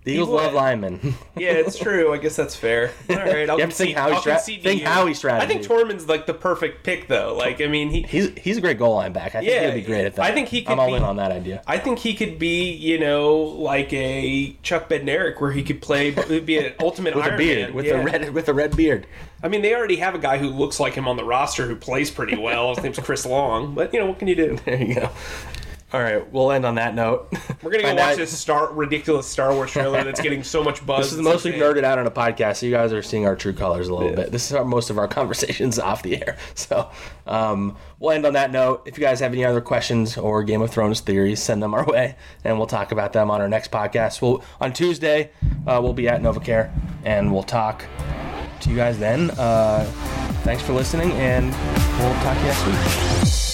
The 0.07 0.13
Eagles 0.13 0.29
love 0.29 0.53
linemen. 0.53 0.99
Yeah, 1.37 1.51
it's 1.51 1.77
true. 1.77 2.11
I 2.13 2.17
guess 2.17 2.35
that's 2.35 2.55
fair. 2.55 2.91
All 3.09 3.15
right, 3.15 3.47
I'll 3.47 3.57
You 3.57 3.61
have 3.61 3.69
to 3.69 3.75
think 3.75 3.95
concede- 3.95 3.95
Howie 3.95 4.11
I'll 4.13 4.19
stra- 4.21 4.33
concede 4.33 4.63
think 4.63 4.81
you. 4.81 4.87
Howie 4.87 5.11
I 5.11 5.45
think 5.45 5.61
Tormund's 5.61 6.07
like 6.07 6.25
the 6.25 6.33
perfect 6.33 6.83
pick, 6.83 7.07
though. 7.07 7.35
Like, 7.37 7.61
I 7.61 7.67
mean, 7.67 7.89
he. 7.89 8.01
he's 8.01 8.31
he's 8.37 8.57
a 8.57 8.61
great 8.61 8.79
goal 8.79 8.95
line 8.95 9.13
back. 9.13 9.35
I 9.35 9.39
think 9.41 9.51
Yeah, 9.51 9.69
he'd 9.71 9.81
be 9.81 9.85
great 9.85 10.05
at 10.05 10.15
that. 10.15 10.25
I 10.25 10.33
think 10.33 10.47
he 10.47 10.63
could 10.63 10.71
I'm 10.73 10.79
all 10.79 10.87
be- 10.87 10.93
in 10.95 11.03
on 11.03 11.17
that 11.17 11.31
idea. 11.31 11.61
I 11.67 11.77
think 11.77 11.99
he 11.99 12.15
could 12.15 12.39
be, 12.39 12.71
you 12.71 12.97
know, 12.97 13.35
like 13.37 13.93
a 13.93 14.55
Chuck 14.63 14.89
Bednarik, 14.89 15.39
where 15.39 15.51
he 15.51 15.61
could 15.61 15.81
play, 15.81 16.09
be 16.39 16.57
an 16.57 16.73
ultimate 16.79 17.13
With 17.15 17.25
Iron 17.25 17.33
a 17.35 17.37
beard, 17.37 17.59
Man. 17.67 17.73
with 17.75 17.85
Yeah. 17.85 18.01
a 18.01 18.03
red 18.03 18.33
with 18.33 18.49
a 18.49 18.53
red 18.53 18.75
beard. 18.75 19.05
I 19.43 19.49
mean, 19.49 19.61
they 19.61 19.75
already 19.75 19.97
have 19.97 20.15
a 20.15 20.19
guy 20.19 20.39
who 20.39 20.47
looks 20.49 20.79
like 20.79 20.93
him 20.95 21.07
on 21.07 21.17
the 21.17 21.23
roster 21.23 21.67
who 21.67 21.75
plays 21.75 22.09
pretty 22.09 22.35
well. 22.35 22.73
His 22.73 22.83
name's 22.83 22.97
Chris 22.97 23.23
Long, 23.27 23.75
but 23.75 23.93
you 23.93 23.99
know, 23.99 24.07
what 24.07 24.17
can 24.17 24.27
you 24.27 24.35
do? 24.35 24.57
There 24.65 24.81
you 24.81 24.95
go. 24.95 25.09
All 25.93 26.01
right, 26.01 26.29
we'll 26.33 26.51
end 26.51 26.65
on 26.65 26.75
that 26.75 26.95
note. 26.95 27.31
We're 27.63 27.71
gonna 27.71 27.83
go 27.83 27.93
watch 27.95 27.99
out- 28.11 28.17
this 28.17 28.38
star 28.38 28.73
ridiculous 28.73 29.25
Star 29.25 29.53
Wars 29.53 29.71
trailer 29.71 30.03
that's 30.03 30.19
getting 30.19 30.43
so 30.43 30.61
much 30.61 30.85
buzz. 30.85 31.05
This 31.05 31.13
is 31.13 31.19
It's 31.19 31.23
mostly 31.23 31.53
insane. 31.53 31.63
nerded 31.75 31.83
out 31.85 31.97
on 31.97 32.05
a 32.05 32.11
podcast, 32.11 32.57
so 32.57 32.65
you 32.65 32.73
guys 32.73 32.91
are 32.91 33.01
seeing 33.01 33.25
our 33.25 33.38
true 33.38 33.53
colors 33.53 33.88
a 33.88 33.95
little 33.95 34.13
bit. 34.13 34.29
This 34.33 34.47
is 34.51 34.53
our, 34.57 34.65
most 34.65 34.89
of 34.89 34.97
our 34.97 35.07
conversations 35.19 35.79
off 35.79 36.03
the 36.03 36.17
air. 36.21 36.35
So 36.55 36.89
um, 37.25 37.77
we'll 37.99 38.11
end 38.11 38.25
on 38.25 38.33
that 38.33 38.51
note. 38.51 38.83
If 38.85 38.97
you 38.97 39.01
guys 39.05 39.21
have 39.21 39.31
any 39.31 39.45
other 39.45 39.61
questions 39.61 40.17
or 40.17 40.43
Game 40.43 40.61
of 40.61 40.69
Thrones 40.71 40.99
theories, 40.99 41.41
send 41.41 41.63
them 41.63 41.73
our 41.73 41.85
way, 41.85 42.17
and 42.43 42.57
we'll 42.57 42.67
talk 42.67 42.91
about 42.91 43.13
them 43.13 43.31
on 43.31 43.39
our 43.39 43.47
next 43.47 43.71
podcast. 43.71 44.21
We'll 44.21 44.43
on 44.59 44.73
Tuesday 44.73 45.31
uh, 45.65 45.79
we'll 45.81 45.93
be 45.93 46.09
at 46.09 46.21
NovaCare, 46.21 46.69
and 47.05 47.31
we'll 47.31 47.43
talk 47.43 47.85
to 48.59 48.69
you 48.69 48.75
guys 48.75 48.99
then. 48.99 49.31
Uh, 49.31 49.85
thanks 50.43 50.61
for 50.63 50.73
listening, 50.73 51.13
and 51.13 51.45
we'll 51.99 52.13
talk 52.23 52.35
to 52.35 52.41
you 52.41 52.47
next 52.47 52.65
week. 53.23 53.46